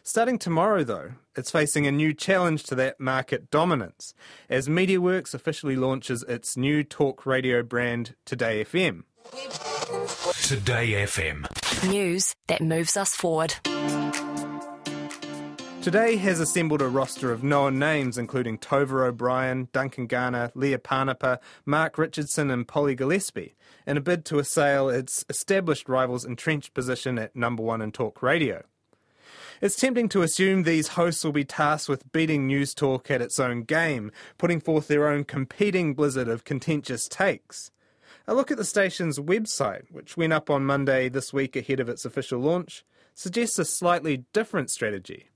Starting 0.02 0.38
tomorrow, 0.38 0.84
though, 0.84 1.12
it's 1.36 1.50
facing 1.50 1.86
a 1.86 1.92
new 1.92 2.12
challenge 2.12 2.64
to 2.64 2.74
that 2.74 3.00
market 3.00 3.50
dominance 3.50 4.14
as 4.48 4.68
MediaWorks 4.68 5.34
officially 5.34 5.76
launches 5.76 6.22
its 6.24 6.56
new 6.56 6.84
talk 6.84 7.26
radio 7.26 7.62
brand, 7.62 8.14
Today 8.24 8.64
FM. 8.64 9.04
Today 10.50 10.94
FM. 11.04 11.46
News 11.88 12.34
that 12.48 12.60
moves 12.60 12.96
us 12.96 13.14
forward. 13.14 13.54
Today 15.80 16.16
has 16.16 16.40
assembled 16.40 16.82
a 16.82 16.88
roster 16.88 17.30
of 17.30 17.44
known 17.44 17.78
names, 17.78 18.18
including 18.18 18.58
Tova 18.58 19.06
O'Brien, 19.06 19.68
Duncan 19.72 20.08
Garner, 20.08 20.50
Leah 20.56 20.80
Panapa, 20.80 21.38
Mark 21.64 21.96
Richardson, 21.98 22.50
and 22.50 22.66
Polly 22.66 22.96
Gillespie, 22.96 23.54
in 23.86 23.96
a 23.96 24.00
bid 24.00 24.24
to 24.24 24.40
assail 24.40 24.88
its 24.88 25.24
established 25.28 25.88
rival's 25.88 26.24
entrenched 26.24 26.74
position 26.74 27.16
at 27.16 27.36
number 27.36 27.62
one 27.62 27.80
in 27.80 27.92
talk 27.92 28.20
radio. 28.20 28.64
It's 29.60 29.76
tempting 29.76 30.08
to 30.08 30.22
assume 30.22 30.64
these 30.64 30.88
hosts 30.88 31.22
will 31.22 31.30
be 31.30 31.44
tasked 31.44 31.88
with 31.88 32.10
beating 32.10 32.48
News 32.48 32.74
Talk 32.74 33.08
at 33.08 33.22
its 33.22 33.38
own 33.38 33.62
game, 33.62 34.10
putting 34.36 34.58
forth 34.60 34.88
their 34.88 35.06
own 35.06 35.22
competing 35.22 35.94
blizzard 35.94 36.26
of 36.26 36.42
contentious 36.42 37.06
takes. 37.06 37.70
A 38.26 38.34
look 38.34 38.50
at 38.50 38.58
the 38.58 38.64
station's 38.64 39.18
website, 39.18 39.90
which 39.90 40.16
went 40.16 40.32
up 40.32 40.50
on 40.50 40.64
Monday 40.64 41.08
this 41.08 41.32
week 41.32 41.56
ahead 41.56 41.80
of 41.80 41.88
its 41.88 42.04
official 42.04 42.38
launch, 42.38 42.84
suggests 43.14 43.58
a 43.58 43.64
slightly 43.64 44.24
different 44.32 44.70
strategy. 44.70 45.30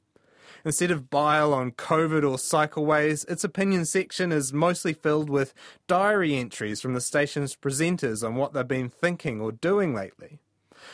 Instead 0.64 0.90
of 0.90 1.10
bile 1.10 1.52
on 1.52 1.72
COVID 1.72 2.22
or 2.22 2.36
cycleways, 2.36 3.28
its 3.28 3.44
opinion 3.44 3.84
section 3.84 4.32
is 4.32 4.52
mostly 4.52 4.94
filled 4.94 5.28
with 5.28 5.52
diary 5.86 6.36
entries 6.36 6.80
from 6.80 6.94
the 6.94 7.00
station's 7.00 7.54
presenters 7.54 8.26
on 8.26 8.34
what 8.36 8.52
they've 8.52 8.66
been 8.66 8.88
thinking 8.88 9.40
or 9.40 9.52
doing 9.52 9.94
lately. 9.94 10.38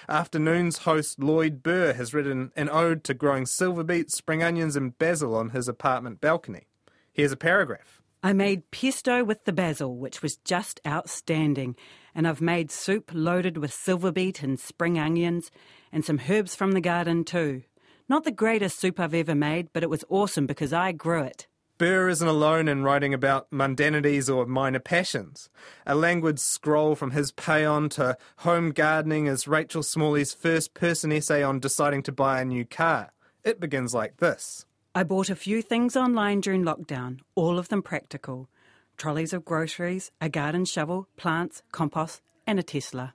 Afternoons 0.09 0.79
host 0.79 1.21
Lloyd 1.21 1.63
Burr 1.63 1.93
has 1.93 2.13
written 2.15 2.53
an 2.57 2.69
ode 2.69 3.05
to 3.05 3.15
growing 3.15 3.47
silver 3.47 3.85
beets, 3.85 4.17
spring 4.17 4.43
onions, 4.43 4.75
and 4.75 4.99
basil 4.99 5.37
on 5.37 5.51
his 5.51 5.69
apartment 5.69 6.21
balcony. 6.21 6.67
Here's 7.13 7.33
a 7.33 7.37
paragraph. 7.37 8.00
I 8.23 8.35
made 8.35 8.71
pesto 8.71 9.25
with 9.25 9.45
the 9.45 9.53
basil, 9.53 9.97
which 9.97 10.21
was 10.21 10.37
just 10.37 10.79
outstanding, 10.87 11.75
and 12.15 12.29
I've 12.29 12.43
made 12.43 12.71
soup 12.71 13.11
loaded 13.15 13.57
with 13.57 13.73
silver 13.73 14.13
beet 14.13 14.43
and 14.43 14.61
spring 14.61 14.99
onions, 14.99 15.51
and 15.91 16.05
some 16.05 16.21
herbs 16.29 16.55
from 16.55 16.73
the 16.73 16.83
garden 16.83 17.25
too. 17.25 17.63
Not 18.11 18.25
the 18.25 18.31
greatest 18.31 18.79
soup 18.79 19.01
I've 19.01 19.15
ever 19.15 19.35
made, 19.35 19.73
but 19.73 19.83
it 19.83 19.89
was 19.89 20.05
awesome 20.11 20.47
because 20.47 20.73
I 20.73 20.93
grew 20.93 21.23
it. 21.23 21.47
Burr 21.79 22.11
isn't 22.11 22.29
alone 22.29 22.69
in 22.69 22.83
writing 22.83 23.15
about 23.15 23.51
mundanities 23.51 24.29
or 24.29 24.45
minor 24.45 24.81
passions. 24.81 25.49
A 25.87 25.95
languid 25.95 26.39
scroll 26.39 26.95
from 26.95 27.13
his 27.13 27.33
paean 27.33 27.89
to 27.91 28.19
home 28.39 28.73
gardening 28.73 29.29
is 29.29 29.49
Rachel 29.49 29.83
Smalley's 29.83 30.35
first 30.35 30.75
person 30.75 31.11
essay 31.11 31.43
on 31.43 31.59
deciding 31.59 32.03
to 32.03 32.13
buy 32.13 32.43
a 32.43 32.45
new 32.45 32.67
car. 32.67 33.13
It 33.45 33.61
begins 33.61 33.95
like 33.95 34.19
this. 34.19 34.67
I 34.93 35.05
bought 35.05 35.31
a 35.31 35.37
few 35.37 35.63
things 35.63 35.97
online 35.97 36.41
during 36.41 36.65
lockdown, 36.65 37.21
all 37.37 37.61
of 37.61 37.69
them 37.69 37.81
practical 37.81 38.49
trolleys 38.97 39.33
of 39.33 39.45
groceries, 39.45 40.11
a 40.21 40.29
garden 40.29 40.65
shovel, 40.65 41.09
plants, 41.17 41.63
compost, 41.73 42.21
and 42.47 42.59
a 42.59 42.63
Tesla. 42.63 43.15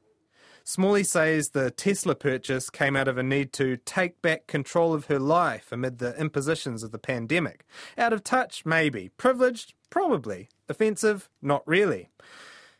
Smalley 0.64 1.04
says 1.04 1.50
the 1.50 1.70
Tesla 1.70 2.16
purchase 2.16 2.72
came 2.72 2.96
out 2.96 3.08
of 3.08 3.20
a 3.20 3.24
need 3.24 3.54
to 3.54 3.78
take 3.78 4.20
back 4.24 4.48
control 4.48 4.94
of 4.96 5.06
her 5.06 5.20
life 5.20 5.72
amid 5.72 6.00
the 6.00 6.20
impositions 6.20 6.82
of 6.82 6.92
the 6.92 6.98
pandemic. 6.98 7.66
Out 8.00 8.14
of 8.14 8.24
touch? 8.24 8.66
Maybe. 8.66 9.10
Privileged? 9.18 9.76
Probably. 9.92 10.50
Offensive? 10.68 11.30
Not 11.40 11.62
really. 11.68 12.10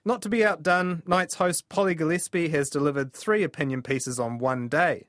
Not 0.04 0.22
to 0.24 0.30
be 0.30 0.44
outdone, 0.44 1.04
Night's 1.06 1.36
host 1.36 1.70
Polly 1.70 1.94
Gillespie 1.96 2.50
has 2.50 2.72
delivered 2.72 3.14
three 3.14 3.44
opinion 3.44 3.84
pieces 3.84 4.20
on 4.20 4.40
one 4.40 4.68
day. 4.68 5.06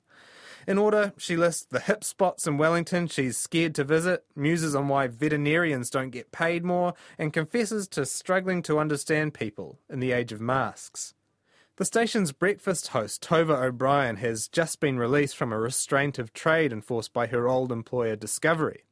In 0.67 0.79
order, 0.79 1.12
she 1.17 1.37
lists 1.37 1.64
the 1.71 1.79
hip 1.79 2.03
spots 2.03 2.47
in 2.47 2.59
Wellington 2.59 3.07
she's 3.07 3.37
scared 3.37 3.75
to 3.77 3.85
visit, 3.85 4.25
muses 4.35 4.75
on 4.75 4.89
why 4.89 5.07
veterinarians 5.07 5.91
don't 5.91 6.11
get 6.11 6.33
paid 6.33 6.64
more, 6.64 6.95
and 7.19 7.33
confesses 7.33 7.87
to 7.89 8.05
struggling 8.05 8.62
to 8.62 8.81
understand 8.81 9.33
people 9.33 9.79
in 9.89 10.01
the 10.01 10.11
age 10.11 10.33
of 10.33 10.41
masks. 10.41 11.14
The 11.77 11.85
station's 11.85 12.33
breakfast 12.33 12.89
host, 12.89 13.23
Tova 13.23 13.62
O'Brien, 13.62 14.17
has 14.17 14.49
just 14.49 14.81
been 14.81 14.99
released 14.99 15.37
from 15.37 15.53
a 15.53 15.59
restraint 15.59 16.19
of 16.19 16.33
trade 16.33 16.73
enforced 16.73 17.12
by 17.12 17.29
her 17.29 17.47
old 17.47 17.71
employer, 17.71 18.17
Discovery. 18.17 18.83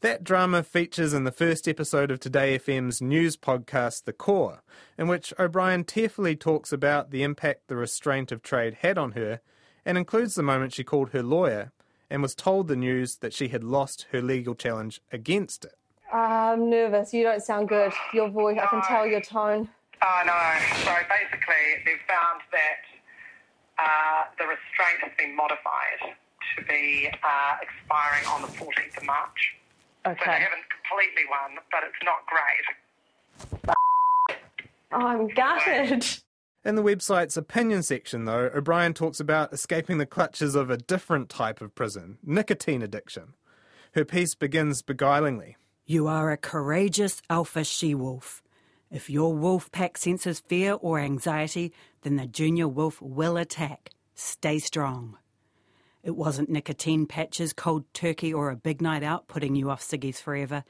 That 0.00 0.24
drama 0.24 0.64
features 0.64 1.12
in 1.12 1.24
the 1.24 1.32
first 1.32 1.68
episode 1.68 2.10
of 2.10 2.18
Today 2.18 2.58
FM's 2.58 3.00
news 3.00 3.36
podcast, 3.36 4.04
The 4.04 4.12
Core, 4.12 4.62
in 4.98 5.06
which 5.06 5.32
O'Brien 5.38 5.84
tearfully 5.84 6.34
talks 6.34 6.72
about 6.72 7.10
the 7.10 7.22
impact 7.22 7.68
the 7.68 7.76
restraint 7.76 8.32
of 8.32 8.42
trade 8.42 8.78
had 8.80 8.98
on 8.98 9.12
her 9.12 9.40
and 9.84 9.98
includes 9.98 10.34
the 10.34 10.42
moment 10.42 10.72
she 10.72 10.84
called 10.84 11.10
her 11.10 11.22
lawyer 11.22 11.72
and 12.10 12.22
was 12.22 12.34
told 12.34 12.68
the 12.68 12.76
news 12.76 13.16
that 13.16 13.32
she 13.32 13.48
had 13.48 13.64
lost 13.64 14.06
her 14.12 14.22
legal 14.22 14.54
challenge 14.54 15.00
against 15.12 15.64
it. 15.64 15.74
I'm 16.12 16.70
nervous. 16.70 17.12
You 17.12 17.24
don't 17.24 17.42
sound 17.42 17.68
good. 17.68 17.92
Your 18.12 18.28
voice, 18.28 18.58
I 18.62 18.66
can 18.66 18.82
tell 18.82 19.06
your 19.06 19.20
tone. 19.20 19.68
Oh, 20.02 20.22
no. 20.26 20.32
So 20.84 20.94
basically, 21.08 21.82
they've 21.84 21.98
found 22.06 22.40
that 22.52 22.82
uh, 23.78 24.24
the 24.38 24.44
restraint 24.44 25.00
has 25.02 25.12
been 25.18 25.34
modified 25.34 26.14
to 26.56 26.64
be 26.66 27.08
uh, 27.10 27.56
expiring 27.62 28.26
on 28.28 28.42
the 28.42 28.48
14th 28.48 28.96
of 28.98 29.04
March. 29.04 29.54
Okay. 30.06 30.18
So 30.20 30.30
they 30.30 30.40
haven't 30.40 30.68
completely 30.70 31.24
won, 31.28 31.58
but 31.72 31.82
it's 31.82 32.02
not 32.04 32.26
great. 32.26 32.66
Oh, 34.92 35.06
I'm 35.06 35.26
gutted. 35.28 36.06
In 36.64 36.76
the 36.76 36.82
website's 36.82 37.36
opinion 37.36 37.82
section, 37.82 38.24
though, 38.24 38.50
O'Brien 38.54 38.94
talks 38.94 39.20
about 39.20 39.52
escaping 39.52 39.98
the 39.98 40.06
clutches 40.06 40.54
of 40.54 40.70
a 40.70 40.78
different 40.78 41.28
type 41.28 41.60
of 41.60 41.74
prison 41.74 42.16
nicotine 42.24 42.80
addiction. 42.80 43.34
Her 43.92 44.04
piece 44.04 44.34
begins 44.34 44.82
beguilingly. 44.82 45.56
You 45.84 46.06
are 46.06 46.30
a 46.30 46.38
courageous 46.38 47.20
alpha 47.28 47.64
she 47.64 47.94
wolf. 47.94 48.42
If 48.90 49.10
your 49.10 49.34
wolf 49.34 49.70
pack 49.72 49.98
senses 49.98 50.40
fear 50.40 50.72
or 50.80 50.98
anxiety, 50.98 51.72
then 52.00 52.16
the 52.16 52.26
junior 52.26 52.66
wolf 52.66 53.00
will 53.02 53.36
attack. 53.36 53.90
Stay 54.14 54.58
strong. 54.58 55.18
It 56.02 56.16
wasn't 56.16 56.48
nicotine 56.48 57.06
patches, 57.06 57.52
cold 57.52 57.84
turkey, 57.92 58.32
or 58.32 58.50
a 58.50 58.56
big 58.56 58.80
night 58.80 59.02
out 59.02 59.28
putting 59.28 59.54
you 59.54 59.68
off 59.68 59.82
ciggies 59.82 60.20
forever. 60.20 60.64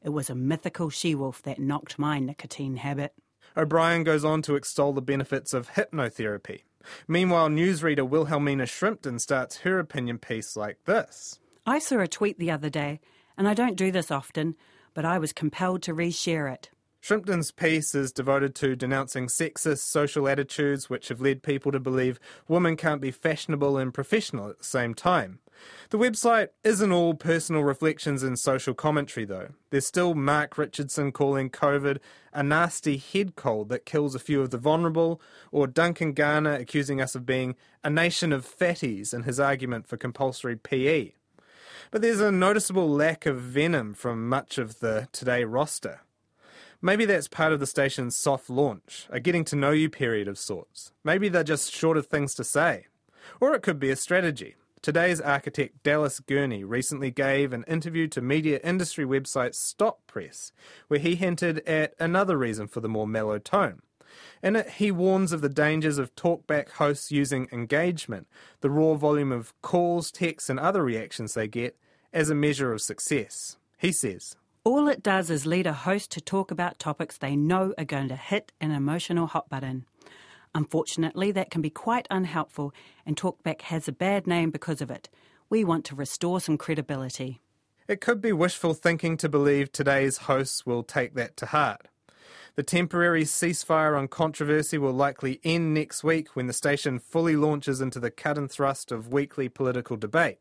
It 0.00 0.10
was 0.10 0.30
a 0.30 0.34
mythical 0.36 0.90
she 0.90 1.16
wolf 1.16 1.42
that 1.42 1.58
knocked 1.58 1.98
my 1.98 2.20
nicotine 2.20 2.76
habit. 2.76 3.14
O'Brien 3.56 4.04
goes 4.04 4.24
on 4.24 4.42
to 4.42 4.54
extol 4.54 4.92
the 4.92 5.02
benefits 5.02 5.52
of 5.52 5.70
hypnotherapy. 5.70 6.62
Meanwhile, 7.06 7.48
newsreader 7.48 8.08
Wilhelmina 8.08 8.64
Shrimpton 8.64 9.20
starts 9.20 9.58
her 9.58 9.78
opinion 9.78 10.18
piece 10.18 10.56
like 10.56 10.84
this. 10.84 11.38
I 11.66 11.78
saw 11.78 12.00
a 12.00 12.08
tweet 12.08 12.38
the 12.38 12.50
other 12.50 12.70
day, 12.70 13.00
and 13.36 13.46
I 13.46 13.54
don't 13.54 13.76
do 13.76 13.90
this 13.90 14.10
often, 14.10 14.56
but 14.94 15.04
I 15.04 15.18
was 15.18 15.32
compelled 15.32 15.82
to 15.82 15.94
reshare 15.94 16.52
it. 16.52 16.70
Shrimpton's 17.00 17.50
piece 17.50 17.94
is 17.94 18.12
devoted 18.12 18.54
to 18.56 18.76
denouncing 18.76 19.26
sexist 19.28 19.78
social 19.78 20.28
attitudes 20.28 20.90
which 20.90 21.08
have 21.08 21.20
led 21.20 21.42
people 21.42 21.72
to 21.72 21.80
believe 21.80 22.20
women 22.46 22.76
can't 22.76 23.00
be 23.00 23.10
fashionable 23.10 23.78
and 23.78 23.94
professional 23.94 24.50
at 24.50 24.58
the 24.58 24.64
same 24.64 24.94
time. 24.94 25.38
The 25.90 25.98
website 25.98 26.48
isn't 26.62 26.92
all 26.92 27.14
personal 27.14 27.64
reflections 27.64 28.22
and 28.22 28.38
social 28.38 28.74
commentary, 28.74 29.24
though. 29.24 29.48
There's 29.70 29.86
still 29.86 30.14
Mark 30.14 30.56
Richardson 30.58 31.10
calling 31.12 31.50
COVID 31.50 31.98
a 32.32 32.42
nasty 32.42 32.96
head 32.96 33.34
cold 33.34 33.70
that 33.70 33.86
kills 33.86 34.14
a 34.14 34.20
few 34.20 34.40
of 34.40 34.50
the 34.50 34.58
vulnerable, 34.58 35.20
or 35.50 35.66
Duncan 35.66 36.12
Garner 36.12 36.54
accusing 36.54 37.00
us 37.00 37.14
of 37.14 37.26
being 37.26 37.56
a 37.82 37.90
nation 37.90 38.32
of 38.32 38.46
fatties 38.46 39.12
in 39.12 39.24
his 39.24 39.40
argument 39.40 39.86
for 39.86 39.96
compulsory 39.96 40.56
PE. 40.56 41.12
But 41.90 42.02
there's 42.02 42.20
a 42.20 42.30
noticeable 42.30 42.88
lack 42.88 43.26
of 43.26 43.40
venom 43.40 43.94
from 43.94 44.28
much 44.28 44.58
of 44.58 44.80
the 44.80 45.08
Today 45.12 45.44
roster. 45.44 46.02
Maybe 46.82 47.04
that's 47.04 47.28
part 47.28 47.52
of 47.52 47.60
the 47.60 47.66
station's 47.66 48.16
soft 48.16 48.48
launch, 48.48 49.06
a 49.10 49.20
getting 49.20 49.44
to 49.46 49.56
know 49.56 49.70
you 49.70 49.90
period 49.90 50.28
of 50.28 50.38
sorts. 50.38 50.92
Maybe 51.04 51.28
they're 51.28 51.44
just 51.44 51.72
short 51.72 51.98
of 51.98 52.06
things 52.06 52.34
to 52.36 52.44
say. 52.44 52.86
Or 53.38 53.54
it 53.54 53.62
could 53.62 53.78
be 53.78 53.90
a 53.90 53.96
strategy. 53.96 54.56
Today's 54.80 55.20
architect 55.20 55.82
Dallas 55.82 56.20
Gurney 56.20 56.64
recently 56.64 57.10
gave 57.10 57.52
an 57.52 57.64
interview 57.68 58.08
to 58.08 58.22
media 58.22 58.60
industry 58.64 59.04
website 59.04 59.54
Stop 59.54 60.00
Press, 60.06 60.52
where 60.88 61.00
he 61.00 61.16
hinted 61.16 61.58
at 61.68 61.92
another 61.98 62.38
reason 62.38 62.66
for 62.66 62.80
the 62.80 62.88
more 62.88 63.06
mellow 63.06 63.38
tone. 63.38 63.82
In 64.42 64.56
it, 64.56 64.70
he 64.70 64.90
warns 64.90 65.32
of 65.32 65.42
the 65.42 65.50
dangers 65.50 65.98
of 65.98 66.14
talkback 66.14 66.70
hosts 66.70 67.12
using 67.12 67.46
engagement, 67.52 68.26
the 68.62 68.70
raw 68.70 68.94
volume 68.94 69.32
of 69.32 69.52
calls, 69.60 70.10
texts, 70.10 70.48
and 70.48 70.58
other 70.58 70.82
reactions 70.82 71.34
they 71.34 71.46
get, 71.46 71.76
as 72.10 72.30
a 72.30 72.34
measure 72.34 72.72
of 72.72 72.80
success. 72.80 73.58
He 73.76 73.92
says, 73.92 74.36
All 74.62 74.88
it 74.88 75.02
does 75.02 75.30
is 75.30 75.46
lead 75.46 75.66
a 75.66 75.72
host 75.72 76.10
to 76.10 76.20
talk 76.20 76.50
about 76.50 76.78
topics 76.78 77.16
they 77.16 77.34
know 77.34 77.72
are 77.78 77.84
going 77.84 78.08
to 78.08 78.16
hit 78.16 78.52
an 78.60 78.72
emotional 78.72 79.26
hot 79.26 79.48
button. 79.48 79.86
Unfortunately, 80.54 81.32
that 81.32 81.50
can 81.50 81.62
be 81.62 81.70
quite 81.70 82.06
unhelpful, 82.10 82.74
and 83.06 83.16
Talkback 83.16 83.62
has 83.62 83.88
a 83.88 83.92
bad 83.92 84.26
name 84.26 84.50
because 84.50 84.82
of 84.82 84.90
it. 84.90 85.08
We 85.48 85.64
want 85.64 85.86
to 85.86 85.94
restore 85.94 86.42
some 86.42 86.58
credibility. 86.58 87.40
It 87.88 88.02
could 88.02 88.20
be 88.20 88.32
wishful 88.32 88.74
thinking 88.74 89.16
to 89.18 89.30
believe 89.30 89.72
today's 89.72 90.18
hosts 90.18 90.66
will 90.66 90.82
take 90.82 91.14
that 91.14 91.38
to 91.38 91.46
heart. 91.46 91.88
The 92.56 92.62
temporary 92.62 93.24
ceasefire 93.24 93.98
on 93.98 94.08
controversy 94.08 94.76
will 94.76 94.92
likely 94.92 95.40
end 95.42 95.72
next 95.72 96.04
week 96.04 96.36
when 96.36 96.48
the 96.48 96.52
station 96.52 96.98
fully 96.98 97.34
launches 97.34 97.80
into 97.80 97.98
the 97.98 98.10
cut 98.10 98.36
and 98.36 98.50
thrust 98.50 98.92
of 98.92 99.10
weekly 99.10 99.48
political 99.48 99.96
debate. 99.96 100.38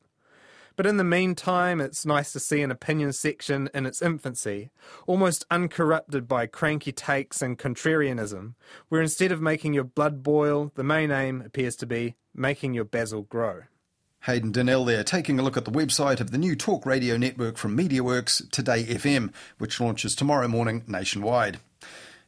But 0.79 0.85
in 0.85 0.95
the 0.95 1.03
meantime, 1.03 1.81
it's 1.81 2.05
nice 2.05 2.31
to 2.31 2.39
see 2.39 2.61
an 2.61 2.71
opinion 2.71 3.11
section 3.11 3.69
in 3.73 3.85
its 3.85 4.01
infancy, 4.01 4.69
almost 5.07 5.45
uncorrupted 5.51 6.25
by 6.25 6.47
cranky 6.47 6.93
takes 6.93 7.41
and 7.41 7.59
contrarianism, 7.59 8.53
where 8.87 9.01
instead 9.01 9.33
of 9.33 9.41
making 9.41 9.73
your 9.73 9.83
blood 9.83 10.23
boil, 10.23 10.71
the 10.75 10.83
main 10.85 11.11
aim 11.11 11.41
appears 11.41 11.75
to 11.75 11.85
be 11.85 12.15
making 12.33 12.75
your 12.75 12.85
basil 12.85 13.23
grow. 13.23 13.63
Hayden 14.21 14.53
Donnell 14.53 14.85
there, 14.85 15.03
taking 15.03 15.37
a 15.37 15.43
look 15.43 15.57
at 15.57 15.65
the 15.65 15.71
website 15.71 16.21
of 16.21 16.31
the 16.31 16.37
new 16.37 16.55
talk 16.55 16.85
radio 16.85 17.17
network 17.17 17.57
from 17.57 17.77
MediaWorks, 17.77 18.49
Today 18.49 18.85
FM, 18.85 19.33
which 19.57 19.81
launches 19.81 20.15
tomorrow 20.15 20.47
morning 20.47 20.85
nationwide. 20.87 21.59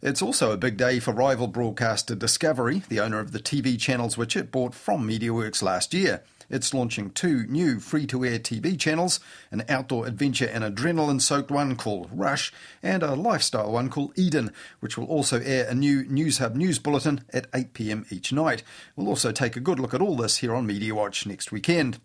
It's 0.01 0.21
also 0.21 0.51
a 0.51 0.57
big 0.57 0.75
day 0.75 0.99
for 0.99 1.13
rival 1.13 1.47
broadcaster 1.47 2.15
Discovery, 2.15 2.83
the 2.89 2.99
owner 2.99 3.19
of 3.19 3.31
the 3.31 3.39
TV 3.39 3.79
channels 3.79 4.17
which 4.17 4.35
it 4.35 4.51
bought 4.51 4.75
from 4.75 5.07
MediaWorks 5.07 5.63
last 5.63 5.93
year. 5.93 6.23
It's 6.51 6.73
launching 6.73 7.11
two 7.11 7.47
new 7.47 7.79
free 7.79 8.05
to 8.07 8.25
air 8.25 8.37
TV 8.37 8.77
channels 8.77 9.21
an 9.51 9.63
outdoor 9.69 10.05
adventure 10.05 10.45
and 10.45 10.63
adrenaline 10.63 11.21
soaked 11.21 11.49
one 11.49 11.77
called 11.77 12.09
Rush, 12.11 12.51
and 12.83 13.01
a 13.03 13.15
lifestyle 13.15 13.71
one 13.71 13.89
called 13.89 14.11
Eden, 14.17 14.51
which 14.81 14.97
will 14.97 15.05
also 15.05 15.39
air 15.39 15.65
a 15.69 15.73
new 15.73 16.03
Newshub 16.03 16.55
news 16.55 16.77
bulletin 16.77 17.23
at 17.31 17.47
8 17.53 17.73
pm 17.73 18.05
each 18.09 18.33
night. 18.33 18.63
We'll 18.95 19.07
also 19.07 19.31
take 19.31 19.55
a 19.55 19.61
good 19.61 19.79
look 19.79 19.93
at 19.93 20.01
all 20.01 20.17
this 20.17 20.37
here 20.37 20.53
on 20.53 20.65
Media 20.67 20.93
Watch 20.93 21.25
next 21.25 21.51
weekend. 21.51 21.99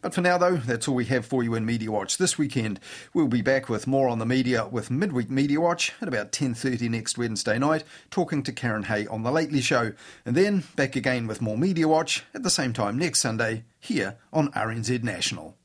But 0.00 0.14
for 0.14 0.22
now, 0.22 0.38
though, 0.38 0.56
that's 0.56 0.88
all 0.88 0.94
we 0.94 1.04
have 1.06 1.26
for 1.26 1.42
you 1.42 1.54
in 1.54 1.66
Media 1.66 1.90
Watch 1.90 2.16
this 2.16 2.38
weekend. 2.38 2.80
We'll 3.12 3.28
be 3.28 3.42
back 3.42 3.68
with 3.68 3.86
more 3.86 4.08
on 4.08 4.18
the 4.18 4.26
media 4.26 4.66
with 4.66 4.90
midweek 4.90 5.28
Media 5.28 5.60
Watch 5.60 5.92
at 6.00 6.08
about 6.08 6.32
10:30 6.32 6.88
next 6.88 7.18
Wednesday 7.18 7.58
night, 7.58 7.84
talking 8.10 8.42
to 8.44 8.52
Karyn 8.52 8.86
Hay 8.86 9.06
on 9.06 9.22
the 9.22 9.30
Lately 9.32 9.60
Show, 9.60 9.92
and 10.24 10.34
then 10.34 10.64
back 10.74 10.96
again 10.96 11.26
with 11.26 11.42
more 11.42 11.58
Media 11.58 11.86
Watch 11.86 12.24
at 12.32 12.42
the 12.42 12.50
same 12.50 12.72
time 12.72 12.96
next 12.96 13.20
Sunday 13.20 13.64
here 13.80 14.18
on 14.32 14.52
RNZ 14.52 15.02
National. 15.02 15.56